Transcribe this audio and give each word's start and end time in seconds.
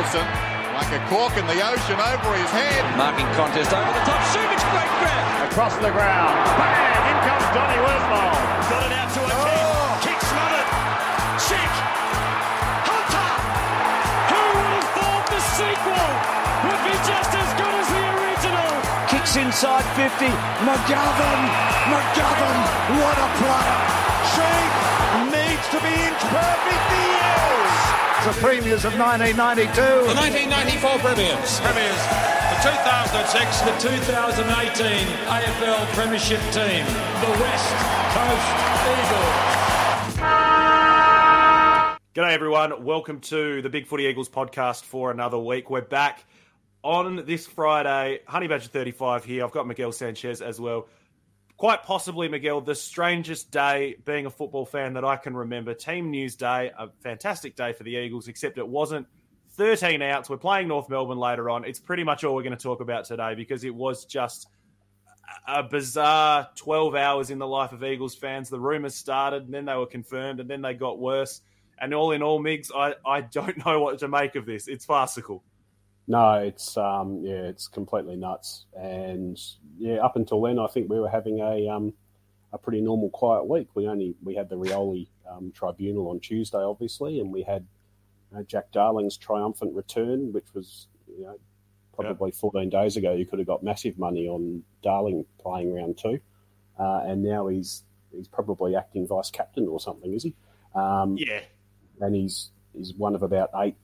Wilson, 0.00 0.24
like 0.80 0.88
a 0.96 1.00
cork 1.12 1.36
in 1.36 1.44
the 1.44 1.60
ocean 1.60 2.00
over 2.00 2.32
his 2.32 2.48
head. 2.56 2.80
Marking 2.96 3.28
contest 3.36 3.68
over 3.68 3.92
the 3.92 4.04
top. 4.08 4.16
Subic, 4.32 4.56
great 4.72 4.92
grab. 4.96 5.52
Across 5.52 5.76
the 5.76 5.92
ground. 5.92 6.32
Bang! 6.56 7.04
In 7.04 7.16
comes 7.20 7.44
Donny 7.52 7.76
Woodmore. 7.84 8.40
Got 8.72 8.88
it 8.88 8.96
out 8.96 9.12
to 9.12 9.20
a 9.20 9.36
kick. 9.44 9.60
Oh! 9.60 10.00
Kick 10.00 10.20
smothered. 10.24 10.68
Check. 11.44 11.72
Hunter. 12.88 13.28
Who 14.32 14.40
would 14.40 14.72
have 14.72 14.88
thought 14.96 15.24
the 15.28 15.42
sequel 15.52 16.08
would 16.64 16.80
be 16.80 16.96
just 17.04 17.32
as 17.36 17.50
good 17.60 17.74
as 17.76 17.88
the 17.92 18.04
original? 18.16 18.72
Kicks 19.12 19.36
inside 19.36 19.84
50. 20.00 20.32
McGovern. 20.64 21.42
McGovern. 21.92 22.60
What 23.04 23.16
a 23.20 23.28
player. 23.36 23.80
Sheed 24.32 24.69
needs 25.60 25.72
to 25.72 25.80
be 25.82 25.92
inch 25.92 26.22
perfect. 26.32 26.84
He 26.88 27.04
is. 27.20 28.24
The 28.24 28.32
premiers 28.40 28.84
of 28.86 28.96
1992. 28.96 29.76
The 30.08 30.16
1994 30.16 30.98
Premiers. 31.04 31.60
Premiers. 31.60 32.00
The 32.48 32.56
2006, 32.64 33.60
the 33.68 33.76
2018 33.76 35.04
AFL 35.28 35.84
Premiership 35.92 36.40
team, 36.56 36.84
the 37.20 37.32
West 37.44 37.76
Coast 38.16 38.48
Eagles. 38.88 40.16
G'day, 42.14 42.32
everyone. 42.32 42.82
Welcome 42.82 43.20
to 43.20 43.60
the 43.60 43.68
Big 43.68 43.86
Footy 43.86 44.04
Eagles 44.04 44.30
podcast 44.30 44.84
for 44.84 45.10
another 45.10 45.38
week. 45.38 45.68
We're 45.68 45.82
back 45.82 46.24
on 46.82 47.26
this 47.26 47.46
Friday. 47.46 48.20
Honey 48.26 48.46
Badger 48.48 48.68
35 48.68 49.24
here. 49.24 49.44
I've 49.44 49.52
got 49.52 49.66
Miguel 49.66 49.92
Sanchez 49.92 50.40
as 50.40 50.58
well. 50.58 50.88
Quite 51.60 51.82
possibly, 51.82 52.26
Miguel, 52.26 52.62
the 52.62 52.74
strangest 52.74 53.50
day 53.50 53.96
being 54.06 54.24
a 54.24 54.30
football 54.30 54.64
fan 54.64 54.94
that 54.94 55.04
I 55.04 55.16
can 55.16 55.36
remember. 55.36 55.74
Team 55.74 56.10
News 56.10 56.34
Day, 56.34 56.70
a 56.78 56.88
fantastic 57.02 57.54
day 57.54 57.74
for 57.74 57.82
the 57.82 57.96
Eagles, 57.96 58.28
except 58.28 58.56
it 58.56 58.66
wasn't. 58.66 59.06
13 59.58 60.00
outs. 60.00 60.30
We're 60.30 60.38
playing 60.38 60.68
North 60.68 60.88
Melbourne 60.88 61.18
later 61.18 61.50
on. 61.50 61.66
It's 61.66 61.78
pretty 61.78 62.02
much 62.02 62.24
all 62.24 62.34
we're 62.34 62.44
going 62.44 62.56
to 62.56 62.62
talk 62.62 62.80
about 62.80 63.04
today 63.04 63.34
because 63.34 63.62
it 63.62 63.74
was 63.74 64.06
just 64.06 64.48
a 65.46 65.62
bizarre 65.62 66.48
12 66.56 66.94
hours 66.94 67.28
in 67.28 67.38
the 67.38 67.46
life 67.46 67.72
of 67.72 67.84
Eagles 67.84 68.14
fans. 68.14 68.48
The 68.48 68.58
rumours 68.58 68.94
started, 68.94 69.42
and 69.42 69.52
then 69.52 69.66
they 69.66 69.74
were 69.74 69.84
confirmed, 69.84 70.40
and 70.40 70.48
then 70.48 70.62
they 70.62 70.72
got 70.72 70.98
worse. 70.98 71.42
And 71.78 71.92
all 71.92 72.12
in 72.12 72.22
all, 72.22 72.40
Migs, 72.40 72.70
I, 72.74 72.94
I 73.04 73.20
don't 73.20 73.58
know 73.66 73.82
what 73.82 73.98
to 73.98 74.08
make 74.08 74.34
of 74.34 74.46
this. 74.46 74.66
It's 74.66 74.86
farcical. 74.86 75.44
No, 76.10 76.32
it's 76.34 76.76
um, 76.76 77.20
yeah, 77.22 77.42
it's 77.42 77.68
completely 77.68 78.16
nuts. 78.16 78.66
And 78.76 79.40
yeah, 79.78 79.98
up 79.98 80.16
until 80.16 80.42
then, 80.42 80.58
I 80.58 80.66
think 80.66 80.90
we 80.90 80.98
were 80.98 81.08
having 81.08 81.38
a 81.38 81.68
um, 81.68 81.94
a 82.52 82.58
pretty 82.58 82.80
normal, 82.80 83.10
quiet 83.10 83.46
week. 83.46 83.68
We 83.76 83.86
only 83.86 84.16
we 84.20 84.34
had 84.34 84.48
the 84.48 84.56
Rioli 84.56 85.06
um, 85.30 85.52
tribunal 85.54 86.08
on 86.08 86.18
Tuesday, 86.18 86.58
obviously, 86.58 87.20
and 87.20 87.32
we 87.32 87.42
had 87.42 87.64
know, 88.32 88.42
Jack 88.42 88.72
Darling's 88.72 89.16
triumphant 89.16 89.72
return, 89.72 90.32
which 90.32 90.52
was 90.52 90.88
you 91.16 91.26
know 91.26 91.38
probably 91.94 92.32
14 92.32 92.68
days 92.70 92.96
ago. 92.96 93.12
You 93.14 93.24
could 93.24 93.38
have 93.38 93.46
got 93.46 93.62
massive 93.62 93.96
money 93.96 94.26
on 94.26 94.64
Darling 94.82 95.24
playing 95.38 95.72
round 95.72 95.96
two, 95.96 96.18
uh, 96.76 97.02
and 97.04 97.22
now 97.22 97.46
he's 97.46 97.84
he's 98.10 98.26
probably 98.26 98.74
acting 98.74 99.06
vice 99.06 99.30
captain 99.30 99.68
or 99.68 99.78
something, 99.78 100.12
is 100.12 100.24
he? 100.24 100.34
Um, 100.74 101.16
Yeah. 101.16 101.42
and 102.00 102.16
he's 102.16 102.50
he's 102.76 102.94
one 102.94 103.14
of 103.14 103.22
about 103.22 103.50
eight 103.56 103.76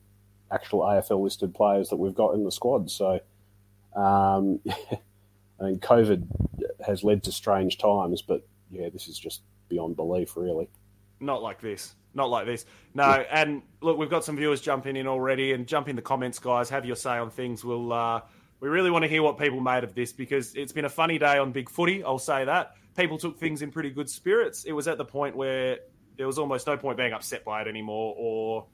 actual 0.51 0.81
AFL 0.81 1.23
listed 1.23 1.55
players 1.55 1.89
that 1.91 1.97
we've 1.97 2.15
got 2.15 2.35
in 2.35 2.45
the 2.45 2.53
squad. 2.53 2.91
So, 2.91 3.21
um, 3.95 4.61
I 5.61 5.65
mean, 5.65 5.79
COVID 5.79 6.27
has 6.85 7.03
led 7.03 7.25
to 7.25 7.33
strange 7.33 7.79
times, 7.79 8.23
but 8.23 8.47
yeah, 8.71 8.89
this 8.89 9.09
is 9.09 9.19
just 9.19 9.43
beyond 9.69 9.97
belief, 9.97 10.37
really. 10.37 10.69
Not 11.21 11.43
like 11.43 11.61
this. 11.61 11.95
Not 12.15 12.31
like 12.31 12.47
this. 12.47 12.65
No, 12.95 13.05
and 13.05 13.63
look, 13.81 13.99
we've 13.99 14.11
got 14.11 14.25
some 14.25 14.37
viewers 14.37 14.61
jumping 14.61 14.97
in 14.97 15.07
already, 15.07 15.53
and 15.53 15.67
jump 15.67 15.89
in 15.89 15.97
the 15.97 16.03
comments, 16.03 16.39
guys. 16.39 16.71
Have 16.71 16.85
your 16.85 16.97
say 16.97 17.19
on 17.19 17.31
things. 17.31 17.65
We'll 17.65 17.93
uh, 17.93 18.23
we 18.61 18.69
really 18.69 18.91
want 18.91 19.03
to 19.03 19.09
hear 19.09 19.23
what 19.23 19.39
people 19.39 19.61
made 19.61 19.85
of 19.85 19.95
this 19.95 20.13
because 20.13 20.55
it's 20.55 20.73
been 20.73 20.87
a 20.87 20.91
funny 20.91 21.19
day 21.19 21.39
on 21.39 21.53
Big 21.53 21.69
Footy. 21.69 22.03
I'll 22.03 22.19
say 22.19 22.45
that 22.45 22.75
people 22.97 23.19
took 23.19 23.39
things 23.39 23.63
in 23.63 23.71
pretty 23.71 23.91
good 23.91 24.09
spirits. 24.09 24.65
It 24.65 24.73
was 24.73 24.89
at 24.89 24.99
the 24.99 25.05
point 25.05 25.37
where 25.37 25.79
there 26.17 26.27
was 26.27 26.39
almost 26.39 26.67
no 26.67 26.77
point 26.77 26.97
being 26.97 27.13
upset 27.13 27.45
by 27.45 27.61
it 27.63 27.69
anymore, 27.69 28.15
or 28.17 28.67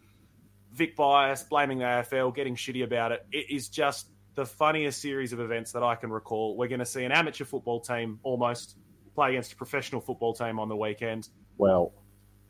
Vic 0.72 0.97
bias, 0.97 1.43
blaming 1.43 1.78
the 1.78 1.84
AFL, 1.84 2.34
getting 2.34 2.56
shitty 2.56 2.83
about 2.83 3.12
it. 3.12 3.27
It 3.31 3.47
is 3.50 3.69
just 3.69 4.09
the 4.34 4.47
funniest 4.47 5.00
series 5.03 5.33
of 5.33 5.41
events 5.41 5.72
that 5.72 5.83
I 5.83 5.94
can 5.94 6.10
recall. 6.10 6.56
We're 6.56 6.69
going 6.69 6.81
to 6.81 6.87
see 6.87 7.05
an 7.05 7.12
amateur 7.12 7.44
football 7.44 7.81
team 7.81 8.19
almost 8.22 8.77
play 9.15 9.31
against 9.31 9.53
a 9.53 9.56
professional 9.56 10.00
football 10.00 10.32
team 10.34 10.59
on 10.59 10.69
the 10.69 10.77
weekend. 10.77 11.28
Well, 11.59 11.93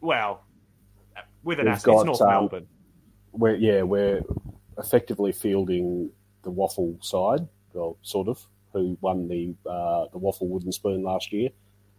Well, 0.01 0.45
with 1.43 1.59
an 1.59 1.67
We've 1.67 1.75
asterisk, 1.75 2.07
North 2.07 2.21
um, 2.23 2.29
Melbourne. 2.29 2.67
we're 3.33 3.57
yeah 3.57 3.83
we're 3.83 4.23
effectively 4.79 5.33
fielding 5.33 6.11
the 6.43 6.51
Waffle 6.51 6.99
side, 7.01 7.49
well, 7.73 7.99
sort 8.03 8.29
of, 8.29 8.47
who 8.73 8.97
won 9.01 9.29
the 9.29 9.55
uh, 9.69 10.07
the 10.13 10.19
Waffle 10.19 10.49
Wooden 10.49 10.73
Spoon 10.73 11.03
last 11.03 11.33
year 11.33 11.51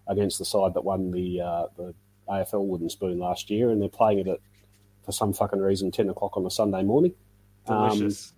against 0.08 0.40
the 0.40 0.46
side 0.46 0.74
that 0.74 0.84
won 0.84 1.12
the 1.12 1.42
uh, 1.42 1.66
the 1.76 1.94
AFL 2.30 2.66
Wooden 2.66 2.90
Spoon 2.90 3.20
last 3.20 3.50
year, 3.50 3.70
and 3.70 3.82
they're 3.82 3.90
playing 3.90 4.20
it 4.20 4.28
at 4.28 4.40
for 5.04 5.12
some 5.12 5.34
fucking 5.34 5.60
reason 5.60 5.92
ten 5.92 6.10
o'clock 6.10 6.38
on 6.38 6.46
a 6.46 6.52
Sunday 6.52 6.84
morning. 6.84 7.14
Um, 7.68 7.90
Delicious. 7.98 8.34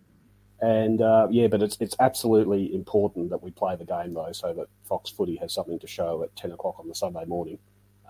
And 0.62 1.02
uh, 1.02 1.28
yeah, 1.30 1.48
but 1.48 1.62
it's 1.62 1.78
it's 1.82 1.96
absolutely 2.00 2.74
important 2.74 3.30
that 3.30 3.44
we 3.44 3.52
play 3.52 3.76
the 3.76 3.86
game 3.86 4.14
though, 4.14 4.32
so 4.32 4.54
that 4.54 4.68
Fox 4.88 5.10
Footy 5.10 5.36
has 5.38 5.54
something 5.54 5.78
to 5.80 5.88
show 5.88 6.24
at 6.24 6.36
ten 6.36 6.52
o'clock 6.52 6.80
on 6.80 6.88
the 6.88 6.96
Sunday 6.96 7.26
morning. 7.26 7.60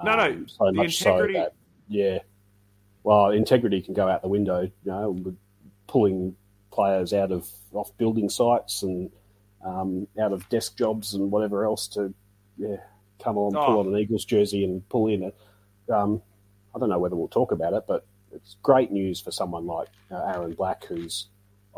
No, 0.04 0.16
no, 0.16 0.24
Um, 0.26 0.48
so 0.48 0.66
the 0.66 0.74
much 0.74 1.00
integrity- 1.02 1.34
so 1.34 1.40
that 1.40 1.54
yeah, 1.88 2.20
well, 3.04 3.32
integrity 3.32 3.82
can 3.82 3.94
go 3.94 4.08
out 4.08 4.22
the 4.22 4.28
window. 4.28 4.62
You 4.62 4.72
know, 4.86 5.34
pulling 5.88 6.36
players 6.72 7.14
out 7.14 7.32
of 7.32 7.50
off 7.74 7.96
building 7.98 8.30
sites 8.30 8.84
and 8.84 9.10
um, 9.66 10.08
out 10.22 10.32
of 10.32 10.48
desk 10.50 10.78
jobs 10.78 11.14
and 11.16 11.32
whatever 11.32 11.66
else 11.66 11.88
to 11.90 12.14
yeah 12.58 12.78
come 13.24 13.38
on, 13.38 13.56
Oh. 13.56 13.66
pull 13.66 13.80
on 13.80 13.88
an 13.88 13.98
Eagles 13.98 14.24
jersey 14.26 14.64
and 14.64 14.88
pull 14.90 15.08
in 15.08 15.24
it. 15.24 15.36
Um, 15.92 16.22
I 16.76 16.80
don't 16.80 16.90
know 16.90 17.00
whether 17.00 17.16
we'll 17.16 17.28
talk 17.30 17.52
about 17.52 17.74
it, 17.74 17.86
but 17.88 18.06
it's 18.36 18.58
great 18.62 18.92
news 18.92 19.20
for 19.20 19.32
someone 19.32 19.66
like 19.66 19.88
uh, 20.12 20.24
Aaron 20.34 20.54
Black, 20.54 20.86
who's 20.86 21.28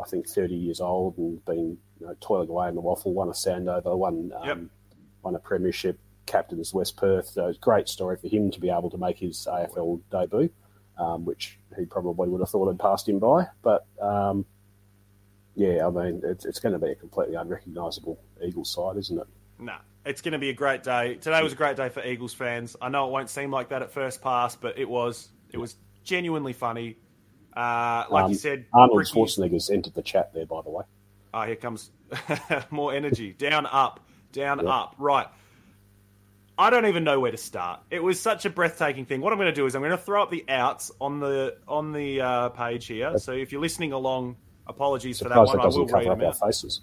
I 0.00 0.04
think 0.04 0.28
30 0.28 0.54
years 0.54 0.80
old 0.80 1.18
and 1.18 1.44
been 1.44 1.78
you 2.00 2.06
know, 2.06 2.16
toiling 2.20 2.48
away 2.48 2.68
in 2.68 2.74
the 2.74 2.80
waffle, 2.80 3.12
won 3.12 3.28
a 3.28 3.32
Sandover, 3.32 3.96
won 3.96 4.32
um, 4.36 4.46
Yep. 4.46 4.58
won 5.22 5.34
a 5.34 5.38
premiership, 5.38 5.98
captains 6.26 6.72
West 6.72 6.96
Perth. 6.96 7.28
So 7.28 7.48
it's 7.48 7.58
a 7.58 7.60
great 7.60 7.88
story 7.88 8.16
for 8.16 8.28
him 8.28 8.50
to 8.52 8.60
be 8.60 8.70
able 8.70 8.90
to 8.90 8.98
make 8.98 9.18
his 9.18 9.46
AFL 9.50 10.00
debut, 10.10 10.50
um, 10.98 11.24
which 11.24 11.58
he 11.76 11.84
probably 11.84 12.28
would 12.28 12.40
have 12.40 12.50
thought 12.50 12.68
had 12.68 12.78
passed 12.78 13.08
him 13.08 13.18
by. 13.18 13.46
But 13.62 13.86
um, 14.00 14.44
yeah, 15.56 15.86
I 15.86 15.90
mean, 15.90 16.22
it's, 16.24 16.44
it's 16.44 16.60
going 16.60 16.74
to 16.74 16.78
be 16.78 16.92
a 16.92 16.94
completely 16.94 17.34
unrecognisable 17.34 18.20
Eagles 18.44 18.72
side, 18.72 18.96
isn't 18.96 19.18
it? 19.18 19.26
Nah, 19.58 19.78
it's 20.04 20.20
going 20.22 20.32
to 20.32 20.38
be 20.38 20.50
a 20.50 20.54
great 20.54 20.84
day. 20.84 21.16
Today 21.16 21.42
was 21.42 21.52
a 21.52 21.56
great 21.56 21.76
day 21.76 21.88
for 21.88 22.04
Eagles 22.04 22.32
fans. 22.32 22.76
I 22.80 22.88
know 22.88 23.08
it 23.08 23.10
won't 23.10 23.28
seem 23.30 23.50
like 23.50 23.70
that 23.70 23.82
at 23.82 23.90
first 23.90 24.22
pass, 24.22 24.54
but 24.54 24.78
it 24.78 24.88
was. 24.88 25.28
It 25.50 25.56
was 25.58 25.76
genuinely 26.08 26.52
funny. 26.54 26.96
Uh, 27.56 28.04
like 28.10 28.24
Um, 28.24 28.30
you 28.32 28.36
said, 28.36 28.66
Arnold 28.72 28.98
Ricky's- 28.98 29.14
Schwarzenegger's 29.14 29.70
entered 29.70 29.94
the 29.94 30.02
chat 30.02 30.32
there, 30.32 30.46
by 30.46 30.62
the 30.62 30.70
way. 30.70 30.84
Oh, 31.34 31.42
here 31.42 31.56
comes 31.56 31.90
more 32.70 32.92
energy. 32.94 33.32
Down, 33.34 33.66
up, 33.66 34.00
down, 34.32 34.60
Yeah. 34.64 34.70
up. 34.70 34.94
Right. 34.98 35.26
I 36.56 36.70
don't 36.70 36.86
even 36.86 37.04
know 37.04 37.20
where 37.20 37.30
to 37.30 37.36
start. 37.36 37.80
It 37.90 38.02
was 38.02 38.18
such 38.18 38.44
a 38.44 38.50
breathtaking 38.50 39.04
thing. 39.04 39.20
What 39.20 39.32
I'm 39.32 39.38
going 39.38 39.46
to 39.50 39.54
do 39.54 39.66
is 39.66 39.76
I'm 39.76 39.82
going 39.82 39.92
to 39.92 39.96
throw 39.98 40.22
up 40.22 40.30
the 40.30 40.44
outs 40.48 40.90
on 41.00 41.20
the 41.20 41.56
on 41.68 41.92
the 41.92 42.20
uh, 42.20 42.48
page 42.48 42.86
here. 42.86 43.16
So 43.18 43.32
if 43.32 43.52
you're 43.52 43.60
listening 43.60 43.92
along, 43.92 44.36
apologies 44.66 45.18
for 45.20 45.28
that 45.28 45.36
one. 45.36 45.46
that 45.46 45.52
I 45.52 45.56
will 45.56 45.64
doesn't 45.64 45.82
read 45.82 45.90
cover 45.90 46.12
up 46.12 46.18
them 46.18 46.26
our 46.26 46.32
out. 46.32 46.40
faces. 46.40 46.80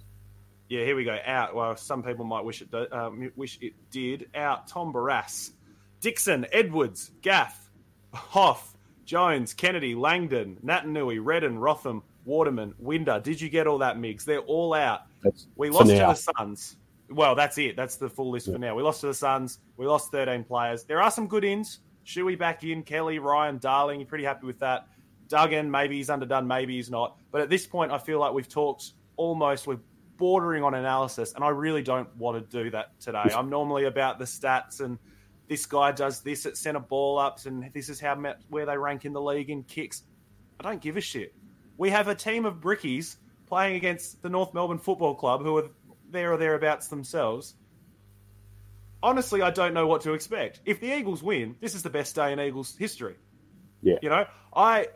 Yeah, 0.69 0.83
here 0.85 0.95
we 0.95 1.03
go. 1.03 1.17
Out. 1.25 1.55
Well, 1.55 1.75
some 1.75 2.03
people 2.03 2.23
might 2.25 2.45
wish 2.45 2.61
it 2.61 2.71
do, 2.71 2.87
um, 2.91 3.31
wish 3.35 3.57
it 3.61 3.73
did. 3.91 4.29
Out. 4.33 4.67
Tom 4.67 4.93
Barrass, 4.93 5.51
Dixon, 5.99 6.45
Edwards, 6.53 7.11
Gaff, 7.21 7.69
Hoff, 8.13 8.74
Jones, 9.05 9.53
Kennedy, 9.53 9.95
Langdon, 9.95 10.57
Naitanui, 10.63 11.19
Redden, 11.23 11.57
Rotham, 11.57 12.03
Waterman, 12.25 12.73
Winder. 12.79 13.19
Did 13.19 13.39
you 13.39 13.49
get 13.49 13.67
all 13.67 13.77
that, 13.77 13.97
Migs? 13.97 14.25
They're 14.25 14.39
all 14.39 14.73
out. 14.73 15.01
That's 15.23 15.47
We 15.55 15.69
lost 15.69 15.89
to 15.89 15.95
the 15.95 16.13
Suns. 16.13 16.77
Well, 17.09 17.35
that's 17.35 17.57
it. 17.59 17.75
That's 17.75 17.97
the 17.97 18.09
full 18.09 18.31
list 18.31 18.51
for 18.51 18.57
now. 18.57 18.75
We 18.75 18.81
lost 18.81 19.01
to 19.01 19.07
the 19.07 19.13
Suns. 19.13 19.59
We 19.77 19.85
lost 19.85 20.11
13 20.11 20.43
players. 20.43 20.83
There 20.83 21.01
are 21.01 21.11
some 21.11 21.27
good 21.27 21.43
ins. 21.43 21.79
Shuey 22.05 22.37
back 22.37 22.63
in. 22.63 22.83
Kelly, 22.83 23.19
Ryan, 23.19 23.59
Darling. 23.59 23.99
You're 23.99 24.07
pretty 24.09 24.23
happy 24.23 24.47
with 24.47 24.59
that. 24.59 24.87
Duggan, 25.27 25.69
maybe 25.69 25.97
he's 25.97 26.09
underdone, 26.09 26.47
maybe 26.47 26.75
he's 26.75 26.89
not. 26.89 27.17
But 27.31 27.41
at 27.41 27.49
this 27.49 27.65
point, 27.65 27.91
I 27.91 27.97
feel 27.97 28.19
like 28.19 28.33
we've 28.33 28.49
talked 28.49 28.93
almost, 29.17 29.67
we're 29.67 29.79
bordering 30.17 30.63
on 30.63 30.73
analysis, 30.73 31.33
and 31.33 31.43
I 31.43 31.49
really 31.49 31.81
don't 31.81 32.13
want 32.15 32.37
to 32.37 32.63
do 32.63 32.69
that 32.71 32.99
today. 32.99 33.31
I'm 33.35 33.49
normally 33.49 33.85
about 33.85 34.19
the 34.19 34.25
stats 34.25 34.81
and 34.81 34.97
this 35.47 35.65
guy 35.65 35.91
does 35.91 36.21
this 36.21 36.45
at 36.45 36.57
centre 36.57 36.79
ball 36.79 37.19
ups, 37.19 37.45
and 37.45 37.71
this 37.73 37.89
is 37.89 37.99
how 37.99 38.15
where 38.49 38.65
they 38.65 38.77
rank 38.77 39.05
in 39.05 39.13
the 39.13 39.21
league 39.21 39.49
in 39.49 39.63
kicks. 39.63 40.03
I 40.59 40.63
don't 40.63 40.81
give 40.81 40.97
a 40.97 41.01
shit. 41.01 41.33
We 41.77 41.89
have 41.89 42.07
a 42.07 42.15
team 42.15 42.45
of 42.45 42.55
brickies 42.55 43.17
playing 43.45 43.75
against 43.75 44.21
the 44.21 44.29
North 44.29 44.53
Melbourne 44.53 44.79
Football 44.79 45.15
Club 45.15 45.43
who 45.43 45.57
are 45.57 45.69
there 46.09 46.33
or 46.33 46.37
thereabouts 46.37 46.87
themselves. 46.87 47.55
Honestly, 49.03 49.41
I 49.41 49.51
don't 49.51 49.73
know 49.73 49.85
what 49.85 50.01
to 50.01 50.13
expect. 50.13 50.61
If 50.65 50.79
the 50.79 50.97
Eagles 50.97 51.21
win, 51.21 51.55
this 51.59 51.75
is 51.75 51.83
the 51.83 51.89
best 51.89 52.15
day 52.15 52.33
in 52.33 52.39
Eagles 52.39 52.75
history. 52.75 53.15
Yeah. 53.83 53.97
You 54.01 54.09
know, 54.09 54.25
I, 54.55 54.87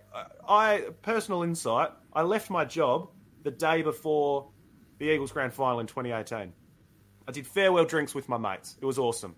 I 0.48 0.86
personal 1.04 1.44
insight. 1.44 1.90
I 2.12 2.24
left 2.24 2.50
my 2.50 2.66
job 2.66 3.10
the 3.44 3.52
day 3.52 3.84
before 3.84 4.50
the 4.98 5.12
Eagles 5.12 5.32
Grand 5.32 5.54
Final 5.54 5.80
in 5.80 5.86
2018. 5.86 6.54
I 7.28 7.32
did 7.32 7.46
farewell 7.46 7.86
drinks 7.86 8.16
with 8.16 8.28
my 8.28 8.38
mates. 8.38 8.78
It 8.82 8.86
was 8.86 8.98
awesome. 8.98 9.36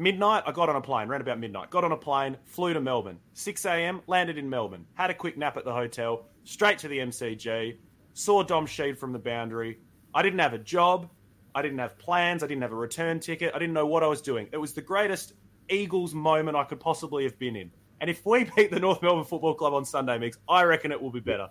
Midnight, 0.00 0.44
I 0.46 0.52
got 0.52 0.70
on 0.70 0.76
a 0.76 0.80
plane, 0.80 1.08
ran 1.08 1.20
about 1.20 1.38
midnight. 1.38 1.68
Got 1.68 1.84
on 1.84 1.92
a 1.92 1.96
plane, 1.96 2.38
flew 2.46 2.72
to 2.72 2.80
Melbourne. 2.80 3.18
6 3.34 3.66
a.m., 3.66 4.00
landed 4.06 4.38
in 4.38 4.48
Melbourne. 4.48 4.86
Had 4.94 5.10
a 5.10 5.14
quick 5.14 5.36
nap 5.36 5.58
at 5.58 5.66
the 5.66 5.74
hotel, 5.74 6.24
straight 6.44 6.78
to 6.78 6.88
the 6.88 6.96
MCG. 7.00 7.76
Saw 8.14 8.42
Dom 8.42 8.64
Sheed 8.64 8.96
from 8.96 9.12
the 9.12 9.18
boundary. 9.18 9.78
I 10.14 10.22
didn't 10.22 10.38
have 10.38 10.54
a 10.54 10.58
job. 10.58 11.10
I 11.54 11.60
didn't 11.60 11.80
have 11.80 11.98
plans. 11.98 12.42
I 12.42 12.46
didn't 12.46 12.62
have 12.62 12.72
a 12.72 12.76
return 12.76 13.20
ticket. 13.20 13.52
I 13.54 13.58
didn't 13.58 13.74
know 13.74 13.84
what 13.84 14.02
I 14.02 14.06
was 14.06 14.22
doing. 14.22 14.48
It 14.52 14.56
was 14.56 14.72
the 14.72 14.80
greatest 14.80 15.34
Eagles 15.68 16.14
moment 16.14 16.56
I 16.56 16.64
could 16.64 16.80
possibly 16.80 17.24
have 17.24 17.38
been 17.38 17.54
in. 17.54 17.70
And 18.00 18.08
if 18.08 18.24
we 18.24 18.44
beat 18.56 18.70
the 18.70 18.80
North 18.80 19.02
Melbourne 19.02 19.26
Football 19.26 19.52
Club 19.52 19.74
on 19.74 19.84
Sunday, 19.84 20.16
Migs, 20.16 20.38
I 20.48 20.62
reckon 20.62 20.92
it 20.92 21.02
will 21.02 21.12
be 21.12 21.20
better. 21.20 21.50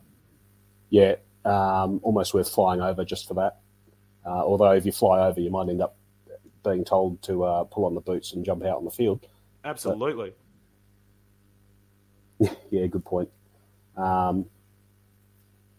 Yeah, 0.89 1.17
um, 1.45 1.99
almost 2.01 2.33
worth 2.33 2.49
flying 2.49 2.81
over 2.81 3.05
just 3.05 3.27
for 3.27 3.35
that. 3.35 3.59
Uh, 4.25 4.43
although 4.43 4.71
if 4.71 4.87
you 4.87 4.91
fly 4.91 5.27
over, 5.27 5.39
you 5.39 5.51
might 5.51 5.69
end 5.69 5.83
up 5.83 5.98
being 6.63 6.85
told 6.85 7.21
to 7.23 7.43
uh, 7.43 7.63
pull 7.65 7.85
on 7.85 7.95
the 7.95 8.01
boots 8.01 8.33
and 8.33 8.45
jump 8.45 8.63
out 8.63 8.77
on 8.77 8.85
the 8.85 8.91
field. 8.91 9.25
Absolutely. 9.63 10.33
yeah, 12.69 12.87
good 12.87 13.05
point. 13.05 13.29
Um, 13.97 14.45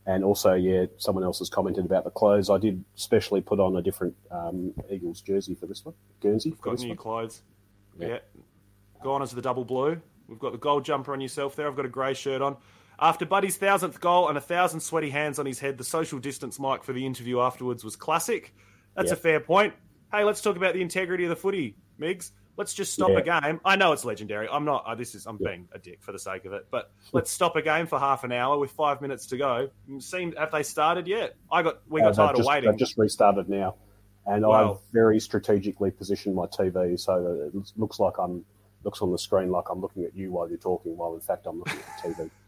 and 0.06 0.24
also, 0.24 0.54
yeah, 0.54 0.86
someone 0.96 1.24
else 1.24 1.38
has 1.38 1.48
commented 1.48 1.84
about 1.84 2.04
the 2.04 2.10
clothes. 2.10 2.50
I 2.50 2.58
did 2.58 2.84
specially 2.94 3.40
put 3.40 3.60
on 3.60 3.76
a 3.76 3.82
different 3.82 4.14
um, 4.30 4.74
Eagles 4.90 5.20
jersey 5.20 5.54
for 5.54 5.66
this 5.66 5.84
one, 5.84 5.94
Guernsey. 6.20 6.50
We've 6.50 6.60
got 6.60 6.78
new 6.78 6.88
one. 6.88 6.96
clothes. 6.96 7.42
Yeah. 7.98 8.08
Yeah. 8.08 8.18
Gone 9.02 9.22
as 9.22 9.30
the 9.30 9.42
double 9.42 9.64
blue. 9.64 10.00
We've 10.28 10.38
got 10.38 10.52
the 10.52 10.58
gold 10.58 10.84
jumper 10.84 11.12
on 11.12 11.20
yourself 11.20 11.56
there. 11.56 11.66
I've 11.66 11.76
got 11.76 11.84
a 11.84 11.90
grey 11.90 12.14
shirt 12.14 12.42
on. 12.42 12.56
After 12.98 13.24
Buddy's 13.24 13.56
thousandth 13.56 14.00
goal 14.00 14.28
and 14.28 14.36
a 14.36 14.40
thousand 14.40 14.80
sweaty 14.80 15.10
hands 15.10 15.38
on 15.38 15.46
his 15.46 15.58
head, 15.58 15.78
the 15.78 15.84
social 15.84 16.18
distance 16.18 16.60
mic 16.60 16.84
for 16.84 16.92
the 16.92 17.06
interview 17.06 17.40
afterwards 17.40 17.82
was 17.82 17.96
classic. 17.96 18.54
That's 18.94 19.12
a 19.12 19.16
fair 19.16 19.40
point. 19.40 19.72
Hey, 20.12 20.24
let's 20.24 20.40
talk 20.40 20.56
about 20.56 20.74
the 20.74 20.82
integrity 20.82 21.24
of 21.24 21.30
the 21.30 21.36
footy, 21.36 21.76
Migs. 22.00 22.32
Let's 22.56 22.74
just 22.74 22.92
stop 22.92 23.10
Yeah. 23.10 23.18
a 23.18 23.40
game. 23.42 23.60
I 23.64 23.76
know 23.76 23.92
it's 23.92 24.04
legendary. 24.04 24.48
I'm 24.50 24.64
not. 24.64 24.84
Uh, 24.86 24.94
this 24.94 25.14
is. 25.14 25.24
I'm 25.26 25.38
being 25.38 25.68
a 25.72 25.78
dick 25.78 26.02
for 26.02 26.12
the 26.12 26.18
sake 26.18 26.44
of 26.44 26.52
it. 26.52 26.66
But 26.70 26.90
let's 27.12 27.30
stop 27.30 27.56
a 27.56 27.62
game 27.62 27.86
for 27.86 27.98
half 27.98 28.22
an 28.24 28.32
hour 28.32 28.58
with 28.58 28.70
five 28.72 29.00
minutes 29.00 29.26
to 29.26 29.38
go. 29.38 29.70
Seem 30.00 30.32
have 30.36 30.50
they 30.50 30.62
started 30.62 31.06
yet? 31.06 31.36
I 31.50 31.62
got. 31.62 31.80
We 31.88 32.00
got 32.00 32.08
they've 32.08 32.16
tired 32.16 32.30
of 32.32 32.36
just, 32.38 32.48
waiting. 32.48 32.70
They've 32.70 32.78
just 32.78 32.98
restarted 32.98 33.48
now, 33.48 33.76
and 34.26 34.44
Wow. 34.44 34.72
I've 34.74 34.92
very 34.92 35.20
strategically 35.20 35.90
positioned 35.90 36.34
my 36.34 36.46
TV 36.46 36.98
so 36.98 37.22
that 37.22 37.46
it 37.46 37.54
looks- 37.54 37.72
looks 37.76 38.00
like 38.00 38.18
I'm 38.18 38.44
looks 38.82 39.00
on 39.00 39.12
the 39.12 39.18
screen 39.18 39.50
like 39.50 39.70
I'm 39.70 39.80
looking 39.80 40.04
at 40.04 40.14
you 40.14 40.30
while 40.32 40.48
you're 40.48 40.58
talking, 40.58 40.96
while 40.96 41.14
in 41.14 41.20
fact 41.20 41.46
I'm 41.46 41.58
looking 41.58 41.78
at 41.78 42.02
the 42.02 42.08
TV. 42.24 42.30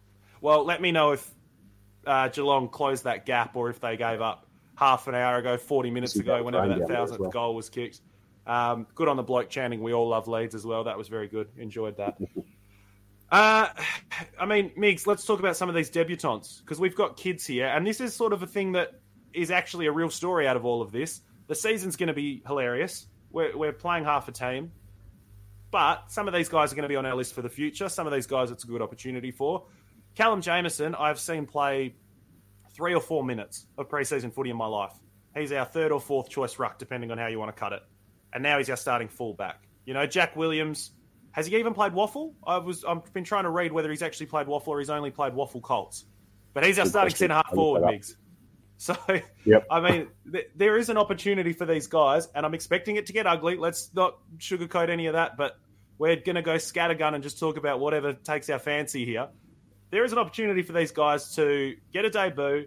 Well, 0.43 0.65
let 0.65 0.83
me 0.83 0.91
know 0.91 1.13
if 1.13 1.31
uh, 2.05 2.27
Geelong 2.27 2.69
closed 2.69 3.05
that 3.05 3.25
gap 3.27 3.55
or 3.55 3.71
if 3.71 3.79
they 3.79 3.97
gave 3.97 4.21
up 4.21 4.45
half 4.83 5.07
an 5.07 5.15
hour 5.15 5.37
ago, 5.37 5.57
40 5.57 5.91
minutes 5.91 6.17
ago, 6.17 6.43
whenever 6.43 6.69
that 6.69 6.79
down 6.81 6.89
there 6.89 6.97
as 6.97 7.11
thousandth 7.11 7.21
well. 7.21 7.31
goal 7.31 7.55
was 7.55 7.69
kicked. 7.69 8.01
Um, 8.47 8.87
good 8.95 9.07
on 9.07 9.17
the 9.17 9.23
bloke 9.23 9.49
chanting, 9.49 9.81
we 9.81 9.93
all 9.93 10.09
love 10.09 10.27
Leeds 10.27 10.55
as 10.55 10.67
well. 10.67 10.85
That 10.85 10.99
was 10.99 11.09
very 11.09 11.29
good. 11.29 11.49
Enjoyed 11.57 11.97
that. 11.99 12.17
uh, 13.31 13.69
I 14.41 14.47
mean, 14.47 14.71
Migs, 14.77 15.07
let's 15.07 15.25
talk 15.25 15.39
about 15.39 15.57
some 15.57 15.69
of 15.69 15.77
these 15.77 15.91
debutants 15.91 16.61
because 16.61 16.81
we've 16.81 16.97
got 16.97 17.17
kids 17.17 17.47
here, 17.47 17.69
and 17.69 17.87
this 17.87 18.01
is 18.01 18.15
sort 18.15 18.33
of 18.33 18.43
a 18.43 18.47
thing 18.47 18.73
that 18.73 19.01
is 19.33 19.51
actually 19.51 19.87
a 19.87 19.93
real 19.93 20.11
story 20.11 20.49
out 20.49 20.57
of 20.57 20.65
all 20.65 20.83
of 20.83 20.91
this. 20.91 21.21
The 21.47 21.55
season's 21.55 21.97
going 21.97 22.09
to 22.09 22.15
be 22.15 22.43
hilarious. 22.47 23.07
We're, 23.31 23.57
we're 23.57 23.73
playing 23.73 24.05
half 24.05 24.29
a 24.29 24.33
team. 24.33 24.73
But 25.71 26.11
some 26.13 26.29
of 26.29 26.35
these 26.35 26.51
guys 26.51 26.71
are 26.71 26.77
going 26.77 26.83
to 26.83 26.89
be 26.89 26.97
on 26.97 27.07
our 27.07 27.15
list 27.15 27.35
for 27.35 27.41
the 27.41 27.49
future. 27.49 27.89
Some 27.89 28.07
of 28.07 28.13
these 28.13 28.27
guys 28.27 28.51
it's 28.51 28.65
a 28.65 28.67
good 28.67 28.83
opportunity 28.83 29.31
for. 29.31 29.65
Callum 30.15 30.43
Jameson, 30.43 30.95
I've 30.95 31.19
seen 31.19 31.47
play 31.47 31.95
three 32.75 32.95
or 32.95 33.01
four 33.01 33.25
minutes 33.25 33.67
of 33.79 33.89
preseason 33.89 34.33
footy 34.33 34.51
in 34.51 34.57
my 34.57 34.67
life. 34.67 34.93
He's 35.37 35.53
our 35.53 35.65
third 35.65 35.93
or 35.93 36.01
fourth 36.01 36.29
choice 36.29 36.59
ruck, 36.59 36.79
depending 36.79 37.11
on 37.11 37.19
how 37.19 37.27
you 37.27 37.39
want 37.39 37.55
to 37.55 37.59
cut 37.59 37.73
it. 37.73 37.83
And 38.33 38.43
now 38.43 38.59
he's 38.59 38.71
our 38.71 38.77
starting 38.77 39.09
fullback. 39.09 39.63
You 39.85 39.95
know, 39.95 40.07
Jack 40.07 40.37
Williams, 40.37 40.93
has 41.33 41.47
he 41.47 41.57
even 41.57 41.75
played 41.75 41.93
waffle? 41.93 42.35
I 42.47 42.59
was 42.59 42.85
I've 42.85 43.13
been 43.13 43.25
trying 43.25 43.45
to 43.45 43.51
read 43.51 43.73
whether 43.73 43.91
he's 43.91 44.03
actually 44.03 44.27
played 44.27 44.47
waffle 44.47 44.75
or 44.75 44.79
he's 44.79 44.91
only 44.91 45.11
played 45.11 45.35
waffle 45.35 45.61
Colts. 45.61 46.05
But 46.55 46.65
he's 46.65 46.79
our 46.79 46.85
Good 46.85 46.91
starting 46.91 47.15
centre 47.15 47.35
half 47.35 47.51
forward. 47.51 47.83
Migs. 47.83 48.15
So, 48.79 48.97
Yep. 49.45 49.67
I 49.71 49.79
mean, 49.79 50.09
th- 50.33 50.49
there 50.57 50.77
is 50.77 50.89
an 50.89 50.99
opportunity 50.99 51.53
for 51.53 51.65
these 51.65 51.87
guys, 51.87 52.27
and 52.35 52.45
I'm 52.45 52.53
expecting 52.53 52.97
it 52.97 53.07
to 53.07 53.13
get 53.13 53.29
ugly. 53.29 53.55
Let's 53.57 53.95
not 53.95 54.19
sugarcoat 54.39 54.89
any 54.89 55.07
of 55.07 55.13
that, 55.13 55.37
but 55.37 55.57
we're 55.99 56.17
going 56.17 56.35
to 56.35 56.43
go 56.43 56.57
scattergun 56.57 57.15
and 57.15 57.23
just 57.23 57.39
talk 57.39 57.57
about 57.57 57.79
whatever 57.79 58.13
takes 58.13 58.51
our 58.51 58.59
fancy 58.59 59.05
here. 59.05 59.29
There 59.93 60.05
is 60.07 60.13
an 60.13 60.19
opportunity 60.19 60.63
for 60.63 60.73
these 60.73 60.91
guys 60.91 61.37
to 61.37 61.77
get 61.93 62.07
a 62.07 62.11
debut, 62.11 62.67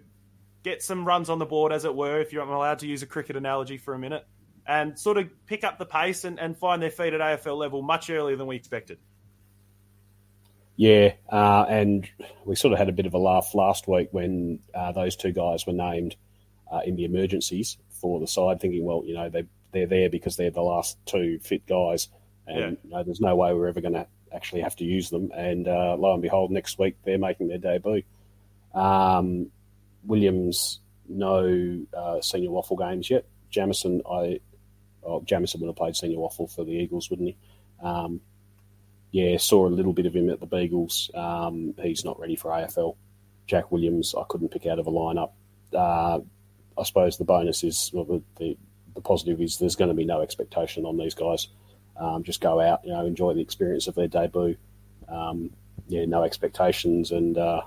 get 0.63 0.83
some 0.83 1.06
runs 1.06 1.27
on 1.27 1.39
the 1.39 1.45
board, 1.45 1.74
as 1.74 1.83
it 1.83 1.94
were, 1.94 2.22
if 2.22 2.31
you're 2.31 2.44
allowed 2.44 2.80
to 2.80 2.88
use 2.88 3.01
a 3.01 3.07
cricket 3.07 3.36
analogy 3.36 3.77
for 3.77 3.95
a 3.95 4.00
minute, 4.00 4.27
and 4.68 4.98
sort 4.98 5.18
of 5.18 5.27
pick 5.48 5.63
up 5.63 5.80
the 5.80 5.88
pace 5.88 6.24
and, 6.24 6.39
and 6.39 6.56
find 6.56 6.83
their 6.83 6.92
feet 6.92 7.13
at 7.13 7.22
AFL 7.22 7.57
level 7.57 7.81
much 7.81 8.12
earlier 8.12 8.36
than 8.36 8.45
we 8.45 8.56
expected. 8.56 9.00
Yeah, 10.75 11.13
uh, 11.27 11.66
and 11.68 12.07
we 12.45 12.56
sort 12.56 12.74
of 12.74 12.77
had 12.77 12.89
a 12.89 12.92
bit 12.92 13.07
of 13.07 13.16
a 13.16 13.18
laugh 13.18 13.56
last 13.56 13.88
week 13.88 14.10
when 14.12 14.60
uh, 14.75 14.92
those 14.92 15.16
two 15.16 15.31
guys 15.31 15.66
were 15.66 15.74
named 15.74 16.16
uh, 16.71 16.81
in 16.86 16.95
the 16.95 17.06
emergencies 17.06 17.78
for 17.89 18.19
the 18.19 18.28
side, 18.28 18.62
thinking, 18.62 18.86
well, 18.86 19.01
you 19.04 19.16
know, 19.16 19.30
they 19.30 19.45
they're 19.71 19.88
there 19.88 20.10
because 20.12 20.38
they're 20.38 20.51
the 20.51 20.62
last 20.62 20.98
two 21.07 21.39
fit 21.39 21.66
guys, 21.66 22.07
and 22.45 22.60
Yeah. 22.60 22.69
you 22.83 22.89
know, 22.92 23.04
there's 23.04 23.19
no 23.19 23.36
way 23.36 23.51
we're 23.51 23.68
ever 23.68 23.81
going 23.81 23.95
to 23.95 24.06
actually 24.36 24.62
have 24.62 24.76
to 24.78 24.84
use 24.84 25.10
them. 25.10 25.32
And 25.34 25.68
uh, 25.68 25.96
lo 25.98 26.14
and 26.14 26.22
behold, 26.22 26.52
next 26.52 26.78
week 26.78 26.96
they're 27.04 27.18
making 27.18 27.48
their 27.48 27.58
debut. 27.58 28.04
Um, 28.74 29.52
Williams, 30.04 30.80
no 31.08 31.86
uh, 31.96 32.22
senior 32.22 32.52
waffle 32.52 32.78
games 32.78 33.10
yet. 33.10 33.26
Jamieson, 33.50 34.02
I, 34.10 34.40
oh, 35.04 35.22
Jamieson 35.22 35.62
would 35.62 35.68
have 35.68 35.76
played 35.76 35.96
senior 35.96 36.20
waffle 36.20 36.48
for 36.48 36.66
the 36.66 36.74
Eagles, 36.74 37.10
wouldn't 37.10 37.30
he? 37.30 37.38
Um, 37.86 38.22
yeah, 39.12 39.38
saw 39.38 39.68
a 39.68 39.70
little 39.70 39.94
bit 39.94 40.06
of 40.06 40.16
him 40.16 40.30
at 40.30 40.40
the 40.40 40.46
Beagles. 40.46 41.10
Um, 41.14 41.74
he's 41.81 42.04
not 42.04 42.20
ready 42.20 42.36
for 42.36 42.52
AFL. 42.52 42.96
Jack 43.48 43.72
Williams, 43.72 44.14
I 44.18 44.24
couldn't 44.28 44.50
pick 44.50 44.66
out 44.66 44.80
of 44.80 44.88
a 44.88 44.92
lineup. 44.92 45.31
Uh, 45.74 46.20
I 46.78 46.84
suppose 46.84 47.18
the 47.18 47.24
bonus 47.24 47.64
is 47.64 47.92
well, 47.94 48.04
the, 48.04 48.22
the 48.38 48.58
the 48.96 49.02
positive 49.02 49.42
is 49.42 49.58
there's 49.58 49.76
going 49.76 49.90
to 49.90 49.96
be 49.96 50.06
no 50.06 50.22
expectation 50.22 50.86
on 50.86 50.98
these 50.98 51.14
guys. 51.14 51.48
Um, 51.97 52.24
just 52.24 52.42
go 52.42 52.59
out, 52.59 52.81
you 52.83 52.92
know, 52.92 53.06
enjoy 53.06 53.33
the 53.33 53.42
experience 53.42 53.88
of 53.88 53.95
their 53.95 54.07
debut. 54.07 54.57
Um, 55.07 55.51
yeah, 55.87 56.06
no 56.06 56.23
expectations, 56.23 57.11
and 57.11 57.37
uh, 57.37 57.61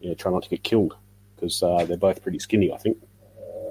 yeah, 0.00 0.14
try 0.14 0.32
not 0.32 0.42
to 0.44 0.48
get 0.48 0.62
killed 0.62 0.96
because 1.36 1.62
uh, 1.62 1.84
they're 1.84 1.96
both 1.96 2.22
pretty 2.22 2.38
skinny. 2.38 2.72
I 2.72 2.78
think. 2.78 2.98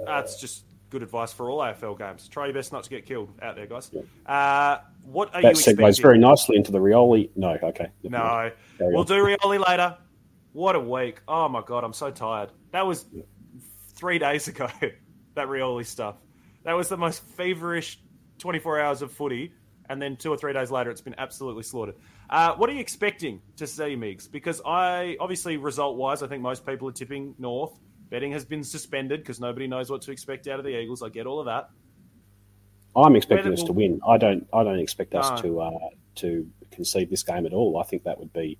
That's 0.05 0.39
just 0.39 0.63
good 0.89 1.03
advice 1.03 1.33
for 1.33 1.49
all 1.49 1.59
AFL 1.59 1.97
games. 1.97 2.29
Try 2.29 2.45
your 2.45 2.53
best 2.53 2.71
not 2.71 2.83
to 2.85 2.89
get 2.89 3.05
killed 3.05 3.29
out 3.41 3.55
there, 3.57 3.65
guys. 3.67 3.91
Uh, 4.25 4.77
what 5.03 5.33
are 5.35 5.41
That 5.41 5.55
you 5.55 5.61
segues 5.61 5.79
expecting? 5.79 6.01
very 6.01 6.17
nicely 6.19 6.55
into 6.55 6.71
the 6.71 6.79
Rioli. 6.79 7.29
No, 7.35 7.57
okay. 7.61 7.89
No, 8.03 8.51
we'll 8.79 8.99
on. 9.01 9.05
do 9.05 9.13
Rioli 9.15 9.65
later. 9.67 9.97
What 10.53 10.75
a 10.75 10.79
week! 10.79 11.21
Oh 11.27 11.49
my 11.49 11.61
god, 11.61 11.83
I'm 11.83 11.93
so 11.93 12.09
tired. 12.09 12.51
That 12.71 12.85
was 12.87 13.05
three 13.95 14.17
days 14.19 14.47
ago. 14.47 14.67
that 15.35 15.47
Rioli 15.47 15.85
stuff. 15.85 16.15
That 16.63 16.73
was 16.73 16.89
the 16.89 16.97
most 16.97 17.21
feverish 17.23 17.99
24 18.39 18.79
hours 18.79 19.01
of 19.01 19.11
footy, 19.11 19.53
and 19.89 20.01
then 20.01 20.15
two 20.17 20.31
or 20.31 20.37
three 20.37 20.53
days 20.53 20.69
later, 20.71 20.89
it's 20.91 21.01
been 21.01 21.15
absolutely 21.17 21.63
slaughtered. 21.63 21.95
Uh, 22.29 22.53
what 22.55 22.69
are 22.69 22.73
you 22.73 22.79
expecting 22.79 23.41
to 23.55 23.65
see, 23.67 23.95
Migs? 23.95 24.29
Because 24.29 24.61
I 24.65 25.15
obviously 25.19 25.57
result-wise, 25.57 26.21
I 26.23 26.27
think 26.27 26.41
most 26.41 26.65
people 26.65 26.89
are 26.89 26.93
tipping 26.93 27.35
North. 27.39 27.77
Betting 28.09 28.31
has 28.31 28.45
been 28.45 28.63
suspended 28.63 29.21
because 29.21 29.39
nobody 29.39 29.67
knows 29.67 29.89
what 29.89 30.01
to 30.03 30.11
expect 30.11 30.47
out 30.47 30.59
of 30.59 30.65
the 30.65 30.77
Eagles. 30.77 31.03
I 31.03 31.09
get 31.09 31.25
all 31.27 31.39
of 31.39 31.45
that. 31.47 31.69
I'm 32.95 33.15
expecting 33.15 33.53
us 33.53 33.63
to 33.63 33.73
we'll- 33.73 33.89
win. 33.89 34.01
I 34.07 34.17
don't. 34.17 34.47
I 34.53 34.63
don't 34.63 34.79
expect 34.79 35.13
us 35.13 35.29
No. 35.29 35.49
to 35.49 35.61
uh, 35.61 35.89
to 36.15 36.47
concede 36.71 37.09
this 37.09 37.23
game 37.23 37.45
at 37.45 37.53
all. 37.53 37.77
I 37.77 37.83
think 37.83 38.03
that 38.05 38.17
would 38.19 38.33
be 38.33 38.57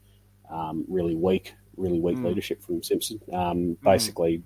um, 0.52 0.86
really 0.88 1.16
weak, 1.16 1.54
really 1.76 2.00
weak 2.00 2.18
leadership 2.20 2.62
from 2.62 2.84
Simpson. 2.84 3.20
Um, 3.34 3.78
basically, 3.84 4.44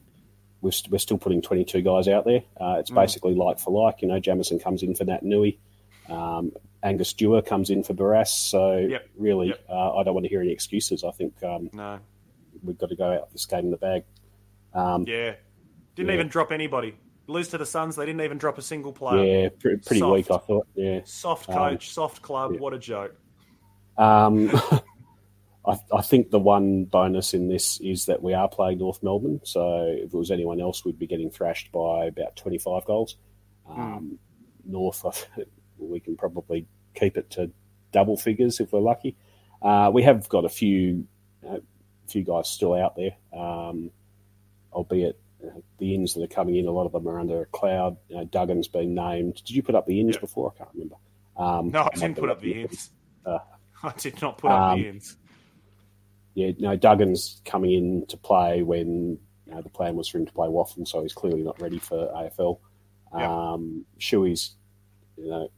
we're, 0.61 0.71
st- 0.71 0.91
we're 0.91 0.97
still 0.99 1.17
putting 1.17 1.41
22 1.41 1.81
guys 1.81 2.07
out 2.07 2.23
there. 2.25 2.43
Uh, 2.59 2.77
it's 2.79 2.89
basically 2.91 3.35
like 3.35 3.59
for 3.59 3.71
like. 3.85 4.01
You 4.01 4.07
know, 4.07 4.19
Jamieson 4.19 4.59
comes 4.59 4.81
in 4.83 4.95
for 4.95 5.03
Naitanui. 5.03 5.57
Um, 6.09 6.51
Angus 6.83 7.13
Dewar 7.13 7.41
comes 7.41 7.69
in 7.69 7.83
for 7.83 7.93
Barrass. 7.93 8.29
So 8.29 8.77
Yep. 8.77 9.09
really, 9.17 9.47
Yep. 9.49 9.65
uh, 9.69 9.95
I 9.97 10.03
don't 10.03 10.13
want 10.13 10.25
to 10.25 10.29
hear 10.29 10.41
any 10.41 10.51
excuses. 10.51 11.03
I 11.03 11.11
think 11.11 11.41
um, 11.43 11.69
No. 11.73 11.99
we've 12.63 12.77
got 12.77 12.89
to 12.89 12.95
go 12.95 13.11
out 13.13 13.31
this 13.31 13.45
game 13.45 13.65
in 13.65 13.71
the 13.71 13.77
bag. 13.77 14.03
Um, 14.73 15.05
Yeah. 15.07 15.35
Didn't 15.95 16.09
Yeah. 16.09 16.15
even 16.15 16.27
drop 16.27 16.51
anybody. 16.51 16.95
Lose 17.27 17.49
to 17.49 17.57
the 17.57 17.65
Suns. 17.65 17.95
They 17.95 18.05
didn't 18.05 18.21
even 18.21 18.37
drop 18.39 18.57
a 18.57 18.61
single 18.61 18.91
player. 18.93 19.23
yeah, 19.43 19.49
pre- 19.49 19.77
pretty 19.77 19.99
Soft. 19.99 20.13
weak. 20.13 20.31
I 20.31 20.37
thought. 20.37 20.67
Yeah. 20.73 21.01
Soft 21.05 21.49
Um, 21.49 21.55
coach, 21.55 21.89
soft 21.91 22.21
club. 22.21 22.53
yeah. 22.53 22.59
What 22.59 22.73
a 22.73 22.79
joke. 22.79 23.15
Um, 23.97 24.49
I, 25.65 25.77
I 25.93 26.01
think 26.01 26.31
the 26.31 26.39
one 26.39 26.85
bonus 26.85 27.35
in 27.35 27.47
this 27.47 27.79
is 27.81 28.07
that 28.07 28.23
we 28.23 28.33
are 28.33 28.49
playing 28.49 28.79
North 28.79 29.03
Melbourne. 29.03 29.39
So 29.43 29.83
if 29.85 30.05
it 30.11 30.17
was 30.17 30.31
anyone 30.31 30.59
else, 30.59 30.83
we'd 30.83 30.97
be 30.97 31.05
getting 31.05 31.29
thrashed 31.29 31.71
by 31.71 32.05
about 32.05 32.35
25 32.35 32.83
goals. 32.85 33.17
Um, 33.69 34.17
North, 34.65 35.05
we 35.89 35.99
can 35.99 36.15
probably 36.17 36.65
keep 36.95 37.17
it 37.17 37.29
to 37.31 37.51
double 37.91 38.17
figures 38.17 38.59
if 38.59 38.71
we're 38.71 38.79
lucky. 38.79 39.15
Uh, 39.61 39.91
we 39.93 40.03
have 40.03 40.27
got 40.29 40.45
a 40.45 40.49
few, 40.49 41.07
you 41.43 41.63
few 42.07 42.23
guys 42.23 42.49
still 42.49 42.73
out 42.73 42.95
there, 42.95 43.11
um, 43.37 43.89
albeit 44.73 45.19
uh, 45.45 45.49
the 45.77 45.95
ins 45.95 46.13
that 46.13 46.23
are 46.23 46.27
coming 46.27 46.55
in. 46.55 46.67
A 46.67 46.71
lot 46.71 46.85
of 46.85 46.91
them 46.91 47.07
are 47.07 47.19
under 47.19 47.41
a 47.41 47.45
cloud. 47.45 47.97
You 48.09 48.17
know, 48.17 48.25
Duggan's 48.25 48.67
been 48.67 48.93
named. 48.95 49.35
Did 49.35 49.51
you 49.51 49.63
put 49.63 49.75
up 49.75 49.85
the 49.87 49.99
ins 50.01 50.15
Yeah. 50.15 50.21
before? 50.21 50.53
I 50.53 50.57
can't 50.57 50.69
remember. 50.73 50.95
Um, 51.37 51.69
No, 51.69 51.83
I 51.83 51.89
didn't 51.97 52.17
put 52.17 52.29
up 52.29 52.41
the 52.41 52.61
ins. 52.63 52.89
Uh, 53.25 53.39
I 53.83 53.93
did 53.97 54.21
not 54.21 54.37
put 54.37 54.51
up 54.51 54.75
the 54.77 54.83
Um, 54.83 54.95
ins. 54.95 55.17
yeah, 56.33 56.51
no, 56.59 56.75
Duggan's 56.77 57.41
coming 57.45 57.71
in 57.71 58.05
to 58.07 58.17
play 58.17 58.61
when 58.63 59.17
you 59.45 59.53
know, 59.55 59.61
the 59.61 59.69
plan 59.69 59.95
was 59.95 60.07
for 60.07 60.17
him 60.17 60.25
to 60.25 60.33
play 60.33 60.47
Waffle, 60.49 60.85
so 60.85 61.01
he's 61.01 61.13
clearly 61.13 61.43
not 61.43 61.61
ready 61.61 61.77
for 61.79 62.11
AFL. 62.15 62.59
Yeah. 63.17 63.51
Um, 63.53 63.85
Shuey's, 63.99 64.55
you 65.17 65.29
know, 65.29 65.49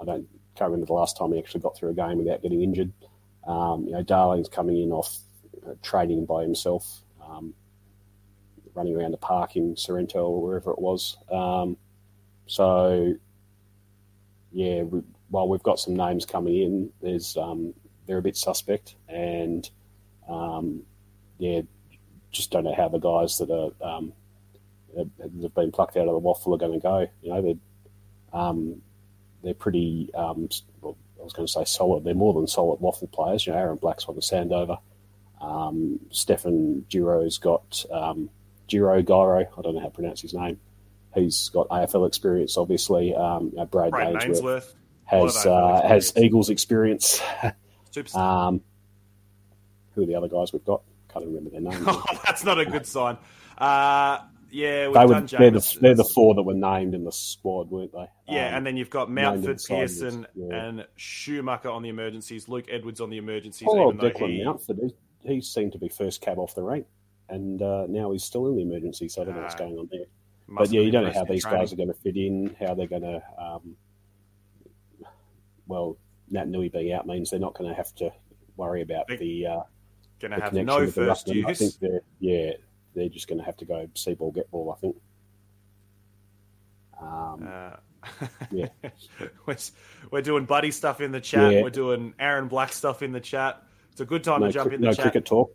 I 0.00 0.04
don't 0.04 0.28
can't 0.56 0.70
remember 0.70 0.86
the 0.86 0.92
last 0.94 1.16
time 1.16 1.32
he 1.32 1.38
actually 1.38 1.60
got 1.60 1.76
through 1.76 1.90
a 1.90 1.94
game 1.94 2.18
without 2.18 2.42
getting 2.42 2.62
injured. 2.62 2.92
Um, 3.46 3.84
you 3.86 3.92
know, 3.92 4.02
Darling's 4.02 4.48
coming 4.48 4.82
in 4.82 4.90
off 4.90 5.18
uh, 5.66 5.74
training 5.82 6.24
by 6.24 6.42
himself, 6.42 7.02
um, 7.24 7.54
running 8.74 8.96
around 8.96 9.12
the 9.12 9.18
park 9.18 9.56
in 9.56 9.76
Sorrento 9.76 10.26
or 10.26 10.42
wherever 10.42 10.70
it 10.70 10.78
was. 10.78 11.16
Um, 11.30 11.76
so, 12.46 13.14
yeah, 14.50 14.82
we, 14.82 15.02
while 15.28 15.48
we've 15.48 15.62
got 15.62 15.78
some 15.78 15.94
names 15.94 16.24
coming 16.24 16.56
in, 16.56 16.90
there's 17.02 17.36
um, 17.36 17.74
they're 18.06 18.18
a 18.18 18.22
bit 18.22 18.36
suspect, 18.36 18.96
and 19.08 19.68
um, 20.28 20.82
yeah, 21.38 21.60
just 22.30 22.50
don't 22.50 22.64
know 22.64 22.74
how 22.74 22.88
the 22.88 22.98
guys 22.98 23.38
that 23.38 23.50
are 23.50 23.72
um, 23.86 24.12
that 24.94 25.08
have 25.42 25.54
been 25.54 25.72
plucked 25.72 25.96
out 25.96 26.06
of 26.06 26.12
the 26.12 26.18
waffle 26.18 26.54
are 26.54 26.58
going 26.58 26.72
to 26.72 26.78
go. 26.78 27.06
You 27.22 27.30
know, 27.30 27.42
they're 27.42 28.40
they're 29.46 29.54
pretty. 29.54 30.10
Um, 30.14 30.48
well, 30.80 30.96
I 31.20 31.24
was 31.24 31.32
going 31.32 31.46
to 31.46 31.52
say 31.52 31.64
solid. 31.64 32.04
They're 32.04 32.14
more 32.14 32.34
than 32.34 32.48
solid 32.48 32.80
waffle 32.80 33.06
players. 33.08 33.46
You 33.46 33.52
know, 33.52 33.58
Aaron 33.58 33.76
Black's 33.76 34.06
on 34.06 34.16
the 34.16 34.20
Sandover. 34.20 34.78
Um, 35.40 36.00
Stefan 36.10 36.84
Giro's 36.90 37.38
got 37.38 37.84
um, 37.92 38.28
Giro 38.66 39.00
Gyro. 39.02 39.40
I 39.40 39.62
don't 39.62 39.74
know 39.74 39.80
how 39.80 39.86
to 39.86 39.92
pronounce 39.92 40.20
his 40.20 40.34
name. 40.34 40.58
He's 41.14 41.48
got 41.50 41.68
AFL 41.68 42.06
experience, 42.08 42.56
obviously. 42.56 43.14
Um, 43.14 43.50
Brad, 43.70 43.92
Brad 43.92 44.22
Ainsworth 44.22 44.74
has 45.04 45.44
A 45.44 45.50
lot 45.50 45.78
of 45.78 45.82
AFL 45.82 45.84
uh, 45.84 45.88
has. 45.88 46.12
Eagles 46.16 46.50
experience. 46.50 47.20
Um, 48.14 48.60
who 49.94 50.02
are 50.02 50.06
the 50.06 50.16
other 50.16 50.28
guys 50.28 50.52
we've 50.52 50.64
got? 50.64 50.82
Can't 51.08 51.24
remember 51.24 51.50
their 51.50 51.60
names. 51.60 51.82
Oh, 51.86 52.04
that's 52.26 52.44
not 52.44 52.58
a 52.58 52.66
good 52.66 52.86
sign. 52.86 53.16
Uh, 53.56 54.18
yeah, 54.56 54.88
we've 54.88 54.94
they 54.94 55.06
were, 55.06 55.20
they're, 55.20 55.50
the, 55.50 55.78
they're 55.82 55.94
the 55.94 56.10
four 56.14 56.34
that 56.34 56.42
were 56.42 56.54
named 56.54 56.94
in 56.94 57.04
the 57.04 57.12
squad, 57.12 57.70
weren't 57.70 57.92
they? 57.92 58.08
Yeah, 58.26 58.48
Um, 58.48 58.54
and 58.54 58.66
then 58.66 58.76
you've 58.78 58.88
got 58.88 59.10
Mountford, 59.10 59.62
Pearson, 59.68 60.26
yeah. 60.34 60.54
and 60.54 60.86
Schumacher 60.96 61.68
on 61.68 61.82
the 61.82 61.90
emergencies. 61.90 62.48
Luke 62.48 62.64
Edwards 62.70 63.02
on 63.02 63.10
the 63.10 63.18
emergencies. 63.18 63.68
even 63.70 63.98
Declan 63.98 64.30
he, 64.30 64.44
Mountford, 64.44 64.78
he, 65.22 65.34
he 65.34 65.40
seemed 65.42 65.72
to 65.72 65.78
be 65.78 65.88
first 65.88 66.22
cab 66.22 66.38
off 66.38 66.54
the 66.54 66.62
rank, 66.62 66.86
and 67.28 67.60
uh, 67.60 67.86
now 67.88 68.12
he's 68.12 68.24
still 68.24 68.46
in 68.46 68.56
the 68.56 68.62
emergency, 68.62 69.08
so 69.08 69.20
I 69.20 69.24
don't 69.26 69.36
know 69.36 69.42
what's 69.42 69.54
going 69.54 69.76
on 69.76 69.88
there. 69.92 70.06
But 70.48 70.70
yeah, 70.70 70.80
you 70.80 70.90
don't 70.90 71.04
know 71.04 71.12
how 71.12 71.24
these 71.24 71.42
training. 71.42 71.60
guys 71.60 71.72
are 71.74 71.76
going 71.76 71.88
to 71.88 71.94
fit 71.94 72.16
in, 72.16 72.56
how 72.58 72.72
they're 72.74 72.86
going 72.86 73.02
to. 73.02 73.22
Um, 73.38 73.76
well, 75.66 75.98
Naitanui 76.32 76.72
being 76.72 76.92
out 76.92 77.06
means 77.06 77.28
they're 77.28 77.40
not 77.40 77.54
going 77.54 77.68
to 77.68 77.76
have 77.76 77.94
to 77.96 78.10
worry 78.56 78.80
about 78.80 79.08
the, 79.08 79.46
uh, 79.46 79.60
Going 80.18 80.30
to 80.30 80.40
have 80.40 80.54
no 80.54 80.86
first 80.86 81.26
ruckman. 81.26 81.46
I 81.46 81.52
think 81.52 81.74
use. 81.78 82.00
yeah, 82.20 82.52
they're 82.96 83.08
just 83.08 83.28
going 83.28 83.38
to 83.38 83.44
have 83.44 83.56
to 83.58 83.64
go 83.64 83.88
see 83.94 84.14
ball, 84.14 84.32
get 84.32 84.50
ball. 84.50 84.74
I 84.76 84.80
think. 84.80 84.96
Um, 87.00 87.46
Uh, 87.48 87.76
Yeah. 88.50 88.68
we're, 89.46 89.56
we're 90.10 90.22
doing 90.22 90.44
buddy 90.46 90.70
stuff 90.70 91.00
in 91.00 91.12
the 91.12 91.20
chat. 91.20 91.52
Yeah. 91.52 91.62
We're 91.62 91.70
doing 91.70 92.14
Aaron 92.18 92.48
Black 92.48 92.72
stuff 92.72 93.02
in 93.02 93.12
the 93.12 93.20
chat. 93.20 93.62
It's 93.92 94.00
a 94.00 94.04
good 94.04 94.24
time 94.24 94.40
no 94.40 94.46
to 94.46 94.52
jump 94.52 94.68
cri- 94.68 94.76
in 94.76 94.80
the 94.80 94.88
no 94.88 94.92
chat. 94.92 95.02
cricket 95.04 95.24
talk. 95.26 95.54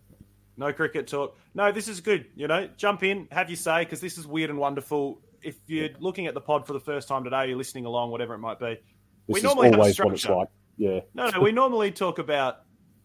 No 0.57 0.71
cricket 0.74 1.07
talk. 1.07 1.38
No, 1.55 1.71
this 1.71 1.88
is 1.88 2.01
good. 2.01 2.25
You 2.36 2.48
know, 2.48 2.69
jump 2.77 3.03
in, 3.03 3.27
have 3.31 3.50
your 3.50 3.55
say, 3.57 3.83
because 3.83 4.01
this 4.01 4.17
is 4.17 4.27
weird 4.27 4.50
and 4.50 4.60
wonderful. 4.60 5.21
If 5.41 5.55
you're 5.67 5.89
looking 6.00 6.27
at 6.27 6.33
the 6.33 6.41
pod 6.41 6.67
for 6.67 6.74
the 6.74 6.79
first 6.79 7.07
time 7.07 7.24
today, 7.24 7.48
you're 7.48 7.57
listening 7.57 7.86
along, 7.86 8.12
whatever 8.12 8.33
it 8.36 8.39
might 8.39 8.60
be. 8.60 8.75
This 8.75 8.81
we 9.27 9.38
is 9.39 9.43
normally 9.43 9.69
have 9.69 9.79
always 9.79 9.98
what 10.00 10.13
it's 10.13 10.21
structure. 10.21 10.39
like. 10.39 10.48
Yeah, 10.77 11.00
No, 11.13 11.29
no, 11.29 11.39
we 11.41 11.51
normally 11.51 11.91
talk 11.91 12.19
about 12.19 12.62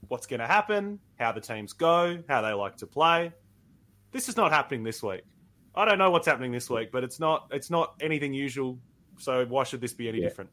what's 0.08 0.26
going 0.26 0.40
to 0.40 0.46
happen, 0.46 0.98
how 1.18 1.32
the 1.32 1.40
teams 1.40 1.72
go, 1.72 2.18
how 2.28 2.42
they 2.42 2.52
like 2.52 2.76
to 2.78 2.86
play. 2.86 3.32
This 4.16 4.30
is 4.30 4.36
not 4.38 4.50
happening 4.50 4.82
this 4.82 5.02
week. 5.02 5.20
I 5.74 5.84
don't 5.84 5.98
know 5.98 6.10
what's 6.10 6.26
happening 6.26 6.50
this 6.50 6.70
week, 6.70 6.90
but 6.90 7.04
it's 7.04 7.20
not 7.20 7.48
it's 7.52 7.68
not 7.68 7.96
anything 8.00 8.32
usual. 8.32 8.78
So 9.18 9.44
why 9.44 9.62
should 9.64 9.82
this 9.82 9.92
be 9.92 10.08
any 10.08 10.20
Yeah. 10.22 10.28
different? 10.28 10.48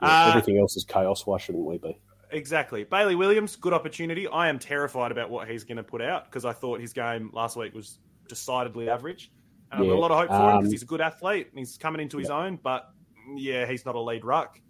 Yeah, 0.00 0.26
Uh, 0.26 0.28
everything 0.28 0.56
else 0.56 0.76
is 0.76 0.84
chaos. 0.84 1.26
Why 1.26 1.36
shouldn't 1.36 1.64
we 1.64 1.78
be? 1.78 1.98
Exactly. 2.30 2.84
Bailey 2.84 3.16
Williams, 3.16 3.56
good 3.56 3.72
opportunity. 3.72 4.28
I 4.28 4.48
am 4.48 4.60
terrified 4.60 5.10
about 5.10 5.30
what 5.30 5.48
he's 5.48 5.64
going 5.64 5.78
to 5.78 5.82
put 5.82 6.00
out 6.00 6.26
because 6.26 6.44
I 6.44 6.52
thought 6.52 6.80
his 6.80 6.92
game 6.92 7.30
last 7.32 7.56
week 7.56 7.74
was 7.74 7.98
decidedly 8.28 8.88
average. 8.88 9.32
And 9.72 9.80
I've 9.80 9.86
got 9.88 9.94
Yeah, 9.94 9.98
a 9.98 10.04
lot 10.06 10.10
of 10.12 10.18
hope 10.18 10.28
for 10.28 10.34
him 10.36 10.40
um, 10.50 10.58
because 10.58 10.70
he's 10.70 10.82
a 10.84 10.86
good 10.86 11.00
athlete 11.00 11.48
and 11.50 11.58
he's 11.58 11.76
coming 11.76 12.00
into 12.00 12.18
his 12.18 12.30
own. 12.30 12.56
But 12.62 12.88
yeah, 13.34 13.66
he's 13.66 13.84
not 13.84 13.96
a 13.96 14.00
lead 14.00 14.24
ruck. 14.24 14.60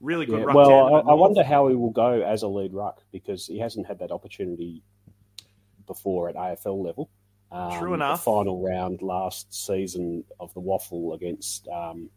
Really 0.00 0.26
good 0.26 0.44
ruck. 0.44 0.56
well, 0.56 0.96
I, 0.96 1.12
I 1.12 1.14
wonder 1.14 1.44
how 1.44 1.68
he 1.68 1.76
will 1.76 1.90
go 1.92 2.22
as 2.22 2.42
a 2.42 2.48
lead 2.48 2.74
ruck 2.74 3.04
because 3.12 3.46
he 3.46 3.60
hasn't 3.60 3.86
had 3.86 4.00
that 4.00 4.10
opportunity 4.10 4.82
before 5.86 6.28
at 6.28 6.34
AFL 6.34 6.82
level. 6.84 7.08
Um, 7.54 7.78
True 7.78 7.94
enough. 7.94 8.18
The 8.20 8.24
final 8.30 8.60
round 8.60 9.00
last 9.00 9.54
season 9.54 10.24
of 10.40 10.52
the 10.54 10.60
waffle 10.60 11.14
against, 11.14 11.68
um, 11.68 12.10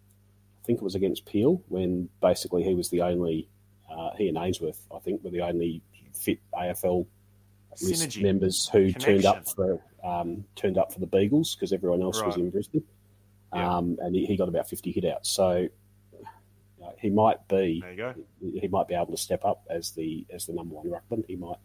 I 0.61 0.65
think 0.65 0.79
it 0.79 0.83
was 0.83 0.95
against 0.95 1.25
Peel, 1.25 1.61
when 1.67 2.09
basically 2.21 2.63
he 2.63 2.73
was 2.73 2.89
the 2.89 3.01
only, 3.03 3.47
uh, 3.89 4.09
he 4.17 4.27
and 4.29 4.37
Ainsworth, 4.37 4.79
I 4.93 4.97
think, 4.99 5.23
were 5.23 5.29
the 5.29 5.41
only 5.41 5.81
fit 6.13 6.39
AFL 6.53 7.05
list 7.81 8.09
Synergy. 8.09 8.23
members 8.23 8.67
who 8.69 8.91
turned 8.91 9.25
up 9.25 9.47
for 9.47 9.79
um, 10.03 10.43
turned 10.55 10.77
up 10.79 10.91
for 10.91 10.99
the 10.99 11.05
Beagles 11.05 11.53
because 11.55 11.71
everyone 11.71 12.01
else 12.01 12.21
was 12.23 12.35
in 12.37 12.49
Brisbane, 12.49 12.83
Yeah. 13.53 13.77
um, 13.77 13.97
and 14.01 14.15
he, 14.15 14.25
he 14.25 14.35
got 14.37 14.47
about 14.49 14.67
fifty 14.67 14.91
hit 14.91 15.05
outs. 15.05 15.29
So 15.29 15.57
you 16.17 16.25
know, 16.79 16.93
he 16.97 17.09
might 17.11 17.47
be 17.47 17.79
There 17.81 17.91
you 17.91 17.97
go. 17.97 18.13
he 18.59 18.67
might 18.69 18.87
be 18.87 18.95
able 18.95 19.07
to 19.07 19.17
step 19.17 19.45
up 19.45 19.63
as 19.69 19.91
the 19.91 20.25
as 20.31 20.47
the 20.47 20.53
number 20.53 20.73
one 20.75 20.87
ruckman. 20.87 21.23
He 21.27 21.35
might 21.35 21.57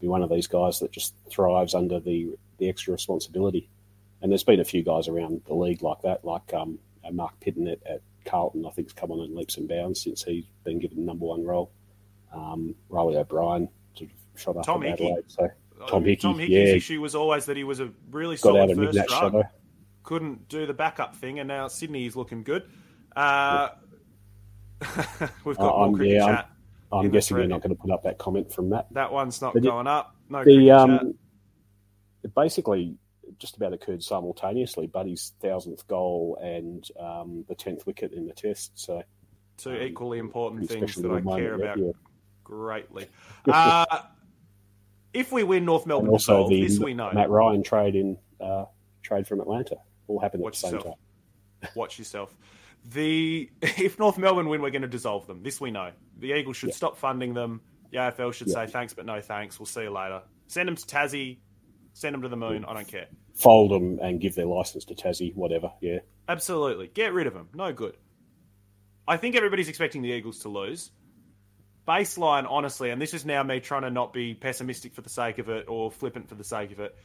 be 0.00 0.08
one 0.08 0.22
of 0.22 0.30
these 0.30 0.46
guys 0.46 0.78
that 0.80 0.90
just 0.92 1.14
thrives 1.30 1.74
under 1.74 2.00
the 2.00 2.30
the 2.62 2.68
extra 2.68 2.92
responsibility. 2.92 3.68
And 4.22 4.30
there's 4.30 4.44
been 4.44 4.60
a 4.60 4.64
few 4.64 4.82
guys 4.84 5.08
around 5.08 5.42
the 5.46 5.54
league 5.54 5.82
like 5.82 6.00
that, 6.02 6.24
like 6.24 6.54
um, 6.54 6.78
uh, 7.04 7.10
Mark 7.10 7.38
Pitton 7.40 7.66
at, 7.66 7.80
at 7.84 8.00
Carlton. 8.24 8.64
I 8.64 8.70
think 8.70 8.86
has 8.88 8.92
come 8.92 9.10
on 9.10 9.18
in 9.24 9.34
leaps 9.34 9.56
and 9.56 9.68
bounds 9.68 10.00
since 10.00 10.22
he's 10.22 10.44
been 10.64 10.78
given 10.78 10.98
the 10.98 11.02
number 11.04 11.26
one 11.26 11.44
role. 11.44 11.72
Um, 12.32 12.74
Riley 12.88 13.16
O'Brien 13.16 13.68
sort 13.96 14.10
of 14.10 14.40
shot 14.40 14.56
up 14.58 14.64
Tom 14.64 14.82
at 14.84 14.90
Hickey. 14.90 15.06
Adelaide. 15.06 15.24
So 15.26 15.48
Tom 15.88 16.04
Hickey, 16.04 16.22
Tom 16.22 16.38
Hickey's 16.38 16.54
yeah. 16.68 16.74
issue 16.76 17.00
was 17.00 17.14
always 17.16 17.46
that 17.46 17.56
he 17.56 17.64
was 17.64 17.80
a 17.80 17.90
really 18.12 18.36
got 18.36 18.42
solid 18.54 18.76
first 18.76 18.98
ruck. 18.98 19.08
shadow. 19.10 19.42
Couldn't 20.04 20.48
do 20.48 20.66
the 20.66 20.74
backup 20.74 21.16
thing, 21.16 21.40
and 21.40 21.48
now 21.48 21.66
Sydney 21.68 22.06
is 22.06 22.14
looking 22.14 22.44
good. 22.44 22.64
Uh, 23.16 23.70
we've 25.44 25.56
got 25.56 25.60
Uh, 25.60 25.70
more 25.76 25.84
I'm- 25.84 25.94
cricket 25.94 26.14
yeah, 26.16 26.24
I'm- 26.24 26.36
chat. 26.36 26.48
I'm 26.94 27.10
guessing 27.10 27.38
you're 27.38 27.46
not 27.46 27.62
going 27.62 27.74
to 27.74 27.80
put 27.80 27.90
up 27.90 28.02
that 28.02 28.18
comment 28.18 28.52
from 28.52 28.68
Matt. 28.68 28.86
That 28.92 29.10
one's 29.10 29.40
not 29.40 29.54
But 29.54 29.62
going 29.62 29.86
up. 29.86 30.14
No 30.28 30.44
the 30.44 30.70
um, 30.70 31.14
it 32.22 32.34
basically 32.34 32.96
just 33.38 33.56
about 33.56 33.72
occurred 33.72 34.02
simultaneously. 34.02 34.86
Buddy's 34.86 35.32
thousandth 35.40 35.86
goal 35.86 36.38
and 36.42 36.86
um, 36.98 37.44
the 37.48 37.54
tenth 37.54 37.86
wicket 37.86 38.12
in 38.12 38.26
the 38.26 38.32
test. 38.32 38.72
So 38.74 39.02
Two 39.58 39.70
um, 39.70 39.82
equally 39.82 40.18
important 40.18 40.68
things 40.68 40.94
that 40.96 41.10
I 41.10 41.20
care 41.20 41.54
about 41.54 41.78
yeah. 41.78 41.92
greatly. 42.44 43.06
Uh, 43.48 43.84
if 45.12 45.30
we 45.32 45.42
win 45.42 45.64
North 45.64 45.82
And 45.82 45.88
Melbourne 45.88 46.10
also 46.10 46.34
Resolve, 46.36 46.50
the 46.50 46.62
this 46.62 46.78
we 46.78 46.94
know. 46.94 47.10
Matt 47.12 47.28
Ryan 47.28 47.62
trade 47.62 47.96
in 47.96 48.16
uh, 48.40 48.64
trade 49.02 49.26
from 49.26 49.40
Atlanta 49.40 49.76
all 50.06 50.20
happened 50.20 50.42
Watch 50.42 50.56
at 50.58 50.62
the 50.62 50.68
same 50.68 50.74
yourself. 50.76 50.96
time. 51.60 51.70
Watch 51.74 51.98
yourself. 51.98 52.36
The 52.92 53.50
if 53.62 53.98
North 53.98 54.16
Melbourne 54.16 54.48
win, 54.48 54.62
we're 54.62 54.70
going 54.70 54.82
to 54.82 54.88
dissolve 54.88 55.26
them. 55.26 55.42
This 55.42 55.60
we 55.60 55.70
know. 55.70 55.90
The 56.18 56.32
Eagles 56.32 56.56
should 56.56 56.70
Yeah. 56.70 56.76
stop 56.76 56.96
funding 56.96 57.34
them. 57.34 57.60
The 57.90 57.98
AFL 57.98 58.32
should 58.32 58.48
Yeah. 58.48 58.54
say 58.54 58.66
thanks, 58.68 58.94
but 58.94 59.04
no 59.06 59.20
thanks. 59.20 59.58
We'll 59.58 59.66
see 59.66 59.82
you 59.82 59.90
later. 59.90 60.22
Send 60.46 60.68
them 60.68 60.76
to 60.76 60.86
Tassie. 60.86 61.38
Send 61.94 62.14
them 62.14 62.22
to 62.22 62.28
the 62.28 62.36
moon. 62.36 62.64
I 62.64 62.74
don't 62.74 62.88
care. 62.88 63.06
Fold 63.34 63.70
them 63.70 63.98
and 64.00 64.20
give 64.20 64.34
their 64.34 64.46
license 64.46 64.84
to 64.86 64.94
Tassie, 64.94 65.34
whatever. 65.34 65.72
Yeah, 65.80 65.98
Absolutely. 66.28 66.86
Get 66.88 67.12
rid 67.12 67.26
of 67.26 67.34
them. 67.34 67.48
No 67.54 67.72
good. 67.72 67.96
I 69.06 69.16
think 69.16 69.36
everybody's 69.36 69.68
expecting 69.68 70.02
the 70.02 70.10
Eagles 70.10 70.40
to 70.40 70.48
lose. 70.48 70.90
Baseline, 71.86 72.46
honestly, 72.48 72.90
and 72.90 73.02
this 73.02 73.12
is 73.12 73.24
now 73.24 73.42
me 73.42 73.58
trying 73.58 73.82
to 73.82 73.90
not 73.90 74.12
be 74.12 74.34
pessimistic 74.34 74.94
for 74.94 75.00
the 75.00 75.08
sake 75.10 75.38
of 75.38 75.48
it 75.48 75.66
or 75.68 75.90
flippant 75.90 76.28
for 76.28 76.36
the 76.36 76.44
sake 76.44 76.70
of 76.70 76.78
it. 76.78 76.96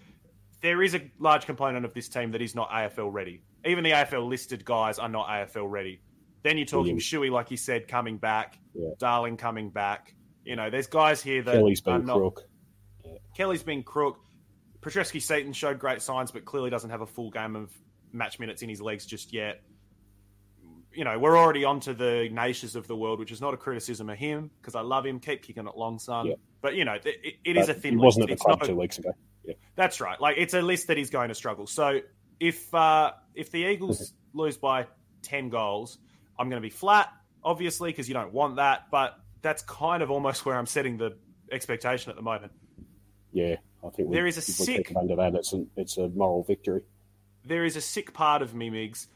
There 0.61 0.83
is 0.83 0.93
a 0.95 1.01
large 1.19 1.45
component 1.45 1.85
of 1.85 1.93
this 1.93 2.07
team 2.07 2.31
that 2.31 2.41
is 2.41 2.53
not 2.53 2.69
AFL 2.69 3.11
ready. 3.11 3.41
Even 3.65 3.83
the 3.83 3.91
AFL 3.91 4.27
listed 4.27 4.63
guys 4.63 4.99
are 4.99 5.09
not 5.09 5.27
AFL 5.27 5.69
ready. 5.69 6.01
Then 6.43 6.57
you're 6.57 6.65
talking 6.67 6.95
Williams. 6.95 7.03
Shuey, 7.03 7.31
like 7.31 7.49
you 7.51 7.57
said, 7.57 7.87
coming 7.87 8.17
back, 8.17 8.59
Yeah. 8.73 8.89
Darling 8.99 9.37
coming 9.37 9.69
back. 9.71 10.13
You 10.45 10.55
know, 10.55 10.69
there's 10.69 10.87
guys 10.87 11.21
here 11.21 11.41
that 11.41 11.55
Kelly's 11.55 11.81
been 11.81 12.05
not, 12.05 12.17
crook. 12.17 12.43
Kelly's 13.35 13.63
been 13.63 13.83
crook. 13.83 14.19
Petrevski-Seton 14.81 15.53
showed 15.53 15.79
great 15.79 16.01
signs, 16.01 16.31
but 16.31 16.45
clearly 16.45 16.69
doesn't 16.69 16.89
have 16.89 17.01
a 17.01 17.07
full 17.07 17.29
game 17.29 17.55
of 17.55 17.71
match 18.11 18.39
minutes 18.39 18.61
in 18.61 18.69
his 18.69 18.81
legs 18.81 19.05
just 19.05 19.33
yet. 19.33 19.61
you 20.93 21.03
know, 21.03 21.19
we're 21.19 21.37
already 21.37 21.63
onto 21.63 21.93
the 21.93 22.27
nations 22.31 22.75
of 22.75 22.87
the 22.87 22.95
world, 22.95 23.19
which 23.19 23.31
is 23.31 23.39
not 23.39 23.53
a 23.53 23.57
criticism 23.57 24.09
of 24.09 24.17
him 24.17 24.49
because 24.59 24.73
I 24.73 24.81
love 24.81 25.05
him. 25.05 25.19
Keep 25.19 25.43
kicking 25.43 25.67
it 25.67 25.77
long, 25.77 25.99
son. 25.99 26.27
Yeah. 26.27 26.33
But 26.61 26.75
you 26.75 26.85
know, 26.85 26.93
it, 26.93 27.05
it, 27.05 27.35
it 27.43 27.57
is 27.57 27.69
a 27.69 27.73
thin. 27.73 27.93
He 27.93 27.97
wasn't 27.97 28.29
list. 28.29 28.31
at 28.31 28.37
the 28.39 28.43
club 28.43 28.59
not 28.61 28.65
two 28.67 28.75
weeks 28.75 28.97
ago. 28.97 29.11
Yeah. 29.43 29.53
That's 29.75 30.01
right. 30.01 30.19
Like 30.19 30.37
it's 30.37 30.53
a 30.53 30.61
list 30.61 30.87
that 30.87 30.97
he's 30.97 31.11
going 31.11 31.29
to 31.29 31.35
struggle. 31.35 31.67
So 31.67 31.99
if 32.39 32.73
uh, 32.73 33.11
if 33.35 33.51
the 33.51 33.65
Eagles 33.65 34.13
lose 34.33 34.57
by 34.57 34.87
ten 35.21 35.49
goals, 35.49 35.99
I'm 36.39 36.49
going 36.49 36.61
to 36.61 36.65
be 36.65 36.71
flat, 36.71 37.09
obviously, 37.43 37.91
because 37.91 38.07
you 38.07 38.15
don't 38.15 38.33
want 38.33 38.55
that. 38.55 38.87
But 38.89 39.19
that's 39.41 39.61
kind 39.63 40.01
of 40.01 40.09
almost 40.09 40.45
where 40.45 40.57
I'm 40.57 40.65
setting 40.65 40.97
the 40.97 41.15
expectation 41.51 42.09
at 42.09 42.15
the 42.15 42.23
moment. 42.23 42.53
Yeah, 43.31 43.57
I 43.85 43.89
think 43.89 44.09
we, 44.09 44.15
There 44.15 44.27
is 44.27 44.37
a 44.37 44.41
sick- 44.41 44.91
under 44.95 45.15
that. 45.15 45.35
It's 45.35 45.53
a, 45.53 45.65
it's 45.75 45.97
a 45.97 46.09
moral 46.09 46.43
victory. 46.43 46.81
There 47.45 47.63
is 47.65 47.75
a 47.75 47.81
sick 47.81 48.13
part 48.13 48.41
of 48.41 48.53
me, 48.53 48.69
Migs, 48.69 49.07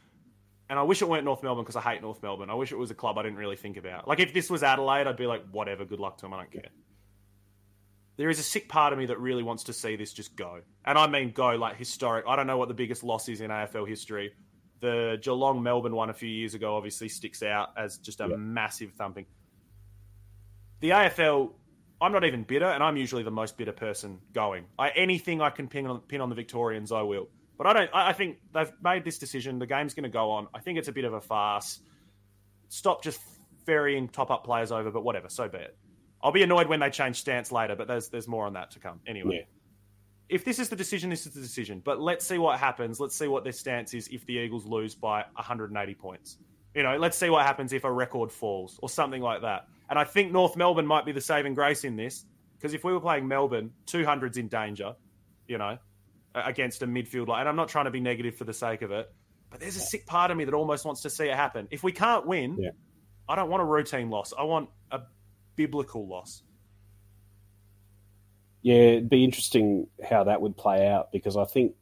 and 0.70 0.78
I 0.78 0.82
wish 0.82 1.02
it 1.02 1.08
weren't 1.08 1.24
North 1.24 1.42
Melbourne 1.42 1.64
because 1.64 1.76
I 1.76 1.82
hate 1.82 2.00
North 2.00 2.22
Melbourne. 2.22 2.48
I 2.48 2.54
wish 2.54 2.72
it 2.72 2.76
was 2.78 2.90
a 2.90 2.94
club 2.94 3.18
I 3.18 3.22
didn't 3.22 3.38
really 3.38 3.56
think 3.56 3.76
about. 3.76 4.08
Like 4.08 4.20
if 4.20 4.32
this 4.32 4.48
was 4.48 4.62
Adelaide, 4.62 5.06
I'd 5.06 5.16
be 5.16 5.26
like, 5.26 5.44
whatever, 5.50 5.84
good 5.84 6.00
luck 6.00 6.16
to 6.18 6.22
them. 6.22 6.32
I 6.34 6.38
don't 6.38 6.50
care. 6.52 6.70
There 8.16 8.30
is 8.30 8.38
a 8.38 8.42
sick 8.42 8.68
part 8.68 8.92
of 8.92 8.98
me 8.98 9.06
that 9.06 9.18
really 9.18 9.42
wants 9.42 9.64
to 9.64 9.72
see 9.72 9.96
this 9.96 10.12
just 10.12 10.36
go. 10.36 10.60
And 10.84 10.96
I 10.98 11.06
mean 11.08 11.32
go 11.32 11.50
like 11.56 11.76
historic. 11.76 12.24
I 12.28 12.36
don't 12.36 12.46
know 12.46 12.56
what 12.58 12.68
the 12.68 12.74
biggest 12.74 13.02
loss 13.02 13.28
is 13.28 13.40
in 13.40 13.50
AFL 13.50 13.88
history. 13.88 14.32
The 14.80 15.18
Geelong 15.22 15.62
Melbourne 15.62 15.94
one 15.94 16.10
a 16.10 16.14
few 16.14 16.28
years 16.28 16.54
ago 16.54 16.76
obviously 16.76 17.08
sticks 17.08 17.42
out 17.42 17.70
as 17.76 17.98
just 17.98 18.20
a 18.20 18.28
Yeah. 18.28 18.36
massive 18.36 18.92
thumping. 18.92 19.26
The 20.80 20.90
AFL, 20.90 21.52
I'm 22.02 22.12
not 22.12 22.24
even 22.24 22.42
bitter, 22.42 22.66
and 22.66 22.82
I'm 22.82 22.96
usually 22.96 23.22
the 23.22 23.30
most 23.30 23.56
bitter 23.56 23.72
person 23.72 24.18
going. 24.34 24.64
I, 24.78 24.90
anything 24.90 25.40
I 25.40 25.50
can 25.50 25.68
pin 25.68 25.86
on, 25.86 26.00
pin 26.00 26.20
on 26.20 26.28
the 26.28 26.34
Victorians, 26.34 26.90
I 26.92 27.02
will. 27.02 27.28
But 27.56 27.66
I 27.68 27.72
don't. 27.74 27.90
I, 27.94 28.08
I 28.10 28.12
think 28.12 28.38
they've 28.52 28.72
made 28.82 29.04
this 29.04 29.18
decision. 29.18 29.58
The 29.58 29.66
game's 29.66 29.94
going 29.94 30.02
to 30.04 30.08
go 30.10 30.32
on. 30.32 30.48
I 30.52 30.58
think 30.60 30.78
it's 30.78 30.88
a 30.88 30.92
bit 30.92 31.04
of 31.04 31.12
a 31.14 31.20
farce. 31.20 31.80
Stop 32.68 33.02
just 33.04 33.20
ferrying 33.66 34.08
top 34.08 34.30
up 34.30 34.44
players 34.44 34.72
over, 34.72 34.90
but 34.90 35.04
whatever. 35.04 35.28
So 35.28 35.48
be 35.48 35.58
it. 35.58 35.76
I'll 36.22 36.32
be 36.32 36.42
annoyed 36.42 36.66
when 36.68 36.80
they 36.80 36.90
change 36.90 37.20
stance 37.20 37.52
later, 37.52 37.76
but 37.76 37.86
there's 37.88 38.08
there's 38.08 38.26
more 38.28 38.46
on 38.46 38.54
that 38.54 38.72
to 38.72 38.80
come. 38.80 39.00
Anyway, 39.06 39.36
Yeah. 39.40 39.44
if 40.36 40.44
this 40.44 40.58
is 40.58 40.68
the 40.68 40.76
decision, 40.76 41.10
this 41.10 41.26
is 41.26 41.34
the 41.34 41.40
decision. 41.40 41.80
But 41.84 42.00
let's 42.00 42.26
see 42.26 42.38
what 42.38 42.58
happens. 42.58 42.98
Let's 42.98 43.14
see 43.14 43.28
what 43.28 43.44
their 43.44 43.52
stance 43.52 43.94
is 43.94 44.08
if 44.08 44.26
the 44.26 44.34
Eagles 44.34 44.66
lose 44.66 44.94
by 44.94 45.24
180 45.34 45.94
points. 45.94 46.38
You 46.74 46.82
know, 46.82 46.96
let's 46.96 47.18
see 47.18 47.30
what 47.30 47.44
happens 47.44 47.72
if 47.72 47.84
a 47.84 47.92
record 47.92 48.32
falls 48.32 48.78
or 48.82 48.88
something 48.88 49.20
like 49.20 49.42
that. 49.42 49.66
And 49.90 49.98
I 49.98 50.04
think 50.04 50.32
North 50.32 50.56
Melbourne 50.56 50.86
might 50.86 51.04
be 51.04 51.12
the 51.12 51.20
saving 51.20 51.54
grace 51.54 51.84
in 51.84 51.96
this 51.96 52.24
because 52.56 52.72
if 52.74 52.82
we 52.84 52.92
were 52.92 53.00
playing 53.00 53.28
Melbourne, 53.28 53.72
200's 53.86 54.38
in 54.38 54.48
danger. 54.48 54.94
You 55.48 55.58
know, 55.58 55.76
against 56.34 56.82
a 56.82 56.86
midfield 56.86 57.28
line. 57.28 57.40
And 57.40 57.48
I'm 57.48 57.56
not 57.56 57.68
trying 57.68 57.84
to 57.86 57.90
be 57.90 58.00
negative 58.00 58.36
for 58.36 58.44
the 58.44 58.54
sake 58.54 58.80
of 58.82 58.90
it, 58.90 59.12
but 59.50 59.60
there's 59.60 59.76
a 59.76 59.80
sick 59.80 60.06
part 60.06 60.30
of 60.30 60.36
me 60.36 60.44
that 60.44 60.54
almost 60.54 60.84
wants 60.84 61.02
to 61.02 61.10
see 61.10 61.26
it 61.26 61.34
happen. 61.34 61.68
If 61.70 61.82
we 61.82 61.92
can't 61.92 62.26
win, 62.26 62.56
Yeah. 62.58 62.70
I 63.28 63.34
don't 63.34 63.50
want 63.50 63.62
a 63.62 63.66
routine 63.66 64.08
loss. 64.08 64.32
I 64.36 64.44
want 64.44 64.70
a 64.90 65.00
biblical 65.56 66.06
loss. 66.06 66.42
Yeah, 68.62 68.76
it'd 68.76 69.10
be 69.10 69.24
interesting 69.24 69.88
how 70.02 70.24
that 70.24 70.40
would 70.40 70.56
play 70.56 70.86
out 70.86 71.12
because 71.12 71.36
I 71.36 71.44
think 71.44 71.74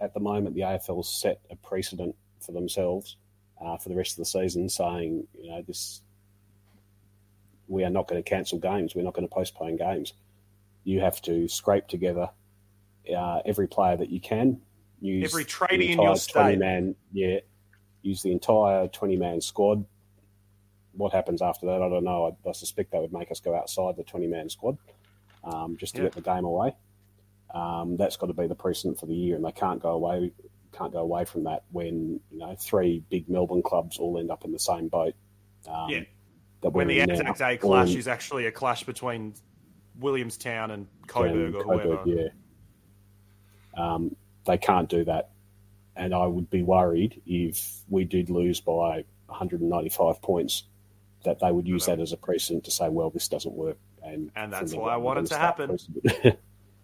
at 0.00 0.12
the 0.12 0.20
moment 0.20 0.54
the 0.54 0.62
AFL's 0.62 1.08
set 1.08 1.40
a 1.50 1.56
precedent 1.56 2.16
for 2.44 2.52
themselves 2.52 3.16
uh, 3.64 3.76
for 3.76 3.88
the 3.88 3.94
rest 3.96 4.12
of 4.12 4.18
the 4.18 4.24
season, 4.26 4.68
saying 4.68 5.26
you 5.38 5.50
know 5.50 5.62
this 5.62 6.02
we 7.68 7.82
are 7.84 7.90
not 7.90 8.06
going 8.06 8.22
to 8.22 8.28
cancel 8.28 8.58
games, 8.58 8.94
we're 8.94 9.02
not 9.02 9.14
going 9.14 9.26
to 9.26 9.34
postpone 9.34 9.76
games. 9.76 10.12
You 10.84 11.00
have 11.00 11.20
to 11.22 11.48
scrape 11.48 11.88
together 11.88 12.30
uh, 13.14 13.40
every 13.44 13.66
player 13.66 13.96
that 13.96 14.08
you 14.10 14.20
can. 14.20 14.60
Use 15.00 15.32
Every 15.32 15.44
the 15.44 15.50
tradie 15.50 15.84
in 15.86 15.90
entire 15.92 16.06
your 16.06 16.16
state. 16.16 16.58
man, 16.58 16.94
yeah, 17.12 17.40
use 18.02 18.22
the 18.22 18.32
entire 18.32 18.88
twenty 18.88 19.16
man 19.16 19.40
squad. 19.40 19.84
What 20.92 21.12
happens 21.12 21.42
after 21.42 21.66
that, 21.66 21.82
I 21.82 21.88
don't 21.90 22.04
know. 22.04 22.34
I, 22.46 22.48
I 22.48 22.52
suspect 22.52 22.92
they 22.92 22.98
would 22.98 23.12
make 23.12 23.30
us 23.30 23.40
go 23.40 23.54
outside 23.54 23.96
the 23.96 24.04
twenty 24.04 24.26
man 24.26 24.48
squad 24.48 24.78
um, 25.44 25.76
just 25.76 25.94
to 25.96 26.02
Yeah. 26.02 26.06
get 26.08 26.14
the 26.14 26.20
game 26.22 26.44
away. 26.44 26.74
Um, 27.52 27.96
that's 27.96 28.16
got 28.16 28.26
to 28.26 28.32
be 28.32 28.46
the 28.46 28.54
precedent 28.54 28.98
for 28.98 29.06
the 29.06 29.14
year, 29.14 29.36
and 29.36 29.44
they 29.44 29.52
can't 29.52 29.82
go 29.82 29.90
away. 29.90 30.32
Can't 30.76 30.92
go 30.92 30.98
away 30.98 31.24
from 31.24 31.44
that 31.44 31.64
when 31.72 32.20
you 32.30 32.38
know 32.38 32.54
three 32.58 33.02
big 33.08 33.28
Melbourne 33.28 33.62
clubs 33.62 33.98
all 33.98 34.18
end 34.18 34.30
up 34.30 34.44
in 34.44 34.52
the 34.52 34.58
same 34.58 34.88
boat. 34.88 35.14
Um, 35.68 35.88
Yeah. 35.90 36.00
When 36.60 36.88
the. 36.88 37.00
Anzac 37.00 37.38
Day 37.38 37.56
clash 37.56 37.92
in- 37.92 37.98
is 37.98 38.08
actually 38.08 38.46
a 38.46 38.52
clash 38.52 38.84
between 38.84 39.34
Williamstown 40.00 40.70
and 40.72 40.86
Coburg 41.06 41.54
or 41.54 41.62
Coburg, 41.62 41.98
whoever. 42.00 42.02
yeah. 42.06 42.28
Um, 43.76 44.16
they 44.46 44.58
can't 44.58 44.88
do 44.88 45.04
that, 45.04 45.30
and 45.94 46.14
I 46.14 46.26
would 46.26 46.50
be 46.50 46.62
worried 46.62 47.20
if 47.26 47.80
we 47.88 48.04
did 48.04 48.30
lose 48.30 48.60
by 48.60 49.04
195 49.26 50.20
points 50.22 50.64
that 51.24 51.40
they 51.40 51.50
would 51.52 51.66
use 51.68 51.86
that 51.86 52.00
as 52.00 52.12
a 52.12 52.16
precedent 52.16 52.64
to 52.64 52.70
say, 52.70 52.88
"Well, 52.88 53.10
this 53.10 53.28
doesn't 53.28 53.54
work." 53.54 53.78
And 54.02 54.30
And 54.36 54.52
that's 54.52 54.72
why 54.74 54.94
I 54.94 54.96
want 54.96 55.18
it 55.20 55.26
to 55.26 55.38
happen. 55.38 55.78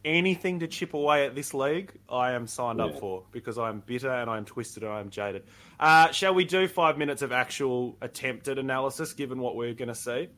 Anything 0.05 0.61
to 0.61 0.67
chip 0.67 0.95
away 0.95 1.27
at 1.27 1.37
this 1.37 1.55
league, 1.55 1.93
I 2.09 2.33
am 2.33 2.49
signed 2.49 2.81
up 2.81 2.99
for 2.99 3.25
because 3.31 3.57
I 3.57 3.69
am 3.69 3.81
bitter 3.87 4.11
and 4.11 4.29
I 4.29 4.37
am 4.37 4.45
twisted 4.45 4.83
and 4.83 4.93
I 4.93 4.99
am 4.99 5.11
jaded. 5.11 5.45
Uh, 5.79 6.11
shall 6.11 6.35
we 6.35 6.45
do 6.45 6.67
five 6.67 6.99
minutes 6.99 7.23
of 7.23 7.31
actual 7.31 7.97
attempted 8.01 8.59
analysis, 8.59 9.13
given 9.13 9.39
what 9.39 9.55
we're 9.55 9.75
going 9.75 9.89
to 9.89 9.95
see, 9.95 10.29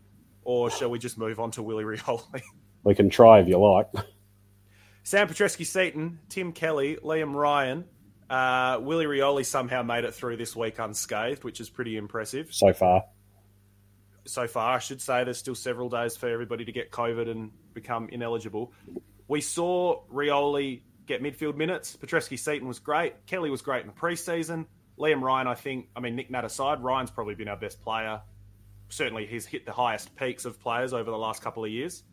or 0.42 0.70
shall 0.70 0.90
we 0.90 0.98
just 0.98 1.16
move 1.16 1.40
on 1.40 1.50
to 1.52 1.62
Willie 1.62 1.84
Rioli? 1.84 2.42
we 2.84 2.94
can 2.94 3.08
try 3.08 3.40
if 3.40 3.48
you 3.48 3.58
like. 3.58 3.88
Sam 5.02 5.28
Petrevski-Seton, 5.28 6.18
Tim 6.28 6.52
Kelly, 6.52 6.98
Liam 7.02 7.34
Ryan, 7.34 7.84
uh, 8.28 8.78
Willie 8.80 9.06
Rioli 9.06 9.46
somehow 9.46 9.82
made 9.82 10.04
it 10.04 10.14
through 10.14 10.36
this 10.36 10.56
week 10.56 10.78
unscathed, 10.78 11.44
which 11.44 11.60
is 11.60 11.70
pretty 11.70 11.96
impressive. 11.96 12.52
So 12.52 12.72
far, 12.72 13.04
so 14.24 14.46
far, 14.46 14.76
I 14.76 14.78
should 14.78 15.00
say. 15.00 15.24
There's 15.24 15.38
still 15.38 15.54
several 15.54 15.88
days 15.88 16.16
for 16.16 16.28
everybody 16.28 16.64
to 16.64 16.72
get 16.72 16.90
COVID 16.90 17.30
and 17.30 17.50
become 17.74 18.08
ineligible. 18.10 18.72
We 19.28 19.40
saw 19.40 20.04
Rioli 20.12 20.82
get 21.06 21.22
midfield 21.22 21.56
minutes. 21.56 21.96
Petrevski-Seton 21.96 22.66
was 22.66 22.78
great. 22.78 23.26
Kelly 23.26 23.50
was 23.50 23.62
great 23.62 23.82
in 23.82 23.86
the 23.86 23.92
preseason. 23.92 24.66
Liam 24.98 25.22
Ryan, 25.22 25.46
I 25.46 25.54
think, 25.54 25.88
I 25.96 26.00
mean, 26.00 26.14
Nick 26.16 26.30
Nat 26.30 26.44
aside, 26.44 26.82
Ryan's 26.82 27.10
probably 27.10 27.34
been 27.34 27.48
our 27.48 27.56
best 27.56 27.80
player. 27.82 28.20
Certainly, 28.88 29.26
he's 29.26 29.46
hit 29.46 29.66
the 29.66 29.72
highest 29.72 30.14
peaks 30.14 30.44
of 30.44 30.60
players 30.60 30.92
over 30.92 31.10
the 31.10 31.18
last 31.18 31.42
couple 31.42 31.64
of 31.64 31.70
years. 31.70 32.04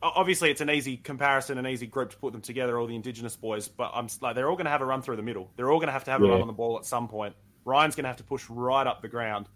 Obviously, 0.00 0.50
it's 0.50 0.60
an 0.60 0.70
easy 0.70 0.96
comparison, 0.96 1.58
an 1.58 1.66
easy 1.66 1.86
group 1.86 2.10
to 2.10 2.16
put 2.16 2.32
them 2.32 2.40
together, 2.40 2.78
all 2.78 2.86
the 2.86 2.94
Indigenous 2.94 3.36
boys. 3.36 3.66
But 3.66 3.90
I'm 3.94 4.08
like, 4.20 4.34
they're 4.34 4.48
all 4.48 4.56
going 4.56 4.66
to 4.66 4.70
have 4.70 4.82
a 4.82 4.86
run 4.86 5.02
through 5.02 5.16
the 5.16 5.22
middle. 5.22 5.50
They're 5.56 5.70
all 5.70 5.78
going 5.78 5.88
to 5.88 5.92
have 5.92 6.04
to 6.04 6.12
have 6.12 6.22
a 6.22 6.26
run 6.26 6.40
on 6.40 6.46
the 6.46 6.52
ball 6.52 6.78
at 6.78 6.84
some 6.84 7.08
point. 7.08 7.34
Ryan's 7.64 7.96
going 7.96 8.04
to 8.04 8.08
have 8.08 8.18
to 8.18 8.24
push 8.24 8.48
right 8.48 8.86
up 8.86 9.02
the 9.02 9.08
ground 9.08 9.48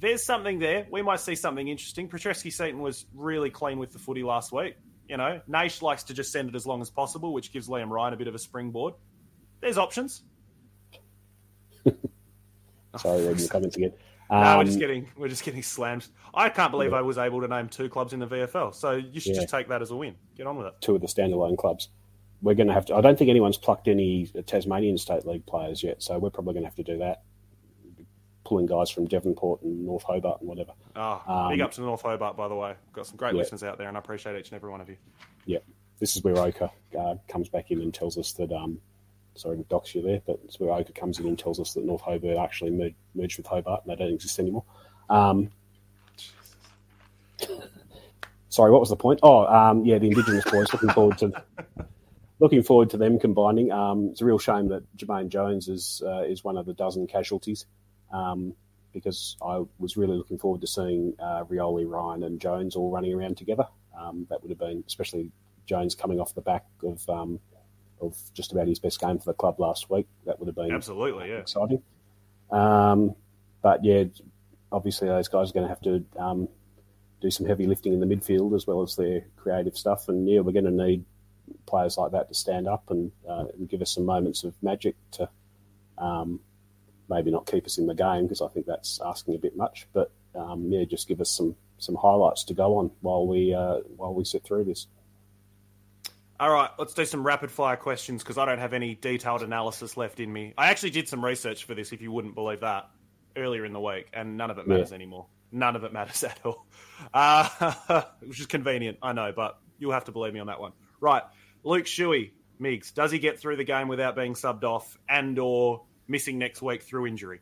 there's 0.00 0.22
something 0.22 0.58
there. 0.58 0.86
We 0.90 1.02
might 1.02 1.20
see 1.20 1.34
something 1.34 1.66
interesting. 1.66 2.08
Petrevski-Seton 2.08 2.80
was 2.80 3.06
really 3.14 3.50
clean 3.50 3.78
with 3.78 3.92
the 3.92 3.98
footy 3.98 4.22
last 4.22 4.52
week. 4.52 4.76
You 5.08 5.16
know, 5.16 5.40
Naish 5.48 5.82
likes 5.82 6.04
to 6.04 6.14
just 6.14 6.32
send 6.32 6.48
it 6.48 6.54
as 6.54 6.66
long 6.66 6.80
as 6.80 6.90
possible, 6.90 7.32
which 7.32 7.52
gives 7.52 7.68
Liam 7.68 7.90
Ryan 7.90 8.14
a 8.14 8.16
bit 8.16 8.26
of 8.26 8.34
a 8.34 8.38
springboard. 8.38 8.94
There's 9.60 9.78
options. 9.78 10.22
sorry, 12.96 13.20
reading 13.26 13.36
the 13.44 13.48
comments 13.48 13.76
again. 13.76 13.92
no, 14.30 14.36
we're 14.38 14.60
Um, 14.60 14.66
just 14.66 14.78
getting 14.78 15.08
we're 15.16 15.28
just 15.28 15.44
getting 15.44 15.62
slammed. 15.62 16.06
I 16.32 16.48
can't 16.48 16.70
believe 16.70 16.92
I 16.92 17.02
was 17.02 17.18
able 17.18 17.40
to 17.42 17.48
name 17.48 17.68
two 17.68 17.88
clubs 17.88 18.12
in 18.12 18.20
the 18.20 18.26
VFL. 18.26 18.74
So 18.74 18.92
you 18.92 19.20
should 19.20 19.34
Yeah. 19.34 19.42
just 19.42 19.48
take 19.50 19.68
that 19.68 19.82
as 19.82 19.90
a 19.90 19.96
win. 19.96 20.14
Get 20.36 20.46
on 20.46 20.56
with 20.56 20.66
it. 20.68 20.74
two 20.80 20.94
of 20.94 21.00
the 21.00 21.06
standalone 21.06 21.56
clubs. 21.58 21.88
We're 22.42 22.54
going 22.54 22.66
to 22.66 22.74
have 22.74 22.86
to. 22.86 22.94
I 22.94 23.00
don't 23.00 23.18
think 23.18 23.30
anyone's 23.30 23.56
plucked 23.56 23.88
any 23.88 24.26
Tasmanian 24.46 24.98
State 24.98 25.26
League 25.26 25.46
players 25.46 25.82
yet, 25.82 26.02
so 26.02 26.18
we're 26.18 26.30
probably 26.30 26.54
going 26.54 26.64
to 26.64 26.68
have 26.68 26.76
to 26.76 26.82
do 26.82 26.98
that. 26.98 27.22
Pulling 28.44 28.66
guys 28.66 28.90
from 28.90 29.06
Devonport 29.06 29.62
and 29.62 29.86
North 29.86 30.02
Hobart 30.02 30.40
and 30.40 30.48
whatever. 30.48 30.72
Oh, 30.96 31.48
big 31.50 31.60
Um, 31.60 31.64
up 31.64 31.72
to 31.72 31.80
North 31.80 32.02
Hobart, 32.02 32.36
by 32.36 32.46
the 32.48 32.54
way. 32.54 32.74
Got 32.92 33.06
some 33.06 33.16
great 33.16 33.34
Yeah. 33.34 33.38
listeners 33.38 33.62
out 33.64 33.78
there, 33.78 33.88
and 33.88 33.96
I 33.96 34.00
appreciate 34.00 34.38
each 34.38 34.50
and 34.50 34.56
every 34.56 34.70
one 34.70 34.80
of 34.80 34.88
you. 34.88 34.96
Yeah, 35.46 35.58
this 35.98 36.16
is 36.16 36.22
where 36.22 36.36
Oka 36.38 36.70
uh, 36.98 37.14
comes 37.28 37.48
back 37.48 37.70
in 37.70 37.80
and 37.80 37.92
tells 37.92 38.18
us 38.18 38.32
that. 38.34 38.52
Um, 38.52 38.80
sorry 39.36 39.56
to 39.56 39.64
dox 39.64 39.94
you 39.96 40.00
there, 40.02 40.20
but 40.24 40.38
it's 40.44 40.60
where 40.60 40.70
Oka 40.70 40.92
comes 40.92 41.18
in 41.18 41.26
and 41.26 41.36
tells 41.36 41.58
us 41.58 41.74
that 41.74 41.84
North 41.84 42.02
Hobart 42.02 42.36
actually 42.36 42.70
mer- 42.70 42.90
merged 43.16 43.36
with 43.36 43.46
Hobart 43.46 43.82
and 43.84 43.90
they 43.90 43.96
don't 44.04 44.14
exist 44.14 44.38
anymore. 44.38 44.62
Um, 45.10 45.50
sorry, 48.48 48.70
what 48.70 48.80
was 48.80 48.90
the 48.90 48.96
point? 48.96 49.20
Oh, 49.22 49.44
um, 49.46 49.84
yeah, 49.84 49.98
the 49.98 50.06
Indigenous 50.08 50.44
boys. 50.44 50.72
Looking 50.72 50.90
forward 50.90 51.18
to 51.18 51.32
looking 52.40 52.62
forward 52.62 52.90
to 52.90 52.96
them 52.96 53.18
combining. 53.18 53.72
Um, 53.72 54.10
it's 54.12 54.20
a 54.20 54.24
real 54.24 54.38
shame 54.38 54.68
that 54.68 54.84
Jermaine 54.96 55.28
Jones 55.28 55.68
is 55.68 56.02
uh, 56.04 56.22
is 56.22 56.44
one 56.44 56.56
of 56.56 56.66
the 56.66 56.74
dozen 56.74 57.06
casualties. 57.06 57.66
Um, 58.14 58.54
because 58.92 59.36
I 59.44 59.60
was 59.78 59.96
really 59.96 60.16
looking 60.16 60.38
forward 60.38 60.60
to 60.60 60.68
seeing 60.68 61.14
uh, 61.18 61.42
Rioli, 61.44 61.84
Ryan, 61.86 62.22
and 62.22 62.40
Jones 62.40 62.76
all 62.76 62.90
running 62.92 63.12
around 63.12 63.36
together. 63.36 63.66
Um, 63.98 64.26
that 64.30 64.40
would 64.40 64.50
have 64.50 64.58
been, 64.58 64.84
especially 64.86 65.32
Jones 65.66 65.96
coming 65.96 66.20
off 66.20 66.34
the 66.34 66.40
back 66.40 66.64
of 66.82 67.08
um, 67.10 67.40
of 68.00 68.16
just 68.32 68.52
about 68.52 68.68
his 68.68 68.78
best 68.78 69.00
game 69.00 69.18
for 69.18 69.26
the 69.26 69.34
club 69.34 69.58
last 69.58 69.90
week. 69.90 70.06
That 70.26 70.38
would 70.38 70.46
have 70.46 70.54
been 70.54 70.72
Absolutely, 70.72 71.28
yeah. 71.28 71.38
exciting. 71.38 71.82
Um, 72.50 73.14
but 73.62 73.84
yeah, 73.84 74.04
obviously 74.70 75.08
those 75.08 75.28
guys 75.28 75.50
are 75.50 75.54
going 75.54 75.64
to 75.64 75.68
have 75.68 75.80
to 75.82 76.04
um, 76.18 76.48
do 77.20 77.30
some 77.30 77.46
heavy 77.46 77.66
lifting 77.66 77.92
in 77.92 78.00
the 78.00 78.06
midfield 78.06 78.54
as 78.54 78.66
well 78.66 78.82
as 78.82 78.96
their 78.96 79.24
creative 79.36 79.76
stuff. 79.76 80.08
And 80.08 80.28
yeah, 80.28 80.40
we're 80.40 80.52
going 80.52 80.64
to 80.66 80.70
need 80.70 81.04
players 81.66 81.96
like 81.96 82.12
that 82.12 82.28
to 82.28 82.34
stand 82.34 82.68
up 82.68 82.90
and, 82.90 83.10
uh, 83.28 83.46
and 83.56 83.68
give 83.68 83.82
us 83.82 83.94
some 83.94 84.04
moments 84.04 84.44
of 84.44 84.54
magic 84.62 84.96
to 85.12 85.28
um, 85.98 86.40
maybe 87.08 87.30
not 87.30 87.46
keep 87.46 87.66
us 87.66 87.78
in 87.78 87.86
the 87.86 87.94
game 87.94 88.24
because 88.24 88.40
I 88.42 88.48
think 88.48 88.66
that's 88.66 89.00
asking 89.04 89.34
a 89.34 89.38
bit 89.38 89.56
much. 89.56 89.86
But 89.92 90.10
um, 90.34 90.70
yeah, 90.72 90.84
just 90.84 91.08
give 91.08 91.20
us 91.20 91.30
some 91.30 91.56
some 91.78 91.96
highlights 91.96 92.44
to 92.44 92.54
go 92.54 92.76
on 92.78 92.90
while 93.00 93.26
we 93.26 93.54
uh, 93.54 93.78
while 93.96 94.14
we 94.14 94.24
sit 94.24 94.44
through 94.44 94.64
this. 94.64 94.86
All 96.40 96.50
right, 96.50 96.70
let's 96.78 96.94
do 96.94 97.04
some 97.04 97.24
rapid 97.24 97.50
fire 97.52 97.76
questions 97.76 98.22
because 98.22 98.38
I 98.38 98.44
don't 98.44 98.58
have 98.58 98.72
any 98.72 98.96
detailed 98.96 99.42
analysis 99.42 99.96
left 99.96 100.18
in 100.18 100.32
me. 100.32 100.52
I 100.58 100.70
actually 100.70 100.90
did 100.90 101.08
some 101.08 101.24
research 101.24 101.64
for 101.64 101.74
this, 101.74 101.92
if 101.92 102.02
you 102.02 102.10
wouldn't 102.10 102.34
believe 102.34 102.60
that, 102.60 102.90
earlier 103.36 103.64
in 103.64 103.72
the 103.72 103.80
week, 103.80 104.08
and 104.12 104.36
none 104.36 104.50
of 104.50 104.58
it 104.58 104.66
matters 104.66 104.90
Yeah. 104.90 104.96
anymore. 104.96 105.26
None 105.52 105.76
of 105.76 105.84
it 105.84 105.92
matters 105.92 106.24
at 106.24 106.40
all, 106.44 106.66
uh, 107.14 108.02
which 108.20 108.40
is 108.40 108.46
convenient, 108.46 108.98
I 109.00 109.12
know, 109.12 109.32
but 109.34 109.58
you'll 109.78 109.92
have 109.92 110.06
to 110.06 110.12
believe 110.12 110.34
me 110.34 110.40
on 110.40 110.48
that 110.48 110.58
one. 110.60 110.72
Right, 111.00 111.22
Luke 111.62 111.84
Shuey, 111.86 112.32
Migs, 112.60 112.92
does 112.92 113.12
he 113.12 113.20
get 113.20 113.38
through 113.38 113.54
the 113.56 113.64
game 113.64 113.86
without 113.86 114.16
being 114.16 114.34
subbed 114.34 114.64
off 114.64 114.98
and 115.08 115.38
or 115.38 115.82
missing 116.08 116.38
next 116.38 116.62
week 116.62 116.82
through 116.82 117.06
injury? 117.06 117.40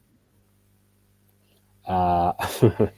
Uh, 1.87 2.33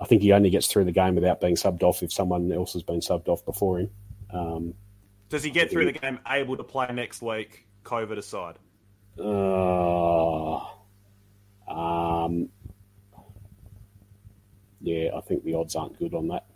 I 0.00 0.04
think 0.06 0.22
he 0.22 0.32
only 0.32 0.50
gets 0.50 0.66
through 0.66 0.84
the 0.84 0.92
game 0.92 1.14
without 1.14 1.40
being 1.40 1.56
subbed 1.56 1.82
off 1.82 2.02
if 2.02 2.12
someone 2.12 2.50
else 2.52 2.72
has 2.74 2.82
been 2.82 3.00
subbed 3.00 3.28
off 3.28 3.44
before 3.44 3.80
him. 3.80 3.90
Um, 4.30 4.74
Does 5.28 5.42
he 5.42 5.50
get 5.50 5.70
through 5.70 5.86
the 5.86 5.92
game 5.92 6.20
able 6.28 6.56
to 6.56 6.64
play 6.64 6.88
next 6.92 7.22
week, 7.22 7.66
COVID 7.84 8.18
aside? 8.18 8.56
uh, 9.20 10.60
um, 11.68 12.48
yeah, 14.80 15.10
I 15.16 15.20
think 15.20 15.44
the 15.44 15.54
odds 15.54 15.74
aren't 15.74 15.98
good 15.98 16.14
on 16.14 16.28
that. 16.28 16.46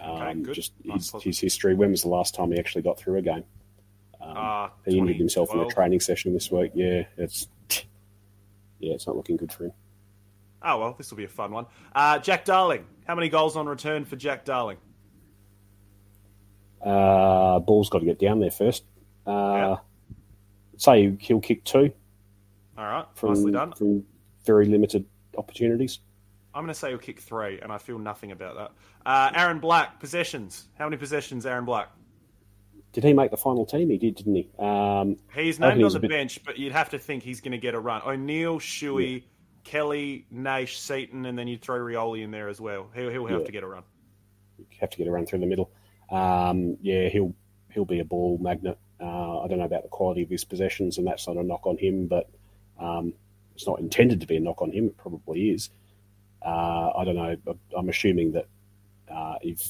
Um, 0.00 0.42
good. 0.42 0.54
Just 0.54 0.72
his, 0.84 1.12
his 1.22 1.38
history. 1.38 1.74
When 1.74 1.90
was 1.90 2.02
the 2.02 2.08
last 2.08 2.34
time 2.34 2.50
he 2.50 2.58
actually 2.58 2.82
got 2.82 2.98
through 2.98 3.18
a 3.18 3.22
game? 3.22 3.44
Um, 4.24 4.34
Ah, 4.36 4.70
he 4.86 4.98
injured 4.98 5.16
himself 5.16 5.52
in 5.52 5.60
a 5.60 5.66
training 5.68 6.00
session 6.00 6.32
this 6.32 6.50
week. 6.50 6.72
Yeah, 6.74 7.04
it's 7.16 7.48
yeah, 8.80 8.94
it's 8.94 9.06
not 9.06 9.16
looking 9.16 9.36
good 9.36 9.52
for 9.52 9.64
him. 9.66 9.72
Oh, 10.62 10.78
well, 10.78 10.94
this 10.96 11.10
will 11.10 11.18
be 11.18 11.24
a 11.24 11.28
fun 11.28 11.52
one. 11.52 11.66
Uh, 11.94 12.18
Jack 12.18 12.44
Darling, 12.46 12.84
how 13.06 13.14
many 13.14 13.28
goals 13.28 13.54
on 13.56 13.66
return 13.66 14.04
for 14.06 14.16
Jack 14.16 14.44
Darling? 14.46 14.78
Uh, 16.84 17.58
ball's 17.60 17.88
got 17.88 18.00
to 18.00 18.04
get 18.04 18.18
down 18.18 18.40
there 18.40 18.50
first. 18.50 18.84
Uh, 19.26 19.30
Yeah. 19.30 19.76
Say 20.76 21.16
he'll 21.20 21.40
kick 21.40 21.62
two 21.64 21.92
All 22.76 22.84
right, 22.84 23.06
from, 23.14 23.30
nicely 23.34 23.52
done. 23.52 23.72
from 23.72 24.04
very 24.44 24.66
limited 24.66 25.04
opportunities. 25.38 26.00
I'm 26.52 26.62
going 26.64 26.72
to 26.74 26.78
say 26.78 26.88
he'll 26.90 26.98
kick 26.98 27.20
three, 27.20 27.60
and 27.60 27.70
I 27.72 27.78
feel 27.78 27.98
nothing 27.98 28.32
about 28.32 28.56
that. 28.56 28.70
Uh, 29.06 29.30
Aaron 29.34 29.60
Black, 29.60 30.00
possessions. 30.00 30.68
How 30.78 30.86
many 30.86 30.96
possessions, 30.96 31.46
Aaron 31.46 31.64
Black? 31.64 31.90
Did 32.94 33.04
he 33.04 33.12
make 33.12 33.30
the 33.30 33.36
final 33.36 33.66
team? 33.66 33.90
He 33.90 33.98
did, 33.98 34.14
didn't 34.14 34.34
he? 34.36 34.48
Um, 34.58 35.16
He's 35.34 35.58
named 35.60 35.82
on 35.82 35.92
the 35.92 36.00
bit- 36.00 36.10
bench, 36.10 36.40
but 36.44 36.58
you'd 36.58 36.72
have 36.72 36.90
to 36.90 36.98
think 36.98 37.22
he's 37.22 37.40
going 37.42 37.52
to 37.52 37.58
get 37.58 37.74
a 37.74 37.78
run. 37.80 38.00
O'Neill, 38.06 38.58
Shuey, 38.60 39.24
Kelly, 39.64 40.26
Nash, 40.30 40.78
Seton, 40.78 41.26
and 41.26 41.36
then 41.36 41.46
you'd 41.48 41.60
throw 41.60 41.78
Rioli 41.78 42.22
in 42.22 42.30
there 42.30 42.48
as 42.48 42.60
well. 42.60 42.88
He'll, 42.94 43.10
he'll 43.10 43.26
have 43.26 43.40
Yeah. 43.40 43.46
to 43.46 43.52
get 43.52 43.62
a 43.64 43.66
run. 43.66 43.82
have 44.80 44.90
to 44.90 44.96
get 44.96 45.06
a 45.08 45.10
run 45.10 45.26
through 45.26 45.40
the 45.40 45.46
middle. 45.46 45.70
Um, 46.10 46.76
yeah, 46.80 47.08
he'll 47.08 47.34
he'll 47.72 47.84
be 47.84 47.98
a 48.00 48.04
ball 48.04 48.38
magnet. 48.40 48.78
Uh, 49.00 49.40
I 49.40 49.48
don't 49.48 49.58
know 49.58 49.64
about 49.64 49.82
the 49.82 49.88
quality 49.88 50.22
of 50.22 50.30
his 50.30 50.44
possessions, 50.44 50.96
and 50.98 51.06
that's 51.06 51.26
not 51.26 51.36
a 51.36 51.42
knock 51.42 51.66
on 51.66 51.76
him, 51.76 52.06
but 52.06 52.30
um, 52.78 53.12
it's 53.56 53.66
not 53.66 53.80
intended 53.80 54.20
to 54.20 54.26
be 54.28 54.36
a 54.36 54.40
knock 54.40 54.62
on 54.62 54.70
him. 54.70 54.86
It 54.86 54.96
probably 54.96 55.50
is. 55.50 55.70
Uh, 56.44 56.90
I 56.96 57.04
don't 57.04 57.16
know. 57.16 57.36
I'm 57.76 57.88
assuming 57.88 58.32
that 58.32 58.46
uh, 59.12 59.34
if 59.42 59.66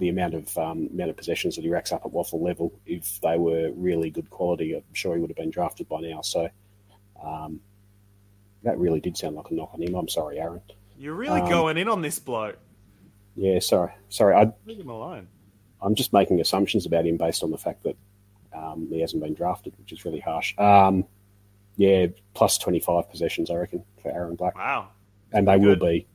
the 0.00 0.08
amount 0.08 0.34
of 0.34 0.58
um, 0.58 0.88
amount 0.92 1.10
of 1.10 1.16
possessions 1.16 1.54
that 1.56 1.62
he 1.62 1.70
racks 1.70 1.92
up 1.92 2.02
at 2.04 2.10
waffle 2.10 2.42
level, 2.42 2.72
if 2.86 3.20
they 3.20 3.36
were 3.38 3.70
really 3.76 4.10
good 4.10 4.28
quality, 4.30 4.74
I'm 4.74 4.82
sure 4.94 5.14
he 5.14 5.20
would 5.20 5.30
have 5.30 5.36
been 5.36 5.50
drafted 5.50 5.88
by 5.88 6.00
now. 6.00 6.22
So 6.22 6.48
um, 7.24 7.60
that 8.64 8.78
really 8.78 9.00
did 9.00 9.16
sound 9.16 9.36
like 9.36 9.50
a 9.50 9.54
knock 9.54 9.70
on 9.74 9.82
him. 9.82 9.94
I'm 9.94 10.08
sorry, 10.08 10.38
Aaron. 10.40 10.60
You're 10.98 11.14
really 11.14 11.40
Um, 11.42 11.48
going 11.48 11.76
in 11.78 11.88
on 11.88 12.02
this 12.02 12.18
bloke. 12.18 12.58
Yeah, 13.36 13.58
sorry, 13.60 13.92
sorry. 14.08 14.34
I, 14.34 14.52
Leave 14.66 14.80
him 14.80 14.90
alone. 14.90 15.28
I'm 15.80 15.94
just 15.94 16.12
making 16.12 16.40
assumptions 16.40 16.84
about 16.84 17.06
him 17.06 17.16
based 17.16 17.42
on 17.42 17.50
the 17.50 17.56
fact 17.58 17.84
that 17.84 17.96
um, 18.52 18.88
he 18.90 19.00
hasn't 19.00 19.22
been 19.22 19.32
drafted, 19.34 19.72
which 19.78 19.92
is 19.92 20.04
really 20.04 20.20
harsh. 20.20 20.58
Um, 20.58 21.04
yeah, 21.76 22.08
plus 22.34 22.58
25 22.58 23.08
possessions, 23.08 23.50
I 23.50 23.54
reckon, 23.54 23.84
for 24.02 24.10
Aaron 24.10 24.34
Black. 24.36 24.56
Wow. 24.56 24.88
and 25.32 25.46
they 25.48 25.56
will 25.56 25.76
be. 25.76 26.06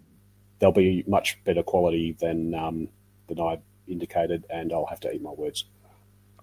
They'll 0.60 0.72
be 0.72 1.04
much 1.08 1.44
better 1.44 1.64
quality 1.64 2.14
than 2.20 2.54
um, 2.56 2.88
than 3.28 3.40
I 3.42 3.60
indicated, 3.88 4.46
and 4.50 4.72
I'll 4.74 4.86
have 4.86 5.00
to 5.02 5.12
eat 5.12 5.22
my 5.22 5.32
words. 5.32 5.66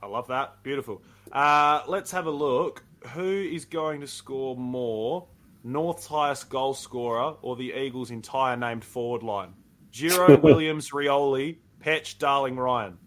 I 0.03 0.07
love 0.07 0.27
that. 0.29 0.63
Beautiful. 0.63 1.03
Uh, 1.31 1.83
let's 1.87 2.11
have 2.11 2.27
a 2.27 2.31
look. 2.31 2.83
Who 3.15 3.25
is 3.31 3.65
going 3.65 4.01
to 4.01 4.07
score 4.07 4.57
more? 4.57 5.27
North's 5.65 6.07
highest 6.07 6.49
goal 6.49 6.75
scorer 6.75 7.37
or 7.43 7.55
the 7.57 7.73
Eagles' 7.73 8.11
entire 8.11 8.57
named 8.57 8.85
forward 8.85 9.23
line? 9.23 9.55
Giro, 9.93 10.37
Williams, 10.43 10.91
Rioli, 10.91 11.59
Petch, 11.81 12.19
Darling, 12.19 12.57
Ryan. 12.57 12.99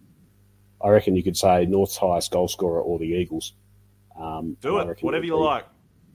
I 0.81 0.89
reckon 0.89 1.15
you 1.15 1.23
could 1.23 1.37
say 1.37 1.65
North's 1.65 1.97
highest 1.97 2.31
goal 2.31 2.47
scorer 2.47 2.81
or 2.81 2.99
the 2.99 3.05
Eagles. 3.05 3.53
Um, 4.19 4.55
Do 4.61 4.77
it. 4.79 5.01
Whatever 5.01 5.25
you 5.25 5.33
be- 5.33 5.37
like. 5.37 5.65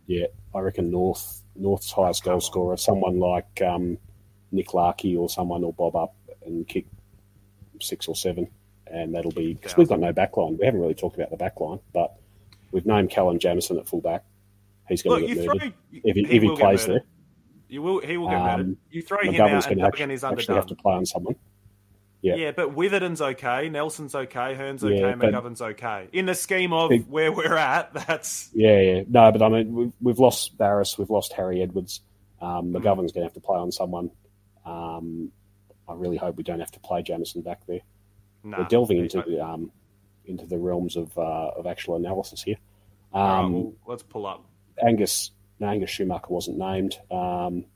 Yeah, 0.06 0.26
I 0.54 0.60
reckon 0.60 0.90
North 0.90 1.42
North's 1.54 1.92
highest 1.92 2.24
goal 2.24 2.40
scorer, 2.40 2.76
someone 2.76 3.18
like 3.18 3.62
um, 3.62 3.98
Nick 4.50 4.72
Larkey 4.74 5.16
or 5.16 5.28
someone 5.28 5.62
will 5.62 5.72
bob 5.72 5.94
up 5.94 6.14
and 6.44 6.66
kick 6.66 6.86
six 7.82 8.08
or 8.08 8.14
seven, 8.16 8.48
and 8.86 9.14
that'll 9.14 9.30
be 9.32 9.54
because 9.54 9.76
we've 9.76 9.88
got 9.88 10.00
no 10.00 10.12
back 10.12 10.36
line. 10.36 10.56
We 10.58 10.64
haven't 10.66 10.80
really 10.80 10.94
talked 10.94 11.16
about 11.16 11.30
the 11.30 11.36
back 11.36 11.60
line, 11.60 11.80
but 11.92 12.14
we've 12.72 12.86
named 12.86 13.10
Callum 13.10 13.38
Jamieson 13.38 13.78
at 13.78 13.88
fullback. 13.88 14.24
He's 14.88 15.02
going 15.02 15.20
Look, 15.22 15.28
to 15.28 15.34
get 15.34 15.46
murdered 15.46 15.60
throw. 15.60 15.70
if 16.04 16.16
he, 16.16 16.36
if 16.36 16.42
he 16.42 16.56
plays 16.56 16.86
there. 16.86 17.02
You 17.68 17.82
will. 17.82 18.00
He 18.00 18.16
will 18.16 18.28
get 18.28 18.36
Um, 18.40 18.46
murdered. 18.58 18.76
You 18.90 19.02
throw 19.02 19.20
him 19.22 19.40
out, 19.40 19.66
and 19.70 19.80
Duggan 19.80 20.10
is 20.10 20.24
actually 20.24 20.56
have 20.56 20.66
to 20.66 20.74
play 20.74 20.94
on 20.94 21.06
someone. 21.06 21.36
Yeah. 22.22 22.34
Yeah, 22.34 22.50
but 22.52 22.74
Witherden's 22.76 23.22
okay, 23.22 23.70
Nelson's 23.70 24.14
okay, 24.14 24.54
Hurn's 24.54 24.84
okay, 24.84 25.14
but- 25.18 25.32
McGovern's 25.32 25.62
okay. 25.62 26.06
In 26.12 26.26
the 26.26 26.34
scheme 26.34 26.70
of 26.72 26.90
Big- 26.90 27.06
where 27.08 27.32
we're 27.32 27.56
at, 27.56 27.94
that's 28.06 28.50
Yeah, 28.52 28.78
yeah. 28.80 29.02
No, 29.08 29.32
but 29.32 29.40
I 29.40 29.48
mean, 29.48 29.72
we've, 29.74 29.92
we've 30.02 30.18
lost 30.18 30.58
Barrass, 30.58 30.98
we've 30.98 31.08
lost 31.08 31.32
Harry 31.32 31.62
Edwards. 31.62 32.02
Um, 32.42 32.72
McGovern's 32.74 33.12
going 33.12 33.22
to 33.22 33.22
have 33.22 33.32
to 33.34 33.40
play 33.40 33.56
on 33.58 33.72
someone. 33.72 34.10
Um, 34.66 35.30
I 35.90 35.94
really 35.94 36.16
hope 36.16 36.36
we 36.36 36.42
don't 36.42 36.60
have 36.60 36.70
to 36.72 36.80
play 36.80 37.02
Jamieson 37.02 37.42
back 37.42 37.66
there. 37.66 37.80
nah, 38.44 38.58
We're 38.58 38.64
delving 38.68 38.98
into 38.98 39.22
the 39.26 39.44
um, 39.44 39.72
into 40.24 40.46
the 40.46 40.58
realms 40.58 40.96
of 40.96 41.16
uh, 41.18 41.50
of 41.56 41.66
actual 41.66 41.96
analysis 41.96 42.42
here. 42.42 42.56
Right, 43.12 43.40
Um, 43.40 43.52
well, 43.52 43.72
let's 43.86 44.02
pull 44.02 44.26
up. 44.26 44.44
Angus 44.82 45.32
no, 45.60 45.68
Angus 45.68 45.90
Schumacher 45.90 46.26
wasn't 46.28 46.58
named. 46.58 46.98
Um, 47.10 47.66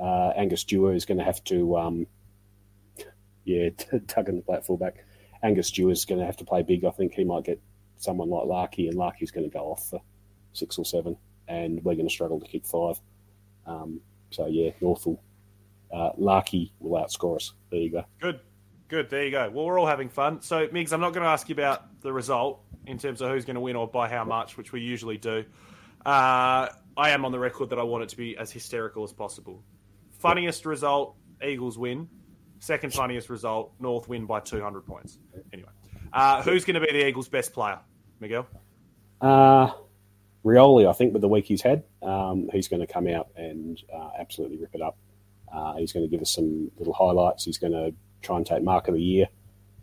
uh, 0.00 0.32
Angus 0.34 0.64
Dewar 0.64 0.94
is 0.94 1.04
going 1.04 1.18
to 1.18 1.24
have 1.24 1.44
to, 1.44 1.76
um, 1.76 2.06
yeah, 3.44 3.68
tug 4.08 4.28
in 4.28 4.36
the 4.36 4.42
black 4.42 4.64
fullback. 4.64 5.04
Angus 5.42 5.70
Dewar 5.70 5.92
is 5.92 6.06
going 6.06 6.20
to 6.20 6.26
have 6.26 6.38
to 6.38 6.44
play 6.44 6.62
big. 6.62 6.84
I 6.84 6.90
think 6.90 7.12
he 7.12 7.24
might 7.24 7.44
get 7.44 7.60
someone 7.98 8.30
like 8.30 8.46
Larkey, 8.46 8.88
and 8.88 8.96
Larkey's 8.96 9.30
going 9.30 9.48
to 9.48 9.52
go 9.52 9.66
off 9.66 9.90
for 9.90 10.00
six 10.54 10.78
or 10.78 10.86
seven, 10.86 11.16
and 11.46 11.84
we're 11.84 11.94
going 11.94 12.08
to 12.08 12.12
struggle 12.12 12.40
to 12.40 12.46
kick 12.46 12.64
five. 12.66 12.98
Um, 13.66 14.00
so 14.30 14.46
yeah, 14.46 14.70
North 14.80 15.06
will, 15.06 15.22
uh, 15.94 16.10
Larkey 16.18 16.72
will 16.80 17.00
outscore 17.00 17.36
us. 17.36 17.52
There 17.70 17.80
you 17.80 17.90
go. 17.90 18.04
Good, 18.20 18.40
good. 18.88 19.08
There 19.10 19.24
you 19.24 19.30
go. 19.30 19.50
Well, 19.50 19.64
we're 19.64 19.78
all 19.78 19.86
having 19.86 20.08
fun. 20.08 20.42
So, 20.42 20.66
Migs, 20.68 20.92
I'm 20.92 21.00
not 21.00 21.12
going 21.12 21.22
to 21.22 21.30
ask 21.30 21.48
you 21.48 21.54
about 21.54 22.00
the 22.00 22.12
result 22.12 22.60
in 22.86 22.98
terms 22.98 23.20
of 23.20 23.30
who's 23.30 23.44
going 23.44 23.54
to 23.54 23.60
win 23.60 23.76
or 23.76 23.86
by 23.86 24.08
how 24.08 24.24
much, 24.24 24.56
which 24.56 24.72
we 24.72 24.80
usually 24.80 25.16
do. 25.16 25.44
Uh, 26.04 26.68
I 26.96 27.10
am 27.10 27.24
on 27.24 27.32
the 27.32 27.38
record 27.38 27.70
that 27.70 27.78
I 27.78 27.82
want 27.82 28.02
it 28.02 28.08
to 28.10 28.16
be 28.16 28.36
as 28.36 28.50
hysterical 28.50 29.04
as 29.04 29.12
possible. 29.12 29.62
Funniest 30.18 30.66
result, 30.66 31.16
Eagles 31.42 31.78
win. 31.78 32.08
Second 32.58 32.92
funniest 32.92 33.30
result, 33.30 33.72
North 33.78 34.08
win 34.08 34.26
by 34.26 34.40
200 34.40 34.86
points. 34.86 35.18
Anyway, 35.52 35.68
uh, 36.12 36.42
who's 36.42 36.64
going 36.64 36.74
to 36.74 36.80
be 36.80 36.92
the 36.92 37.06
Eagles' 37.06 37.28
best 37.28 37.52
player, 37.52 37.78
Miguel? 38.20 38.46
Uh, 39.20 39.70
Rioli, 40.44 40.88
I 40.88 40.92
think, 40.92 41.12
with 41.12 41.22
the 41.22 41.28
week 41.28 41.46
he's 41.46 41.62
had, 41.62 41.84
um, 42.02 42.48
he's 42.52 42.68
going 42.68 42.80
to 42.80 42.92
come 42.92 43.06
out 43.06 43.28
and 43.36 43.80
uh, 43.94 44.10
absolutely 44.18 44.58
rip 44.58 44.74
it 44.74 44.82
up. 44.82 44.96
Uh, 45.54 45.74
he's 45.74 45.92
going 45.92 46.04
to 46.04 46.10
give 46.10 46.20
us 46.20 46.30
some 46.34 46.70
little 46.78 46.92
highlights. 46.92 47.44
He's 47.44 47.58
going 47.58 47.72
to 47.72 47.94
try 48.22 48.36
and 48.36 48.46
take 48.46 48.62
Mark 48.62 48.88
of 48.88 48.94
the 48.94 49.02
Year. 49.02 49.28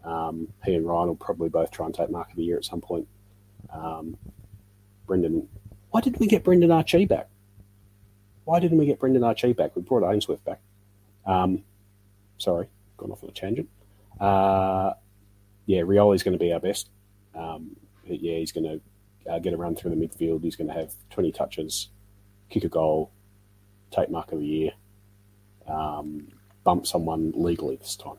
Um, 0.04 0.48
he 0.66 0.76
and 0.76 0.86
Ryan 0.86 1.10
will 1.10 1.16
probably 1.16 1.50
both 1.50 1.72
try 1.72 1.86
and 1.86 1.96
take 1.96 2.10
Mark 2.10 2.30
of 2.30 2.36
the 2.36 2.44
Year 2.44 2.58
at 2.58 2.66
some 2.66 2.82
point. 2.82 3.08
Um, 3.72 4.18
Brendan, 5.08 5.48
why 5.92 6.02
didn't 6.02 6.20
we 6.20 6.28
get 6.28 6.44
Brendan 6.44 6.72
Archie 6.72 7.06
back? 7.06 7.30
Why 8.44 8.60
didn't 8.60 8.80
we 8.80 8.86
get 8.86 9.00
Brendan 9.00 9.24
Archie 9.24 9.54
back? 9.54 9.76
We 9.76 9.82
brought 9.82 10.10
Ainsworth 10.12 10.44
back. 10.44 10.60
Um, 11.26 11.64
sorry, 12.38 12.68
gone 12.98 13.12
off 13.12 13.24
on 13.24 13.30
a 13.30 13.34
tangent. 13.34 13.70
Uh, 14.20 14.94
yeah, 15.68 15.82
Rioli's 15.82 16.24
going 16.24 16.38
to 16.38 16.44
be 16.44 16.52
our 16.52 16.60
best. 16.60 16.90
Um, 17.36 17.76
yeah, 18.06 18.38
he's 18.38 18.52
going 18.52 18.64
to 18.64 19.32
uh, 19.32 19.40
get 19.40 19.54
a 19.54 19.58
run 19.58 19.76
through 19.76 19.92
the 19.92 20.08
midfield. 20.08 20.44
He's 20.44 20.56
going 20.56 20.68
to 20.68 20.74
have 20.74 20.94
20 21.12 21.32
touches, 21.32 21.90
kick 22.50 22.64
a 22.64 22.70
goal, 22.70 23.12
take 23.92 24.10
mark 24.10 24.32
of 24.32 24.40
the 24.40 24.46
year, 24.46 24.72
um, 25.68 26.28
bump 26.64 26.88
someone 26.88 27.32
legally 27.36 27.76
this 27.76 27.96
time. 27.96 28.18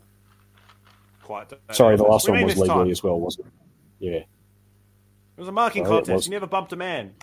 Quite. 1.23 1.53
Sorry, 1.71 1.97
the 1.97 2.03
last 2.03 2.29
one 2.29 2.43
was 2.43 2.57
legally 2.57 2.69
time. 2.69 2.91
as 2.91 3.03
well, 3.03 3.19
wasn't 3.19 3.47
it? 3.47 3.53
Yeah. 4.01 4.13
It 4.13 4.27
was 5.39 5.49
a 5.49 5.53
marking 5.53 5.85
it 5.85 5.89
contest. 5.89 6.27
You 6.27 6.33
never 6.33 6.47
bumped 6.47 6.73
a 6.73 6.77
man. 6.77 7.15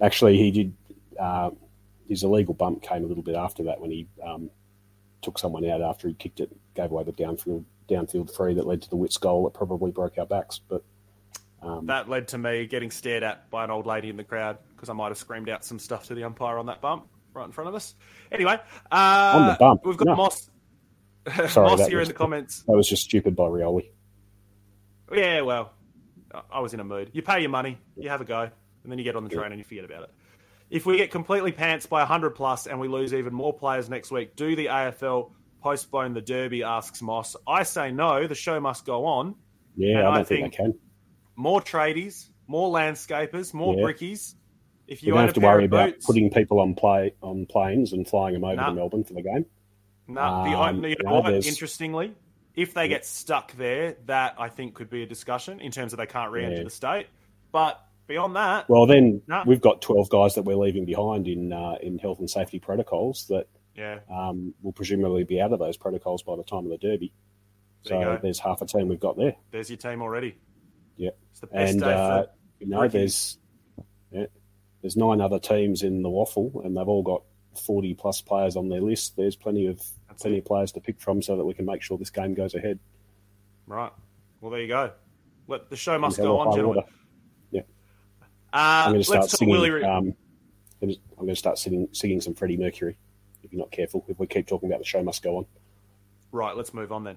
actually, 0.00 0.36
he 0.36 0.50
did. 0.50 0.74
Uh, 1.18 1.50
his 2.08 2.24
illegal 2.24 2.54
bump 2.54 2.82
came 2.82 3.04
a 3.04 3.06
little 3.06 3.22
bit 3.22 3.36
after 3.36 3.62
that 3.64 3.80
when 3.80 3.90
he 3.90 4.08
um, 4.24 4.50
took 5.22 5.38
someone 5.38 5.64
out 5.66 5.80
after 5.80 6.08
he 6.08 6.14
kicked 6.14 6.40
it, 6.40 6.50
gave 6.74 6.90
away 6.90 7.04
the 7.04 7.12
downfield 7.12 7.64
downfield 7.88 8.34
free 8.34 8.54
that 8.54 8.66
led 8.66 8.82
to 8.82 8.90
the 8.90 8.96
Witts 8.96 9.18
goal 9.18 9.44
that 9.44 9.54
probably 9.54 9.90
broke 9.90 10.16
our 10.18 10.26
backs. 10.26 10.60
But 10.66 10.82
um, 11.62 11.86
that 11.86 12.08
led 12.08 12.28
to 12.28 12.38
me 12.38 12.66
getting 12.66 12.90
stared 12.90 13.22
at 13.22 13.50
by 13.50 13.64
an 13.64 13.70
old 13.70 13.86
lady 13.86 14.08
in 14.08 14.16
the 14.16 14.24
crowd 14.24 14.58
because 14.74 14.88
I 14.88 14.92
might 14.92 15.08
have 15.08 15.18
screamed 15.18 15.48
out 15.48 15.64
some 15.64 15.78
stuff 15.78 16.06
to 16.06 16.14
the 16.14 16.24
umpire 16.24 16.58
on 16.58 16.66
that 16.66 16.80
bump 16.80 17.06
right 17.34 17.44
in 17.44 17.52
front 17.52 17.68
of 17.68 17.74
us. 17.74 17.94
Anyway, 18.32 18.58
uh, 18.90 19.32
on 19.34 19.46
the 19.48 19.56
bump, 19.58 19.80
we've 19.84 19.96
got 19.96 20.06
no. 20.08 20.16
Moss. 20.16 20.50
Sorry, 21.48 21.68
Moss 21.68 21.86
here 21.86 21.98
was- 21.98 22.08
in 22.08 22.14
the 22.14 22.18
comments. 22.18 22.62
that 22.62 22.72
was 22.76 22.88
just 22.88 23.02
stupid 23.04 23.36
by 23.36 23.44
Rioli. 23.44 23.90
Yeah, 25.12 25.42
well, 25.42 25.72
I- 26.34 26.42
I 26.52 26.60
was 26.60 26.74
in 26.74 26.80
a 26.80 26.84
mood. 26.84 27.10
You 27.12 27.22
pay 27.22 27.40
your 27.40 27.50
money, 27.50 27.78
you 27.96 28.08
have 28.08 28.20
a 28.20 28.24
go, 28.24 28.40
and 28.42 28.90
then 28.92 28.98
you 28.98 29.04
get 29.04 29.16
on 29.16 29.24
the 29.24 29.30
train 29.30 29.52
and 29.52 29.58
you 29.58 29.64
forget 29.64 29.84
about 29.84 30.04
it. 30.04 30.10
If 30.70 30.86
we 30.86 30.96
get 30.96 31.10
completely 31.10 31.50
pants 31.52 31.86
by 31.86 31.98
100 32.00 32.30
plus 32.30 32.66
and 32.68 32.78
we 32.78 32.86
lose 32.86 33.12
even 33.12 33.34
more 33.34 33.52
players 33.52 33.90
next 33.90 34.12
week, 34.12 34.36
do 34.36 34.54
the 34.54 34.66
AFL 34.66 35.32
postpone 35.62 36.14
the 36.14 36.20
Derby? 36.20 36.62
Asks 36.62 37.02
Moss. 37.02 37.34
I 37.46 37.64
say 37.64 37.90
no. 37.90 38.26
The 38.28 38.36
show 38.36 38.60
must 38.60 38.86
go 38.86 39.04
on. 39.06 39.34
Yeah, 39.76 39.98
And 39.98 40.06
I 40.08 40.10
I 40.12 40.14
don't 40.16 40.28
think, 40.28 40.40
think- 40.42 40.52
they 40.52 40.56
can. 40.56 40.74
More 41.34 41.60
tradies, 41.60 42.28
more 42.46 42.70
landscapers, 42.72 43.52
more 43.52 43.74
Yeah. 43.74 43.82
brickies. 43.84 44.34
If 44.90 45.02
You 45.02 45.06
you 45.06 45.12
don't 45.14 45.24
have 45.24 45.34
to 45.34 45.40
worry 45.40 45.64
about 45.66 45.92
boots, 45.92 46.04
putting 46.06 46.30
people 46.30 46.58
on 46.60 46.74
play 46.74 47.14
on 47.22 47.46
planes 47.46 47.92
and 47.92 48.06
flying 48.06 48.34
them 48.34 48.44
over 48.44 48.56
Nah. 48.56 48.68
to 48.70 48.74
Melbourne 48.74 49.04
for 49.04 49.14
the 49.14 49.22
game. 49.22 49.46
No, 50.08 50.20
the, 50.44 50.50
Um, 50.58 50.84
you 50.84 50.96
know 51.04 51.20
no, 51.22 51.30
Interestingly, 51.36 52.12
if 52.56 52.74
they 52.74 52.88
get 52.88 53.06
stuck 53.06 53.52
there, 53.52 53.96
that 54.06 54.34
I 54.36 54.48
think 54.48 54.74
could 54.74 54.90
be 54.90 55.04
a 55.04 55.06
discussion 55.06 55.60
in 55.60 55.70
terms 55.70 55.92
of 55.92 55.98
they 56.00 56.06
can't 56.06 56.32
re-enter 56.32 56.56
Yeah. 56.56 56.62
the 56.64 56.70
state. 56.70 57.06
But 57.52 57.80
beyond 58.08 58.34
that, 58.34 58.68
Well, 58.68 58.86
then 58.86 59.22
No. 59.28 59.44
we've 59.46 59.60
got 59.60 59.80
twelve 59.80 60.10
guys 60.10 60.34
that 60.34 60.42
we're 60.42 60.56
leaving 60.56 60.84
behind 60.84 61.28
in 61.28 61.52
uh, 61.52 61.76
in 61.80 61.98
health 61.98 62.18
and 62.18 62.28
safety 62.28 62.58
protocols 62.58 63.26
that 63.28 63.46
yeah, 63.76 64.00
um, 64.10 64.52
will 64.60 64.72
presumably 64.72 65.22
be 65.22 65.40
out 65.40 65.52
of 65.52 65.60
those 65.60 65.76
protocols 65.76 66.24
by 66.24 66.34
the 66.34 66.42
time 66.42 66.64
of 66.64 66.70
the 66.70 66.78
Derby. 66.78 67.12
There 67.84 68.16
So 68.16 68.18
there's 68.20 68.40
half 68.40 68.60
a 68.60 68.66
team 68.66 68.88
we've 68.88 68.98
got 69.00 69.16
there. 69.16 69.36
there's 69.52 69.70
your 69.70 69.76
team 69.76 70.02
already. 70.02 70.34
Yeah, 70.96 71.10
It's 71.30 71.38
the 71.40 71.46
best 71.46 71.70
and 71.74 71.80
day 71.80 71.92
uh, 71.94 72.22
for 72.24 72.30
you 72.58 72.66
know 72.66 72.88
there's 72.88 73.36
yeah, 73.36 73.39
there's 74.82 74.96
nine 74.96 75.20
other 75.20 75.38
teams 75.38 75.82
in 75.82 76.02
the 76.02 76.08
waffle, 76.10 76.62
and 76.64 76.76
they've 76.76 76.88
all 76.88 77.02
got 77.02 77.22
forty 77.54 77.94
plus 77.94 78.20
players 78.20 78.56
on 78.56 78.68
their 78.68 78.80
list. 78.80 79.16
There's 79.16 79.36
plenty 79.36 79.66
of 79.66 79.82
That's 80.08 80.22
plenty 80.22 80.36
it. 80.36 80.40
of 80.40 80.44
players 80.46 80.72
to 80.72 80.80
pick 80.80 81.00
from, 81.00 81.20
so 81.22 81.36
that 81.36 81.44
we 81.44 81.54
can 81.54 81.64
make 81.66 81.82
sure 81.82 81.98
this 81.98 82.10
game 82.10 82.34
goes 82.34 82.54
ahead. 82.54 82.78
right. 83.66 83.92
Well, 84.40 84.50
there 84.50 84.60
you 84.62 84.68
go. 84.68 84.92
Let 85.48 85.68
the 85.68 85.76
show 85.76 85.98
must 85.98 86.16
go 86.16 86.38
on, 86.38 86.54
gentlemen. 86.56 86.76
water. 86.84 86.88
Yeah, 87.50 87.60
Uh, 88.52 88.84
I'm 88.86 88.90
going 88.92 89.00
to 89.00 89.04
start 89.04 89.28
singing. 89.28 89.52
Willie. 89.52 89.70
Re- 89.70 89.84
um, 89.84 90.14
I'm 90.82 90.88
going 91.16 91.28
to 91.28 91.36
start 91.36 91.58
singing, 91.58 91.88
singing 91.92 92.22
some 92.22 92.32
Freddie 92.34 92.56
Mercury. 92.56 92.96
If 93.42 93.52
you're 93.52 93.58
not 93.60 93.70
careful, 93.70 94.02
if 94.08 94.18
we 94.18 94.26
keep 94.26 94.46
talking 94.46 94.70
about 94.70 94.78
the 94.78 94.86
show 94.86 95.02
must 95.02 95.22
go 95.22 95.36
on. 95.38 95.46
right, 96.32 96.56
let's 96.56 96.72
move 96.72 96.90
on 96.92 97.04
then. 97.04 97.16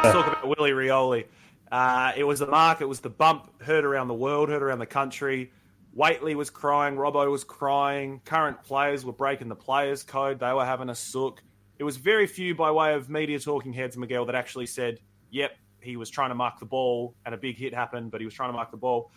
Let's 0.00 0.14
talk 0.14 0.26
about 0.28 0.56
Willie 0.56 0.70
Rioli. 0.70 1.24
Uh, 1.70 2.12
it 2.16 2.24
was 2.24 2.38
the 2.38 2.46
mark, 2.46 2.80
it 2.80 2.88
was 2.88 3.00
the 3.00 3.10
bump, 3.10 3.62
heard 3.62 3.84
around 3.84 4.08
the 4.08 4.14
world, 4.14 4.48
heard 4.48 4.62
around 4.62 4.78
the 4.78 4.86
country. 4.86 5.52
Whateley 5.92 6.34
was 6.34 6.50
crying, 6.50 6.96
Robbo 6.96 7.30
was 7.30 7.44
crying, 7.44 8.20
current 8.24 8.62
players 8.62 9.04
were 9.04 9.12
breaking 9.12 9.48
the 9.48 9.56
players' 9.56 10.02
code, 10.02 10.38
they 10.38 10.52
were 10.52 10.64
having 10.64 10.88
a 10.88 10.94
sook. 10.94 11.42
It 11.78 11.84
was 11.84 11.96
very 11.96 12.26
few 12.26 12.54
by 12.54 12.70
way 12.70 12.94
of 12.94 13.10
media 13.10 13.38
talking 13.38 13.72
heads, 13.72 13.96
Miguel, 13.96 14.26
that 14.26 14.34
actually 14.34 14.66
said, 14.66 14.98
yep, 15.30 15.52
he 15.80 15.96
was 15.96 16.10
trying 16.10 16.30
to 16.30 16.34
mark 16.34 16.58
the 16.58 16.66
ball 16.66 17.14
and 17.24 17.34
a 17.34 17.38
big 17.38 17.56
hit 17.56 17.74
happened, 17.74 18.10
but 18.10 18.20
he 18.20 18.24
was 18.24 18.34
trying 18.34 18.50
to 18.50 18.54
mark 18.54 18.70
the 18.70 18.76
ball. 18.76 19.10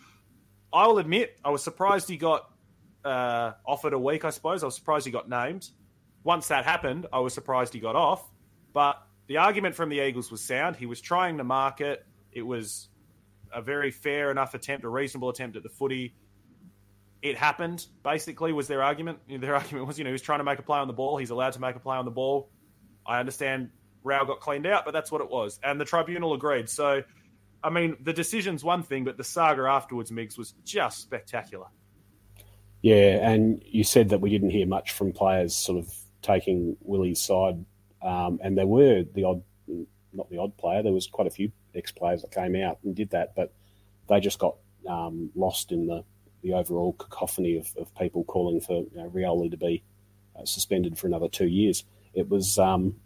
I 0.72 0.86
will 0.86 0.98
admit, 0.98 1.38
I 1.44 1.50
was 1.50 1.62
surprised 1.62 2.08
he 2.08 2.16
got 2.16 2.50
uh, 3.04 3.52
offered 3.66 3.92
a 3.92 3.98
week, 3.98 4.24
I 4.24 4.30
suppose. 4.30 4.62
I 4.62 4.66
was 4.66 4.76
surprised 4.76 5.06
he 5.06 5.12
got 5.12 5.28
named. 5.28 5.68
Once 6.24 6.48
that 6.48 6.64
happened, 6.64 7.06
I 7.12 7.18
was 7.18 7.34
surprised 7.34 7.72
he 7.74 7.80
got 7.80 7.96
off. 7.96 8.30
But 8.72 9.02
the 9.26 9.38
argument 9.38 9.74
from 9.74 9.88
the 9.88 10.00
Eagles 10.00 10.30
was 10.30 10.40
sound. 10.40 10.76
He 10.76 10.86
was 10.86 11.00
trying 11.00 11.38
to 11.38 11.44
mark 11.44 11.80
it. 12.32 12.42
Was 12.42 12.88
a 13.52 13.62
very 13.62 13.90
fair 13.90 14.30
enough 14.30 14.54
attempt, 14.54 14.84
a 14.84 14.88
reasonable 14.88 15.28
attempt 15.28 15.56
at 15.56 15.62
the 15.62 15.68
footy. 15.68 16.14
It 17.20 17.36
happened, 17.36 17.86
basically, 18.02 18.52
was 18.52 18.66
their 18.66 18.82
argument. 18.82 19.18
Their 19.28 19.54
argument 19.56 19.86
was, 19.86 19.98
you 19.98 20.04
know, 20.04 20.10
he 20.10 20.12
was 20.12 20.22
trying 20.22 20.40
to 20.40 20.44
make 20.44 20.58
a 20.58 20.62
play 20.62 20.78
on 20.78 20.88
the 20.88 20.94
ball. 20.94 21.16
He's 21.16 21.30
allowed 21.30 21.52
to 21.52 21.60
make 21.60 21.76
a 21.76 21.80
play 21.80 21.96
on 21.96 22.04
the 22.04 22.10
ball. 22.10 22.50
I 23.06 23.20
understand 23.20 23.70
Rao 24.04 24.24
got 24.24 24.40
cleaned 24.40 24.66
out, 24.66 24.84
but 24.84 24.92
that's 24.92 25.10
what 25.10 25.20
it 25.20 25.30
was. 25.30 25.60
And 25.62 25.80
the 25.80 25.84
tribunal 25.84 26.34
agreed. 26.34 26.68
So, 26.68 27.02
I 27.62 27.70
mean, 27.70 27.96
the 28.00 28.12
decision's 28.12 28.64
one 28.64 28.82
thing, 28.82 29.04
but 29.04 29.16
the 29.16 29.24
saga 29.24 29.62
afterwards, 29.62 30.10
Migs, 30.10 30.36
was 30.36 30.54
just 30.64 31.00
spectacular. 31.00 31.66
Yeah, 32.80 33.30
and 33.30 33.62
you 33.64 33.84
said 33.84 34.08
that 34.08 34.20
we 34.20 34.30
didn't 34.30 34.50
hear 34.50 34.66
much 34.66 34.90
from 34.90 35.12
players 35.12 35.54
sort 35.54 35.78
of 35.78 35.94
taking 36.20 36.76
Willie's 36.80 37.22
side, 37.22 37.64
um, 38.02 38.40
and 38.42 38.58
there 38.58 38.66
were 38.66 39.04
the 39.14 39.24
odd, 39.24 39.42
not 40.12 40.28
the 40.30 40.38
odd 40.38 40.56
player. 40.56 40.82
There 40.82 40.92
was 40.92 41.06
quite 41.06 41.28
a 41.28 41.30
few 41.30 41.52
ex-players 41.74 42.22
that 42.22 42.32
came 42.32 42.56
out 42.56 42.78
and 42.84 42.94
did 42.94 43.10
that, 43.10 43.34
but 43.34 43.52
they 44.08 44.20
just 44.20 44.38
got 44.38 44.56
um, 44.88 45.30
lost 45.34 45.72
in 45.72 45.86
the, 45.86 46.04
the 46.42 46.52
overall 46.54 46.92
cacophony 46.94 47.58
of, 47.58 47.68
of 47.76 47.94
people 47.94 48.24
calling 48.24 48.60
for 48.60 48.82
you 48.82 48.90
know, 48.94 49.08
Rioli 49.10 49.50
to 49.50 49.56
be 49.56 49.82
uh, 50.38 50.44
suspended 50.44 50.98
for 50.98 51.06
another 51.06 51.28
two 51.28 51.46
years. 51.46 51.84
It 52.14 52.28
was, 52.28 52.58
um, 52.58 52.96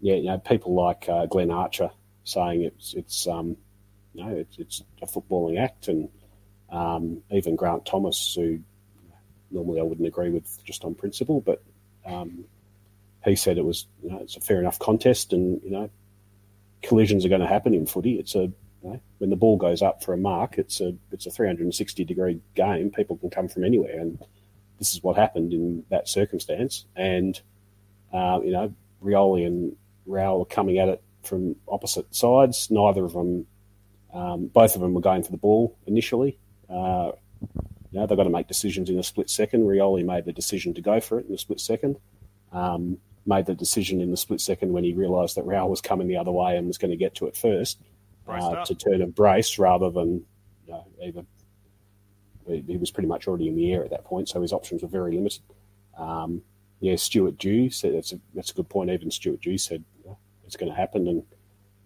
yeah, 0.00 0.16
you 0.16 0.24
know, 0.24 0.38
people 0.38 0.74
like 0.74 1.08
uh, 1.08 1.26
Glenn 1.26 1.50
Archer 1.50 1.90
saying 2.26 2.62
it's 2.62 2.92
it's 2.94 3.26
um, 3.26 3.56
you 4.12 4.24
know 4.24 4.34
it's, 4.34 4.58
it's 4.58 4.82
a 5.00 5.06
footballing 5.06 5.58
act, 5.58 5.88
and 5.88 6.08
um, 6.70 7.22
even 7.30 7.56
Grant 7.56 7.86
Thomas, 7.86 8.34
who 8.34 8.58
normally 9.50 9.80
I 9.80 9.84
wouldn't 9.84 10.06
agree 10.06 10.30
with 10.30 10.62
just 10.64 10.84
on 10.84 10.94
principle, 10.94 11.40
but 11.40 11.62
um, 12.04 12.44
he 13.24 13.36
said 13.36 13.58
it 13.58 13.64
was 13.64 13.86
you 14.02 14.10
know 14.10 14.18
it's 14.18 14.36
a 14.36 14.40
fair 14.40 14.58
enough 14.58 14.78
contest, 14.78 15.32
and 15.32 15.62
you 15.62 15.70
know 15.70 15.90
collisions 16.86 17.24
are 17.24 17.28
going 17.28 17.40
to 17.40 17.46
happen 17.46 17.74
in 17.74 17.86
footy. 17.86 18.18
It's 18.18 18.34
a 18.34 18.50
you 18.82 18.92
know, 18.92 19.00
when 19.18 19.30
the 19.30 19.36
ball 19.36 19.56
goes 19.56 19.82
up 19.82 20.02
for 20.02 20.12
a 20.14 20.16
mark, 20.16 20.58
it's 20.58 20.80
a 20.80 20.94
it's 21.10 21.26
a 21.26 21.30
360 21.30 22.04
degree 22.04 22.40
game. 22.54 22.90
People 22.90 23.16
can 23.16 23.30
come 23.30 23.48
from 23.48 23.64
anywhere, 23.64 23.98
and 23.98 24.18
this 24.78 24.94
is 24.94 25.02
what 25.02 25.16
happened 25.16 25.52
in 25.52 25.84
that 25.90 26.08
circumstance. 26.08 26.86
And 26.94 27.40
uh, 28.12 28.40
you 28.44 28.52
know, 28.52 28.72
Rioli 29.02 29.46
and 29.46 29.76
Rao 30.06 30.38
were 30.38 30.44
coming 30.44 30.78
at 30.78 30.88
it 30.88 31.02
from 31.22 31.56
opposite 31.68 32.14
sides. 32.14 32.70
Neither 32.70 33.04
of 33.04 33.12
them, 33.12 33.46
um, 34.14 34.46
both 34.46 34.76
of 34.76 34.80
them 34.80 34.94
were 34.94 35.00
going 35.00 35.22
for 35.22 35.32
the 35.32 35.36
ball 35.38 35.76
initially. 35.86 36.38
Uh, 36.70 37.12
you 37.90 38.00
know, 38.00 38.06
they've 38.06 38.16
got 38.16 38.24
to 38.24 38.30
make 38.30 38.48
decisions 38.48 38.90
in 38.90 38.98
a 38.98 39.02
split 39.02 39.30
second. 39.30 39.64
Rioli 39.64 40.04
made 40.04 40.24
the 40.24 40.32
decision 40.32 40.74
to 40.74 40.80
go 40.80 41.00
for 41.00 41.18
it 41.18 41.26
in 41.26 41.34
a 41.34 41.38
split 41.38 41.60
second. 41.60 41.96
Um, 42.52 42.98
made 43.26 43.46
the 43.46 43.54
decision 43.54 44.00
in 44.00 44.10
the 44.10 44.16
split 44.16 44.40
second 44.40 44.72
when 44.72 44.84
he 44.84 44.92
realised 44.94 45.36
that 45.36 45.44
Rao 45.44 45.66
was 45.66 45.80
coming 45.80 46.08
the 46.08 46.16
other 46.16 46.30
way 46.32 46.56
and 46.56 46.66
was 46.66 46.78
going 46.78 46.90
to 46.90 46.96
get 46.96 47.14
to 47.16 47.26
it 47.26 47.36
first 47.36 47.78
uh, 48.28 48.64
to 48.64 48.74
turn 48.74 49.02
and 49.02 49.14
brace 49.14 49.58
rather 49.58 49.90
than 49.90 50.24
you 50.66 50.72
know, 50.72 50.86
either. 51.02 51.24
He 52.48 52.76
was 52.76 52.92
pretty 52.92 53.08
much 53.08 53.26
already 53.26 53.48
in 53.48 53.56
the 53.56 53.72
air 53.72 53.82
at 53.84 53.90
that 53.90 54.04
point, 54.04 54.28
so 54.28 54.40
his 54.40 54.52
options 54.52 54.82
were 54.82 54.88
very 54.88 55.14
limited. 55.16 55.42
Um, 55.98 56.42
yeah, 56.78 56.94
Stuart 56.94 57.38
Dew 57.38 57.70
said 57.70 57.94
that's 57.94 58.12
a, 58.12 58.20
that's 58.34 58.52
a 58.52 58.54
good 58.54 58.68
point. 58.68 58.90
Even 58.90 59.10
Stuart 59.10 59.40
Dew 59.40 59.58
said 59.58 59.82
know, 60.04 60.18
it's 60.44 60.56
going 60.56 60.70
to 60.70 60.76
happen, 60.76 61.08
and 61.08 61.22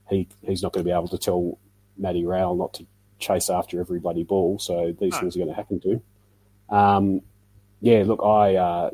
he 0.09 0.29
he's 0.43 0.63
not 0.63 0.73
going 0.73 0.85
to 0.85 0.89
be 0.89 0.95
able 0.95 1.09
to 1.09 1.19
tell 1.19 1.59
Matty 1.97 2.25
Rowell 2.25 2.57
not 2.57 2.75
to 2.75 2.87
chase 3.19 3.49
after 3.49 3.81
every 3.81 4.01
bloody 4.01 4.25
ball. 4.25 4.59
So 4.59 4.95
these 5.01 5.13
No. 5.13 5.21
things 5.21 5.37
are 5.37 5.39
going 5.39 5.51
to 5.51 5.55
happen 5.55 5.81
to 5.81 5.91
him. 5.93 6.03
Um, 6.69 7.23
yeah, 7.81 8.03
look, 8.07 8.23
I 8.23 8.57
uh, 8.57 8.91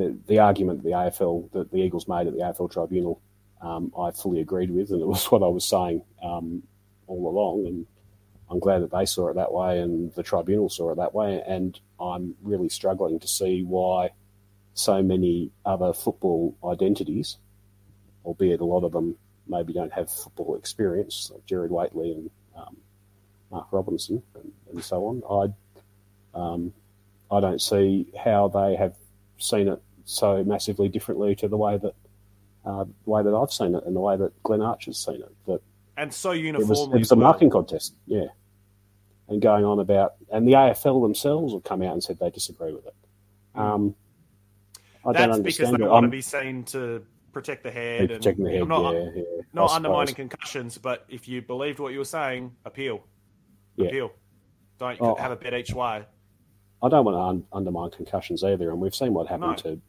the 0.00 0.16
the 0.26 0.38
argument 0.38 0.82
the 0.82 0.90
AFL 0.90 1.50
that 1.52 1.70
the 1.70 1.78
Eagles 1.78 2.08
made 2.08 2.26
at 2.26 2.32
the 2.32 2.40
AFL 2.40 2.72
tribunal, 2.72 3.20
um, 3.60 3.92
I 3.98 4.10
fully 4.10 4.40
agreed 4.40 4.70
with, 4.70 4.90
and 4.90 5.00
it 5.00 5.06
was 5.06 5.26
what 5.30 5.42
I 5.42 5.48
was 5.48 5.64
saying 5.64 6.02
um, 6.22 6.62
all 7.06 7.28
along. 7.28 7.66
And 7.66 7.86
I'm 8.50 8.58
glad 8.58 8.82
that 8.82 8.90
they 8.90 9.06
saw 9.06 9.28
it 9.28 9.34
that 9.34 9.52
way, 9.52 9.80
and 9.80 10.12
the 10.14 10.22
tribunal 10.22 10.68
saw 10.68 10.92
it 10.92 10.96
that 10.96 11.14
way. 11.14 11.42
And 11.46 11.78
I'm 12.00 12.34
really 12.42 12.68
struggling 12.68 13.20
to 13.20 13.28
see 13.28 13.62
why 13.62 14.10
so 14.74 15.02
many 15.02 15.50
other 15.64 15.92
football 15.92 16.56
identities, 16.64 17.36
albeit 18.24 18.60
a 18.60 18.64
lot 18.64 18.84
of 18.84 18.92
them 18.92 19.16
maybe 19.46 19.72
don't 19.72 19.92
have 19.92 20.10
football 20.10 20.56
experience, 20.56 21.30
like 21.32 21.44
Gerard 21.46 21.70
Whateley 21.70 22.12
and 22.12 22.30
um, 22.56 22.76
Mark 23.50 23.66
Robinson 23.72 24.22
and, 24.34 24.52
and 24.72 24.84
so 24.84 25.06
on. 25.06 25.54
I 26.34 26.38
um, 26.38 26.72
I 27.30 27.40
don't 27.40 27.60
see 27.60 28.06
how 28.18 28.48
they 28.48 28.76
have 28.76 28.94
seen 29.38 29.68
it 29.68 29.82
so 30.10 30.42
massively 30.44 30.88
differently 30.88 31.34
to 31.36 31.48
the 31.48 31.56
way 31.56 31.78
that 31.78 31.94
uh, 32.64 32.84
the 32.84 33.10
way 33.10 33.22
that 33.22 33.34
I've 33.34 33.52
seen 33.52 33.74
it 33.74 33.84
and 33.86 33.96
the 33.96 34.00
way 34.00 34.16
that 34.16 34.42
Glenn 34.42 34.60
Archer's 34.60 34.98
seen 34.98 35.16
it. 35.22 35.34
That 35.46 35.62
And 35.96 36.12
so 36.12 36.32
it 36.32 36.38
uniformly. 36.38 36.68
was, 36.68 36.94
it 36.94 36.98
was 36.98 37.12
a 37.12 37.16
marking 37.16 37.48
contest, 37.50 37.94
yeah. 38.06 38.26
And 39.28 39.40
going 39.40 39.64
on 39.64 39.78
about, 39.78 40.14
and 40.30 40.46
the 40.46 40.52
AFL 40.52 41.02
themselves 41.02 41.54
have 41.54 41.62
come 41.64 41.80
out 41.82 41.92
and 41.94 42.02
said 42.02 42.18
they 42.18 42.28
disagree 42.30 42.72
with 42.74 42.84
it. 42.86 42.94
Um, 43.54 43.94
I 45.06 45.12
That's 45.12 45.26
don't 45.26 45.42
because 45.42 45.60
understand 45.60 45.76
they 45.80 45.84
it. 45.84 45.88
want 45.88 46.02
to 46.02 46.06
I'm- 46.06 46.10
be 46.10 46.20
seen 46.20 46.64
to 46.64 47.02
protect 47.32 47.62
the 47.62 47.70
head. 47.70 48.08
Protecting 48.10 48.44
the 48.44 48.50
head, 48.50 48.68
not, 48.68 48.92
yeah, 48.94 49.08
yeah. 49.14 49.22
not 49.54 49.70
undermining 49.70 50.14
concussions, 50.14 50.76
but 50.76 51.06
if 51.08 51.28
you 51.28 51.40
believed 51.42 51.78
what 51.78 51.92
you 51.92 51.98
were 51.98 52.04
saying, 52.04 52.52
appeal. 52.66 53.04
Yeah. 53.76 53.86
Appeal. 53.86 54.12
Don't 54.78 55.00
Oh. 55.00 55.14
have 55.14 55.30
a 55.30 55.36
bet 55.36 55.54
each 55.54 55.72
way. 55.72 56.04
I 56.82 56.88
don't 56.88 57.04
want 57.04 57.14
to 57.14 57.20
un- 57.20 57.44
undermine 57.52 57.90
concussions 57.90 58.42
either, 58.44 58.70
and 58.70 58.80
we've 58.80 58.94
seen 58.94 59.14
what 59.14 59.28
happened 59.28 59.50
No. 59.64 59.70
to 59.70 59.80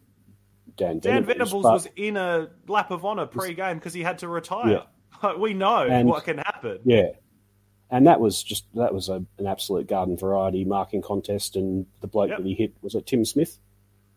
Dan 0.82 1.00
Dan 1.00 1.24
Venables. 1.26 1.28
Venables 1.52 1.63
but- 1.63 1.74
was 1.74 1.88
in 1.96 2.17
a 2.17 2.50
lap 2.67 2.91
of 2.91 3.06
honour 3.06 3.26
pre-game 3.28 3.78
because 3.78 3.94
he 3.94 4.02
had 4.02 4.20
to 4.20 4.28
retire. 4.28 4.84
we 5.39 5.54
know 5.54 5.78
And- 5.88 6.08
what 6.08 6.24
can 6.24 6.38
happen. 6.39 6.80
Yeah, 6.84 7.10
and 7.89 8.08
that 8.08 8.20
was 8.20 8.41
just 8.41 8.65
that 8.76 8.94
was 8.94 9.10
a, 9.10 9.24
an 9.38 9.48
absolute 9.48 9.88
garden 9.88 10.17
variety 10.17 10.65
marking 10.65 11.02
contest, 11.02 11.56
and 11.56 11.86
the 12.02 12.08
bloke 12.08 12.30
Yep. 12.30 12.38
that 12.39 12.46
he 12.46 12.54
hit 12.56 12.74
was 12.82 12.96
it 12.96 13.06
Tim 13.06 13.26
Smith. 13.26 13.58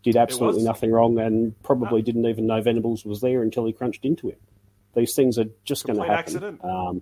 Did 0.03 0.17
absolutely 0.17 0.63
nothing 0.63 0.91
wrong, 0.91 1.17
and 1.19 1.59
probably 1.63 2.01
didn't 2.03 2.25
even 2.27 2.45
know 2.45 2.61
Venables 2.61 3.03
was 3.05 3.21
there 3.21 3.41
until 3.41 3.65
he 3.65 3.73
crunched 3.73 4.05
into 4.05 4.29
him. 4.29 4.37
These 4.95 5.15
things 5.15 5.37
are 5.39 5.47
just 5.63 5.85
going 5.85 5.97
to 5.97 6.03
happen. 6.03 6.17
accident. 6.19 6.63
Um, 6.63 7.01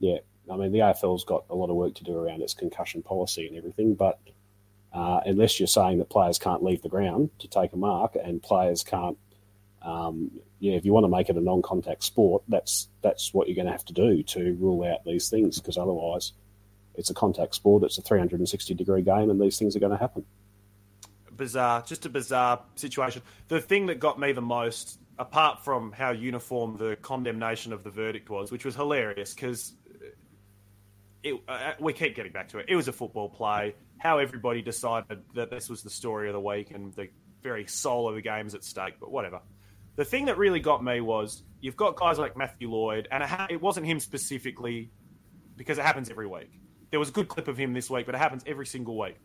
yeah, 0.00 0.18
I 0.52 0.56
mean 0.56 0.72
the 0.72 0.80
AFL's 0.80 1.24
got 1.24 1.44
a 1.50 1.54
lot 1.54 1.70
of 1.70 1.76
work 1.76 1.94
to 1.94 2.04
do 2.04 2.16
around 2.18 2.42
its 2.42 2.52
concussion 2.52 3.02
policy 3.02 3.46
and 3.46 3.56
everything, 3.56 3.94
but 3.94 4.18
uh, 4.96 5.20
unless 5.26 5.60
you're 5.60 5.66
saying 5.66 5.98
that 5.98 6.08
players 6.08 6.38
can't 6.38 6.62
leave 6.62 6.82
the 6.82 6.88
ground 6.88 7.30
to 7.38 7.48
take 7.48 7.72
a 7.72 7.76
mark 7.76 8.16
and 8.16 8.42
players 8.42 8.82
can't 8.82 9.18
um, 9.86 10.30
yeah, 10.58 10.72
if 10.74 10.84
you 10.84 10.92
want 10.92 11.04
to 11.04 11.08
make 11.08 11.28
it 11.28 11.36
a 11.36 11.40
non-contact 11.40 12.02
sport, 12.02 12.42
that's 12.48 12.88
that's 13.02 13.32
what 13.32 13.46
you're 13.46 13.54
going 13.54 13.66
to 13.66 13.72
have 13.72 13.84
to 13.84 13.92
do 13.92 14.22
to 14.24 14.56
rule 14.58 14.82
out 14.84 15.04
these 15.04 15.28
things, 15.28 15.60
because 15.60 15.78
otherwise, 15.78 16.32
it's 16.96 17.10
a 17.10 17.14
contact 17.14 17.54
sport. 17.54 17.84
It's 17.84 17.98
a 17.98 18.02
360 18.02 18.74
degree 18.74 19.02
game, 19.02 19.30
and 19.30 19.40
these 19.40 19.58
things 19.58 19.76
are 19.76 19.78
going 19.78 19.92
to 19.92 19.98
happen. 19.98 20.24
bizarre, 21.36 21.82
just 21.82 22.04
a 22.04 22.08
bizarre 22.08 22.60
situation. 22.74 23.22
The 23.48 23.60
thing 23.60 23.86
that 23.86 24.00
got 24.00 24.18
me 24.18 24.32
the 24.32 24.42
most, 24.42 24.98
apart 25.18 25.64
from 25.64 25.92
how 25.92 26.10
uniform 26.10 26.78
the 26.78 26.96
condemnation 26.96 27.72
of 27.72 27.84
the 27.84 27.90
verdict 27.90 28.28
was, 28.28 28.50
which 28.50 28.64
was 28.64 28.74
hilarious 28.74 29.34
because 29.34 29.72
uh, 31.48 31.72
we 31.78 31.92
keep 31.92 32.16
getting 32.16 32.32
back 32.32 32.48
to 32.48 32.58
it. 32.58 32.66
It 32.68 32.76
was 32.76 32.88
a 32.88 32.92
football 32.92 33.28
play. 33.28 33.74
How 33.98 34.18
everybody 34.18 34.62
decided 34.62 35.22
that 35.34 35.50
this 35.50 35.68
was 35.68 35.82
the 35.82 35.90
story 35.90 36.28
of 36.28 36.34
the 36.34 36.40
week 36.40 36.70
and 36.70 36.92
the 36.94 37.08
very 37.42 37.66
soul 37.66 38.08
of 38.08 38.14
the 38.14 38.22
game 38.22 38.46
is 38.46 38.54
at 38.54 38.64
stake, 38.64 38.94
but 39.00 39.10
whatever. 39.10 39.40
The 39.96 40.04
thing 40.04 40.26
that 40.26 40.36
really 40.36 40.60
got 40.60 40.84
me 40.84 41.00
was 41.00 41.42
you've 41.60 41.76
got 41.76 41.96
guys 41.96 42.18
like 42.18 42.36
Matthew 42.36 42.70
Lloyd, 42.70 43.08
and 43.10 43.22
it, 43.22 43.28
ha- 43.28 43.46
it 43.48 43.60
wasn't 43.60 43.86
him 43.86 43.98
specifically 43.98 44.90
because 45.56 45.78
it 45.78 45.84
happens 45.84 46.10
every 46.10 46.26
week. 46.26 46.60
There 46.90 47.00
was 47.00 47.08
a 47.08 47.12
good 47.12 47.28
clip 47.28 47.48
of 47.48 47.56
him 47.56 47.72
this 47.72 47.88
week, 47.88 48.04
but 48.06 48.14
it 48.14 48.18
happens 48.18 48.42
every 48.46 48.66
single 48.66 48.98
week. 48.98 49.16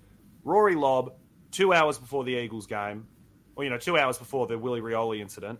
Rory 0.43 0.75
Lobb, 0.75 1.13
two 1.51 1.73
hours 1.73 1.97
before 1.97 2.23
the 2.23 2.31
Eagles 2.31 2.67
game, 2.67 3.07
or 3.55 3.63
you 3.63 3.69
know, 3.69 3.77
two 3.77 3.97
hours 3.97 4.17
before 4.17 4.47
the 4.47 4.57
Willie 4.57 4.81
Rioli 4.81 5.19
incident, 5.19 5.59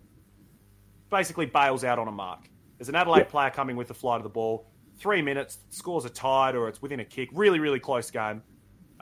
basically 1.10 1.46
bails 1.46 1.84
out 1.84 1.98
on 1.98 2.08
a 2.08 2.12
mark. 2.12 2.48
There's 2.78 2.88
an 2.88 2.94
Adelaide 2.94 3.28
player 3.28 3.50
coming 3.50 3.76
with 3.76 3.88
the 3.88 3.94
flight 3.94 4.16
of 4.16 4.24
the 4.24 4.30
ball. 4.30 4.66
Three 4.98 5.22
minutes, 5.22 5.58
scores 5.70 6.04
are 6.04 6.10
tied 6.10 6.54
or 6.54 6.68
it's 6.68 6.80
within 6.80 7.00
a 7.00 7.04
kick. 7.04 7.28
Really, 7.32 7.60
really 7.60 7.78
close 7.78 8.10
game. 8.10 8.42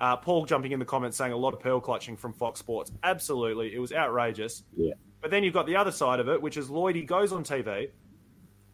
Uh, 0.01 0.17
Paul 0.17 0.47
jumping 0.47 0.73
in 0.73 0.79
the 0.79 0.85
comments 0.85 1.17
saying 1.19 1.33
a 1.33 1.37
lot 1.37 1.53
of 1.53 1.61
pearl 1.61 1.81
clutching 1.81 2.17
from 2.17 2.33
Fox 2.33 2.59
Sports. 2.59 2.91
Absolutely, 3.03 3.75
it 3.75 3.79
was 3.79 3.93
outrageous. 3.93 4.63
Yeah, 4.77 4.95
But 5.21 5.31
then 5.31 5.45
you've 5.45 5.53
got 5.53 5.67
the 5.67 5.77
other 5.77 5.93
side 5.93 6.21
of 6.21 6.29
it, 6.29 6.41
which 6.41 6.57
is 6.57 6.69
Lloydie 6.69 7.07
goes 7.07 7.33
on 7.33 7.45
TV, 7.45 7.91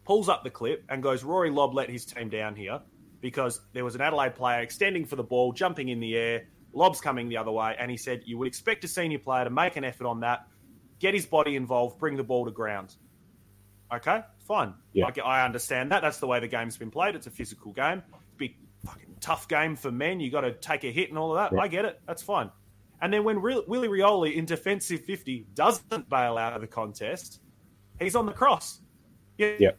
pulls 0.05 0.29
up 0.29 0.43
the 0.43 0.49
clip, 0.49 0.85
and 0.87 1.03
goes, 1.03 1.23
Rory 1.23 1.49
Lobb 1.49 1.73
let 1.73 1.89
his 1.89 2.05
team 2.05 2.29
down 2.29 2.55
here 2.55 2.79
because 3.19 3.59
there 3.73 3.83
was 3.83 3.95
an 3.95 4.01
Adelaide 4.01 4.35
player 4.35 4.61
extending 4.61 5.05
for 5.05 5.17
the 5.17 5.23
ball, 5.23 5.51
jumping 5.51 5.89
in 5.89 5.99
the 5.99 6.15
air, 6.15 6.45
Lobb's 6.73 7.01
coming 7.01 7.27
the 7.27 7.37
other 7.37 7.51
way, 7.51 7.75
and 7.79 7.89
he 7.89 7.97
said, 7.97 8.21
You 8.25 8.37
would 8.37 8.47
expect 8.47 8.83
a 8.83 8.87
senior 8.87 9.19
player 9.19 9.43
to 9.43 9.49
make 9.49 9.75
an 9.75 9.83
effort 9.83 10.07
on 10.07 10.21
that, 10.21 10.47
get 10.99 11.13
his 11.13 11.25
body 11.25 11.55
involved, 11.55 11.99
bring 11.99 12.15
the 12.15 12.23
ball 12.23 12.45
to 12.45 12.51
ground. 12.51 12.95
Okay, 13.93 14.21
fine. 14.47 14.73
Yeah. 14.93 15.05
I, 15.07 15.21
I 15.21 15.45
understand 15.45 15.91
that. 15.91 16.01
That's 16.01 16.19
the 16.19 16.27
way 16.27 16.39
the 16.39 16.47
game's 16.47 16.77
been 16.77 16.91
played. 16.91 17.15
It's 17.15 17.27
a 17.27 17.31
physical 17.31 17.71
game. 17.71 18.03
Tough 19.19 19.47
game 19.47 19.75
for 19.75 19.91
men. 19.91 20.19
You 20.19 20.29
got 20.31 20.41
to 20.41 20.51
take 20.53 20.83
a 20.83 20.91
hit 20.91 21.09
and 21.09 21.17
all 21.17 21.35
of 21.35 21.37
that. 21.37 21.55
Yeah. 21.55 21.61
I 21.63 21.67
get 21.67 21.85
it. 21.85 21.99
That's 22.07 22.21
fine. 22.21 22.51
And 23.01 23.13
then 23.13 23.23
when 23.23 23.39
Re- 23.39 23.63
Willie 23.67 23.87
Rioli 23.89 24.35
in 24.35 24.45
defensive 24.45 25.05
50 25.05 25.47
doesn't 25.53 26.09
bail 26.09 26.37
out 26.37 26.53
of 26.53 26.61
the 26.61 26.67
contest, 26.67 27.41
he's 27.99 28.15
on 28.15 28.25
the 28.25 28.31
cross. 28.31 28.79
Yeah. 29.37 29.53
yeah, 29.59 29.71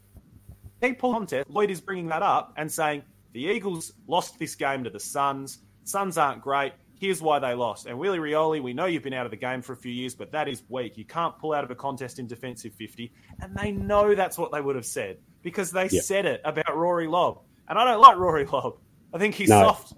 He 0.80 0.92
pulled 0.92 1.14
contest. 1.16 1.50
Lloyd 1.50 1.70
is 1.70 1.80
bringing 1.80 2.06
that 2.08 2.22
up 2.22 2.52
and 2.56 2.70
saying 2.70 3.02
the 3.32 3.40
Eagles 3.44 3.92
lost 4.06 4.38
this 4.38 4.54
game 4.54 4.84
to 4.84 4.90
the 4.90 5.00
Suns. 5.00 5.58
Suns 5.84 6.16
aren't 6.16 6.42
great. 6.42 6.74
Here's 7.00 7.20
why 7.22 7.38
they 7.40 7.54
lost. 7.54 7.86
And 7.86 7.98
Willie 7.98 8.18
Rioli, 8.18 8.62
we 8.62 8.72
know 8.72 8.86
you've 8.86 9.02
been 9.04 9.14
out 9.14 9.24
of 9.24 9.30
the 9.30 9.36
game 9.36 9.62
for 9.62 9.72
a 9.72 9.76
few 9.76 9.92
years, 9.92 10.14
but 10.14 10.30
that 10.32 10.48
is 10.48 10.62
weak. 10.68 10.96
You 10.98 11.04
can't 11.04 11.36
pull 11.38 11.52
out 11.52 11.62
of 11.64 11.70
a 11.70 11.74
contest 11.76 12.18
in 12.20 12.26
defensive 12.26 12.72
50. 12.74 13.12
And 13.40 13.56
they 13.56 13.70
know 13.72 14.14
that's 14.14 14.36
what 14.38 14.50
they 14.52 14.60
would 14.60 14.74
have 14.76 14.86
said 14.86 15.18
because 15.42 15.70
they 15.72 15.88
Yeah. 15.90 16.00
said 16.02 16.26
it 16.26 16.40
about 16.44 16.76
Rory 16.76 17.06
Lobb. 17.08 17.40
And 17.68 17.78
I 17.78 17.84
don't 17.84 18.00
like 18.00 18.16
Rory 18.16 18.44
Lobb. 18.46 18.78
I 19.12 19.18
think 19.18 19.34
he's 19.34 19.48
No. 19.48 19.62
soft. 19.62 19.94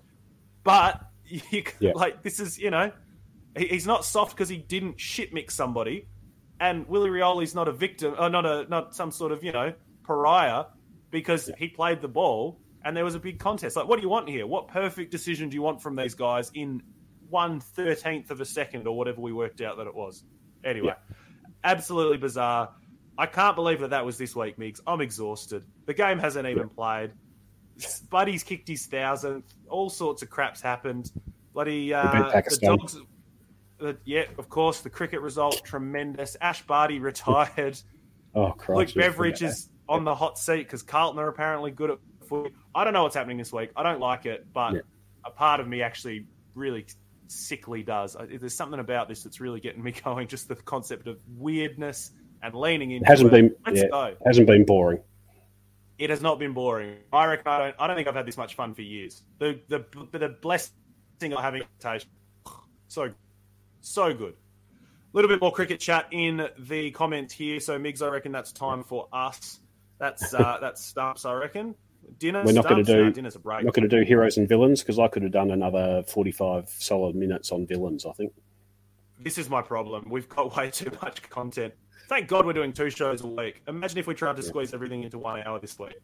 But 0.65 1.01
you, 1.25 1.63
Yeah. 1.81 1.93
like 1.95 2.23
this 2.23 2.41
is, 2.41 2.59
you 2.59 2.71
know, 2.71 2.93
he- 3.57 3.69
he's 3.69 3.87
not 3.87 4.05
soft 4.05 4.35
because 4.37 4.49
he 4.49 4.57
didn't 4.59 5.01
shit 5.01 5.33
mix 5.33 5.55
somebody. 5.55 6.07
And 6.61 6.87
Willie 6.89 7.09
Rioli's 7.11 7.55
not 7.55 7.69
a 7.69 7.73
victim, 7.73 8.15
or 8.19 8.29
not 8.29 8.45
a 8.45 8.67
not 8.69 8.95
some 8.95 9.11
sort 9.11 9.33
of 9.33 9.43
you 9.43 9.53
know 9.53 9.73
pariah 10.05 10.65
because 11.11 11.51
he 11.59 11.69
played 11.69 12.01
the 12.03 12.09
ball 12.09 12.61
and 12.85 12.97
there 12.97 13.05
was 13.05 13.15
a 13.15 13.19
big 13.21 13.39
contest. 13.39 13.77
Like, 13.77 13.89
what 13.89 13.97
do 13.97 14.03
you 14.03 14.09
want 14.09 14.29
here? 14.29 14.47
What 14.47 14.69
perfect 14.69 15.11
decision 15.11 15.49
do 15.49 15.55
you 15.55 15.63
want 15.63 15.81
from 15.83 15.97
these 15.97 16.15
guys 16.15 16.51
in 16.55 16.83
one 17.31 17.61
thirteenth 17.61 18.31
of 18.31 18.41
a 18.41 18.45
second 18.45 18.87
or 18.87 18.97
whatever 18.97 19.21
we 19.23 19.33
worked 19.33 19.61
out 19.63 19.79
that 19.79 19.87
it 19.87 19.95
was? 19.95 20.23
Anyway, 20.65 20.95
absolutely 21.65 22.19
bizarre. 22.19 22.71
I 23.19 23.27
can't 23.27 23.55
believe 23.57 23.81
that 23.81 23.91
that 23.91 24.05
was 24.05 24.19
this 24.19 24.35
week, 24.37 24.57
Migs. 24.59 24.81
I'm 24.87 25.01
exhausted. 25.01 25.65
The 25.87 25.95
game 25.95 26.19
hasn't 26.19 26.47
even 26.47 26.69
played. 26.69 27.13
Buddy's 28.11 28.43
kicked 28.43 28.69
his 28.69 28.87
thousandth. 28.87 29.53
All 29.69 29.91
sorts 29.91 30.23
of 30.23 30.31
craps 30.31 30.61
happened. 30.61 31.11
Bloody 31.53 31.93
uh, 31.93 32.31
the 32.31 32.59
dogs. 32.63 32.99
Uh, 33.81 33.95
yeah, 34.05 34.25
of 34.39 34.49
course. 34.49 34.81
The 34.81 34.91
cricket 34.91 35.21
result 35.21 35.63
tremendous. 35.65 36.37
Ash 36.41 36.63
Barty 36.67 36.99
retired. 36.99 37.81
Oh, 38.35 38.53
Christ, 38.53 38.95
Luke. 38.95 39.05
Beveridge 39.05 39.43
is 39.43 39.69
on 39.89 40.05
the 40.05 40.15
hot 40.15 40.39
seat 40.39 40.59
because 40.65 40.83
Carlton 40.83 41.19
are 41.19 41.29
apparently 41.29 41.71
good 41.73 41.91
at 41.91 41.99
footy. 42.29 42.55
I 42.75 42.85
don't 42.85 42.93
know 42.93 43.03
what's 43.03 43.17
happening 43.17 43.39
this 43.39 43.53
week. 43.53 43.71
I 43.75 43.83
don't 43.83 43.99
like 44.01 44.27
it, 44.27 44.47
but 44.53 44.75
Yeah. 44.75 44.81
a 45.25 45.31
part 45.31 45.59
of 45.61 45.67
me 45.67 45.83
actually 45.83 46.27
really 46.55 46.87
sickly 47.27 47.83
does. 47.83 48.15
I- 48.17 48.27
There's 48.27 48.55
something 48.55 48.79
about 48.81 49.09
this 49.09 49.23
that's 49.25 49.41
really 49.41 49.59
getting 49.61 49.83
me 49.83 49.93
going. 50.05 50.29
Just 50.29 50.47
the 50.49 50.55
concept 50.57 51.07
of 51.09 51.19
weirdness 51.37 52.13
and 52.43 52.55
leaning 52.55 52.93
in. 52.93 53.03
Hasn't 53.05 53.29
it. 53.29 53.33
been 53.33 53.57
Let's 53.67 53.81
yeah, 53.81 53.89
go. 53.89 54.15
hasn't 54.27 54.47
been 54.47 54.65
boring. 54.65 55.01
It 56.01 56.09
has 56.09 56.23
not 56.23 56.39
been 56.39 56.55
boring. 56.55 56.97
I 57.13 57.27
reckon 57.27 57.47
I 57.47 57.59
don't. 57.59 57.77
I 57.79 57.87
don't 57.87 57.95
think 57.95 58.09
I've 58.09 58.15
had 58.15 58.25
this 58.25 58.39
much 58.39 58.55
fun 58.55 58.73
for 58.73 58.81
years. 58.81 59.23
The 59.39 59.61
the 59.69 59.85
the 60.13 60.31
blessing 60.31 60.73
of 61.23 61.41
having. 61.43 61.63
So 62.89 63.13
so 63.83 64.15
good. 64.15 64.33
A 64.33 65.17
little 65.17 65.29
bit 65.29 65.43
more 65.43 65.53
cricket 65.53 65.79
chat 65.79 66.07
in 66.11 66.49
the 66.59 66.91
comments 66.93 67.35
here. 67.35 67.61
So 67.61 67.79
Migs, 67.79 68.01
I 68.01 68.09
reckon 68.09 68.33
that's 68.33 68.51
time 68.51 68.83
for 68.83 69.09
us. 69.13 69.61
That's 69.99 70.33
uh, 70.33 70.57
that's 70.63 70.83
stumps. 70.83 71.27
I 71.27 71.35
reckon. 71.35 71.75
Dinner. 72.19 72.45
We're 72.47 72.53
not 72.53 72.67
going 72.67 72.83
to 72.83 72.93
do 72.93 73.05
No, 73.05 73.11
dinner's 73.11 73.37
a 73.37 73.39
break. 73.39 73.63
Not 73.63 73.75
going 73.75 73.87
to 73.87 73.95
do 74.01 74.03
heroes 74.03 74.39
and 74.39 74.49
villains 74.49 74.81
because 74.81 74.99
I 74.99 75.07
could 75.09 75.23
have 75.23 75.33
done 75.33 75.51
another 75.51 76.03
45 76.09 76.71
solid 76.79 77.15
minutes 77.15 77.53
on 77.53 77.67
villains. 77.67 78.07
I 78.07 78.13
think. 78.13 78.33
This 79.19 79.37
is 79.37 79.51
my 79.51 79.61
problem. 79.61 80.09
We've 80.09 80.31
got 80.31 80.57
way 80.57 80.71
too 80.71 80.91
much 81.03 81.29
content. 81.29 81.75
Thank 82.11 82.27
God 82.27 82.45
we're 82.45 82.53
doing 82.55 82.73
two 82.73 82.91
shows 82.91 83.21
a 83.21 83.27
week. 83.29 83.63
Imagine 83.69 83.99
if 83.99 84.09
we 84.09 84.15
tried 84.15 84.35
to 84.35 84.43
squeeze 84.43 84.75
everything 84.75 85.05
into 85.05 85.17
one 85.17 85.41
hour 85.45 85.61
this 85.61 85.79
week. 85.79 85.95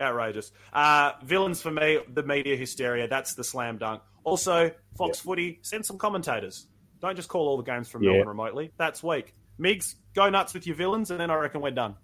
Outrageous. 0.00 0.50
Uh, 0.72 1.12
villains 1.22 1.62
for 1.62 1.70
me, 1.70 2.00
the 2.12 2.24
media 2.24 2.56
hysteria. 2.56 3.06
That's 3.06 3.34
the 3.34 3.44
slam 3.44 3.78
dunk. 3.78 4.02
Also, 4.24 4.72
Fox 4.98 5.20
Footy, 5.20 5.60
send 5.62 5.86
some 5.86 5.98
commentators. 5.98 6.66
Don't 7.00 7.14
just 7.14 7.28
call 7.28 7.46
all 7.46 7.56
the 7.56 7.62
games 7.62 7.88
from 7.88 8.02
Yeah. 8.02 8.10
Melbourne 8.10 8.28
remotely. 8.30 8.72
That's 8.76 9.04
weak. 9.04 9.34
Migs, 9.60 9.94
go 10.16 10.28
nuts 10.30 10.52
with 10.52 10.66
your 10.66 10.74
villains, 10.74 11.12
and 11.12 11.20
then 11.20 11.30
I 11.30 11.36
reckon 11.36 11.60
we're 11.60 11.70
done. 11.70 11.94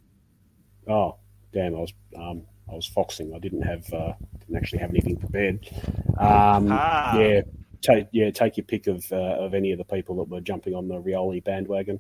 Oh, 0.89 1.17
damn! 1.53 1.75
I 1.75 1.79
was 1.81 1.93
um, 2.17 2.45
I 2.71 2.77
was 2.77 2.87
foxing. 2.87 3.33
I 3.35 3.41
didn't 3.41 3.63
have 3.63 3.93
uh, 3.93 4.13
didn't 4.39 4.57
actually 4.57 4.79
have 4.79 4.91
anything 4.91 5.17
prepared. 5.17 5.69
Um, 6.17 6.69
Ah. 6.71 7.19
Yeah, 7.19 7.41
take 7.83 8.07
yeah 8.13 8.31
take 8.31 8.57
your 8.57 8.67
pick 8.67 8.87
of 8.87 9.05
uh, 9.11 9.17
of 9.17 9.53
any 9.55 9.73
of 9.73 9.79
the 9.79 9.85
people 9.85 10.15
that 10.19 10.29
were 10.29 10.41
jumping 10.41 10.75
on 10.75 10.87
the 10.87 11.03
Rioli 11.03 11.43
bandwagon. 11.43 11.99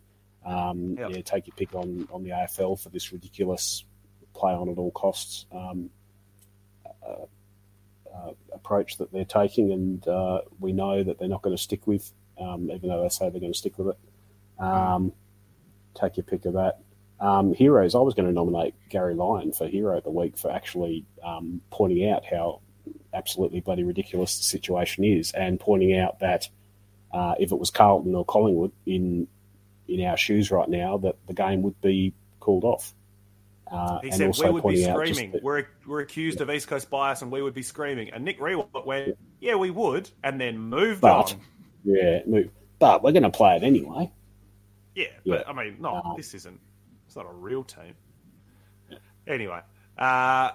Um, 0.48 0.96
Yep. 0.98 1.10
Yeah, 1.10 1.22
take 1.22 1.46
your 1.46 1.56
pick 1.56 1.74
on 1.74 2.08
on 2.10 2.24
the 2.24 2.30
AFL 2.30 2.80
for 2.80 2.88
this 2.88 3.12
ridiculous 3.12 3.84
play 4.34 4.52
on 4.52 4.68
at 4.68 4.78
all 4.78 4.90
costs 4.92 5.46
um, 5.52 5.90
uh, 7.06 7.26
uh, 8.14 8.32
approach 8.52 8.96
that 8.98 9.12
they're 9.12 9.24
taking, 9.24 9.72
and 9.72 10.06
uh, 10.08 10.40
we 10.58 10.72
know 10.72 11.02
that 11.02 11.18
they're 11.18 11.28
not 11.28 11.42
going 11.42 11.56
to 11.56 11.62
stick 11.62 11.86
with, 11.86 12.12
um, 12.40 12.70
even 12.70 12.88
though 12.88 13.02
they 13.02 13.08
say 13.08 13.28
they're 13.28 13.40
going 13.40 13.52
to 13.52 13.58
stick 13.58 13.78
with 13.78 13.88
it. 13.88 13.98
Um, 14.62 15.12
take 15.94 16.16
your 16.16 16.24
pick 16.24 16.44
of 16.46 16.54
that. 16.54 16.80
Um, 17.20 17.52
heroes, 17.52 17.94
I 17.94 17.98
was 17.98 18.14
going 18.14 18.28
to 18.28 18.34
nominate 18.34 18.74
Gary 18.88 19.14
Lyon 19.14 19.52
for 19.52 19.66
Hero 19.66 19.98
of 19.98 20.04
the 20.04 20.10
Week 20.10 20.38
for 20.38 20.50
actually 20.50 21.04
um, 21.22 21.60
pointing 21.70 22.08
out 22.08 22.24
how 22.24 22.60
absolutely 23.12 23.60
bloody 23.60 23.82
ridiculous 23.82 24.36
the 24.38 24.44
situation 24.44 25.04
is 25.04 25.32
and 25.32 25.58
pointing 25.58 25.96
out 25.98 26.20
that 26.20 26.48
uh, 27.12 27.34
if 27.38 27.50
it 27.50 27.58
was 27.58 27.70
Carlton 27.70 28.14
or 28.14 28.24
Collingwood 28.24 28.72
in 28.86 29.26
in 29.88 30.04
our 30.04 30.16
shoes 30.16 30.50
right 30.50 30.68
now, 30.68 30.98
that 30.98 31.16
the 31.26 31.34
game 31.34 31.62
would 31.62 31.80
be 31.80 32.12
called 32.40 32.64
off. 32.64 32.94
Uh, 33.70 34.00
He 34.00 34.08
and 34.08 34.16
said 34.16 34.26
also 34.28 34.46
we 34.46 34.50
would 34.52 34.58
be 34.60 34.62
pointing 34.62 34.84
out 34.86 34.98
just 35.06 35.12
screaming. 35.14 35.32
that- 35.32 35.42
We're 35.42 35.66
we're 35.86 36.00
accused 36.00 36.40
of 36.40 36.50
East 36.50 36.68
Coast 36.68 36.88
bias, 36.90 37.22
and 37.22 37.30
we 37.30 37.42
would 37.42 37.54
be 37.54 37.62
screaming. 37.62 38.10
And 38.12 38.24
Nick 38.24 38.38
Riewoldt 38.40 38.86
went, 38.86 39.18
"Yeah, 39.40 39.56
we 39.56 39.70
would," 39.70 40.10
and 40.24 40.40
then 40.40 40.58
moved 40.58 41.00
But- 41.02 41.32
on. 41.34 41.40
yeah, 41.84 42.20
move. 42.26 42.50
But 42.78 43.02
we're 43.02 43.12
going 43.12 43.24
to 43.24 43.30
play 43.30 43.56
it 43.56 43.62
anyway. 43.64 44.10
Yeah, 44.94 45.06
Yeah. 45.24 45.36
but 45.38 45.48
I 45.48 45.52
mean, 45.52 45.76
no, 45.80 45.96
Uh, 45.96 46.14
this 46.16 46.32
isn't. 46.34 46.60
It's 47.06 47.16
not 47.16 47.26
a 47.26 47.32
real 47.32 47.64
team. 47.64 47.94
Anyway, 49.26 49.60
uh, 49.98 50.50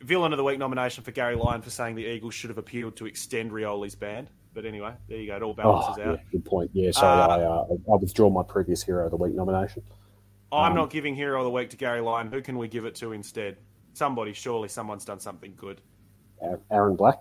villain 0.00 0.32
of 0.32 0.36
the 0.36 0.44
week 0.44 0.58
nomination 0.58 1.02
for 1.04 1.12
Gary 1.12 1.34
Lyon 1.36 1.62
for 1.62 1.70
saying 1.70 1.94
the 1.96 2.04
Eagles 2.04 2.34
should 2.34 2.50
have 2.50 2.58
appealed 2.58 2.96
to 2.96 3.06
extend 3.06 3.50
Rioli's 3.52 3.94
ban. 3.94 4.28
But 4.58 4.66
anyway, 4.66 4.92
there 5.08 5.18
you 5.18 5.28
go. 5.28 5.36
It 5.36 5.42
all 5.44 5.50
Oh, 5.52 5.54
balances 5.54 5.94
yeah, 5.98 6.10
out. 6.10 6.20
good 6.32 6.44
point. 6.44 6.68
Yeah, 6.72 6.90
sorry, 6.90 7.22
Uh, 7.22 7.28
I, 7.28 7.42
uh, 7.44 7.92
I 7.92 7.94
withdraw 7.94 8.28
my 8.28 8.42
previous 8.42 8.82
Hero 8.82 9.04
of 9.04 9.12
the 9.12 9.16
Week 9.16 9.32
nomination. 9.32 9.84
I'm 10.50 10.72
um, 10.72 10.76
not 10.76 10.90
giving 10.90 11.14
Hero 11.14 11.38
of 11.38 11.44
the 11.44 11.50
Week 11.52 11.70
to 11.70 11.76
Gary 11.76 12.00
Lyon. 12.00 12.26
Who 12.32 12.42
can 12.42 12.58
we 12.58 12.66
give 12.66 12.84
it 12.84 12.96
to 12.96 13.12
instead? 13.12 13.58
Somebody, 13.92 14.32
surely 14.32 14.66
someone's 14.66 15.04
done 15.04 15.20
something 15.20 15.54
good. 15.56 15.80
Aaron- 16.72 16.96
Black. 16.96 17.20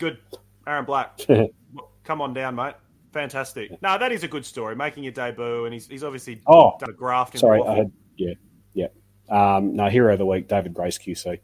Good. 0.00 0.18
Aaron 0.66 0.84
Black. 0.84 1.20
Come 2.02 2.20
on 2.20 2.34
down, 2.34 2.56
mate. 2.56 2.74
Fantastic. 3.12 3.80
No, 3.80 3.96
that 3.96 4.10
is 4.10 4.24
a 4.24 4.28
good 4.28 4.44
story. 4.44 4.74
Making 4.74 5.04
your 5.04 5.12
debut, 5.12 5.66
and 5.66 5.72
he's, 5.72 5.86
he's 5.86 6.02
obviously 6.02 6.42
Oh, 6.48 6.72
done 6.80 6.90
a 6.90 6.92
graft 6.92 7.38
Sorry, 7.38 7.62
I 7.62 7.76
had 7.76 7.92
yeah, 8.16 8.34
yeah. 8.74 8.88
Um, 9.30 9.76
no, 9.76 9.88
Hero 9.88 10.12
of 10.14 10.18
the 10.18 10.26
Week, 10.26 10.48
David 10.48 10.74
Grace 10.74 10.98
QC. 10.98 11.38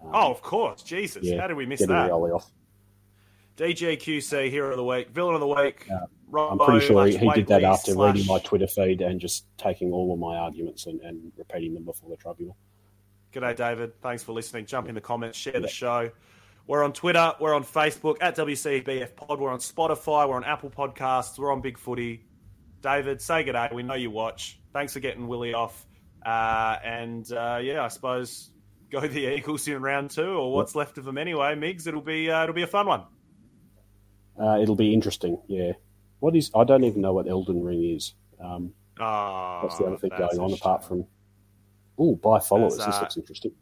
Oh, 0.00 0.30
of 0.30 0.40
course. 0.40 0.82
Jesus. 0.82 1.22
Yeah, 1.22 1.38
How 1.42 1.48
did 1.48 1.58
we 1.58 1.66
miss 1.66 1.80
that? 1.86 2.10
Off. 2.10 2.50
DGQC, 3.56 4.50
Hero 4.50 4.70
of 4.70 4.76
the 4.76 4.84
Week, 4.84 5.10
Villain 5.10 5.34
of 5.34 5.40
the 5.40 5.46
Week. 5.46 5.88
I'm 6.34 6.58
pretty 6.58 6.86
sure 6.86 7.06
he, 7.06 7.16
he 7.16 7.30
did 7.30 7.46
that 7.48 7.62
after 7.62 7.92
slash- 7.92 8.14
reading 8.14 8.26
my 8.26 8.38
Twitter 8.38 8.66
feed 8.66 9.02
and 9.02 9.20
just 9.20 9.44
taking 9.58 9.92
all 9.92 10.12
of 10.12 10.18
my 10.18 10.36
arguments 10.36 10.86
and, 10.86 11.00
and 11.00 11.32
repeating 11.36 11.74
them 11.74 11.84
before 11.84 12.08
the 12.08 12.16
tribunal. 12.16 12.56
G'day, 13.32 13.54
David. 13.56 14.00
Thanks 14.00 14.22
for 14.22 14.32
listening. 14.32 14.66
Jump 14.66 14.88
in 14.88 14.94
the 14.94 15.00
comments, 15.00 15.38
share 15.38 15.60
the 15.60 15.68
show. 15.68 16.10
We're 16.66 16.84
on 16.84 16.92
Twitter, 16.92 17.32
we're 17.40 17.54
on 17.54 17.64
Facebook 17.64 18.18
at 18.20 18.36
WCBF 18.36 19.16
Pod, 19.16 19.40
we're 19.40 19.50
on 19.50 19.58
Spotify, 19.58 20.28
we're 20.28 20.36
on 20.36 20.44
Apple 20.44 20.70
Podcasts, 20.70 21.38
we're 21.38 21.52
on 21.52 21.60
Big 21.60 21.76
Footy. 21.76 22.24
David, 22.82 23.20
say 23.20 23.42
good 23.42 23.52
day. 23.52 23.68
We 23.72 23.82
know 23.82 23.94
you 23.94 24.10
watch. 24.10 24.60
Thanks 24.72 24.92
for 24.92 25.00
getting 25.00 25.26
Willie 25.26 25.54
off. 25.54 25.86
Uh, 26.24 26.76
and 26.84 27.30
uh, 27.32 27.58
yeah, 27.62 27.84
I 27.84 27.88
suppose 27.88 28.50
go 28.90 29.00
the 29.00 29.26
Eagles 29.36 29.66
in 29.66 29.82
round 29.82 30.10
two, 30.10 30.22
or 30.22 30.52
what's 30.52 30.74
left 30.74 30.98
of 30.98 31.04
them 31.04 31.18
anyway. 31.18 31.54
Migs, 31.54 31.86
it'll 31.86 32.00
be 32.00 32.30
uh, 32.30 32.44
it'll 32.44 32.54
be 32.54 32.62
a 32.62 32.68
fun 32.68 32.86
one. 32.86 33.04
Uh, 34.42 34.58
it'll 34.60 34.76
be 34.76 34.92
interesting. 34.92 35.40
Yeah. 35.46 35.72
What 36.18 36.34
is? 36.34 36.50
I 36.54 36.64
don't 36.64 36.84
even 36.84 37.00
know 37.00 37.12
what 37.12 37.28
Elden 37.28 37.62
Ring 37.62 37.84
is. 37.84 38.14
Um, 38.42 38.74
Oh, 39.00 39.60
what's 39.62 39.78
the 39.78 39.84
other 39.84 39.96
thing 39.96 40.10
going 40.16 40.38
on 40.38 40.52
apart 40.52 40.84
from? 40.84 41.06
Oh, 41.98 42.14
buy 42.16 42.40
followers. 42.40 42.76
There's, 42.76 42.86
this 42.86 42.96
uh, 42.96 43.00
looks 43.00 43.16
interesting. 43.16 43.52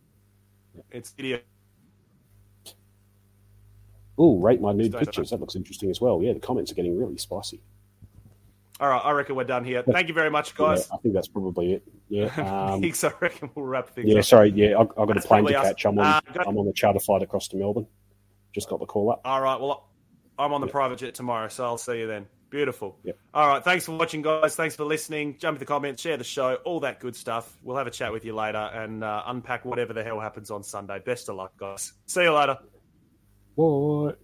It's 0.91 1.14
idiot. 1.16 1.47
Oh, 4.18 4.39
rate 4.39 4.61
my 4.61 4.72
nude 4.72 4.97
pictures. 4.97 5.31
That 5.31 5.41
looks 5.41 5.57
interesting 5.57 5.91
as 5.91 6.01
well. 6.01 6.20
Yeah, 6.22 6.33
the 6.35 6.41
comments 6.41 6.70
are 6.72 6.74
getting 6.74 6.99
really 6.99 7.16
spicy. 7.16 7.62
All 8.81 8.89
right, 8.89 9.01
I 9.05 9.12
reckon 9.12 9.37
we're 9.37 9.45
done 9.45 9.64
here. 9.64 9.83
Thank 9.83 10.09
you 10.09 10.14
very 10.14 10.31
much, 10.31 10.55
guys. 10.55 10.89
Yeah, 10.89 10.97
I 10.97 10.99
think 11.01 11.14
that's 11.14 11.28
probably 11.28 11.74
it. 11.74 11.83
Yeah. 12.09 12.24
Um, 12.41 12.83
Migs, 12.83 13.09
I 13.09 13.12
reckon 13.20 13.51
we'll 13.55 13.66
wrap 13.66 13.91
things 13.91 14.09
yeah. 14.09 14.18
up. 14.18 14.24
Sorry. 14.24 14.51
Yeah, 14.51 14.78
I've, 14.78 14.89
I've 14.91 15.07
got 15.07 15.14
That's 15.14 15.24
a 15.24 15.28
plane 15.28 15.47
to 15.47 15.59
us. 15.59 15.66
catch. 15.66 15.85
I'm 15.85 15.99
on. 15.99 16.05
Uh, 16.05 16.20
I'm 16.47 16.59
on 16.59 16.66
the 16.66 16.72
charter 16.72 16.99
flight 16.99 17.22
across 17.22 17.49
to 17.49 17.57
Melbourne. 17.57 17.87
Just 18.53 18.68
got 18.68 18.81
the 18.81 18.87
call 18.87 19.11
up. 19.12 19.20
All 19.24 19.41
right. 19.41 19.61
Well, 19.61 19.89
I'm 20.41 20.53
on 20.53 20.61
the 20.61 20.66
private 20.66 20.99
jet 20.99 21.14
tomorrow, 21.14 21.49
so 21.49 21.64
I'll 21.64 21.78
see 21.78 21.99
you 21.99 22.07
then. 22.07 22.26
Beautiful. 22.49 22.99
All 23.32 23.47
right. 23.47 23.62
Thanks 23.62 23.84
for 23.84 23.93
watching, 23.93 24.22
guys. 24.22 24.57
Thanks 24.57 24.74
for 24.74 24.84
listening. 24.84 25.36
Jump 25.38 25.57
in 25.57 25.61
the 25.61 25.66
comments, 25.66 26.03
share 26.03 26.16
the 26.16 26.24
show, 26.24 26.57
all 26.64 26.80
that 26.80 26.99
good 26.99 27.14
stuff. 27.14 27.57
We'll 27.62 27.76
have 27.76 27.86
a 27.86 27.93
chat 27.93 28.11
with 28.12 28.24
you 28.24 28.34
later 28.34 28.59
and 28.59 29.05
uh, 29.05 29.22
unpack 29.26 29.64
whatever 29.64 29.93
the 29.93 30.03
hell 30.03 30.18
happens 30.18 30.51
on 30.51 30.64
Sunday. 30.64 30.99
Best 30.99 31.28
of 31.28 31.36
luck, 31.36 31.57
guys. 31.57 31.93
See 32.07 32.22
you 32.22 32.32
later. 32.32 32.59
What? 33.55 34.18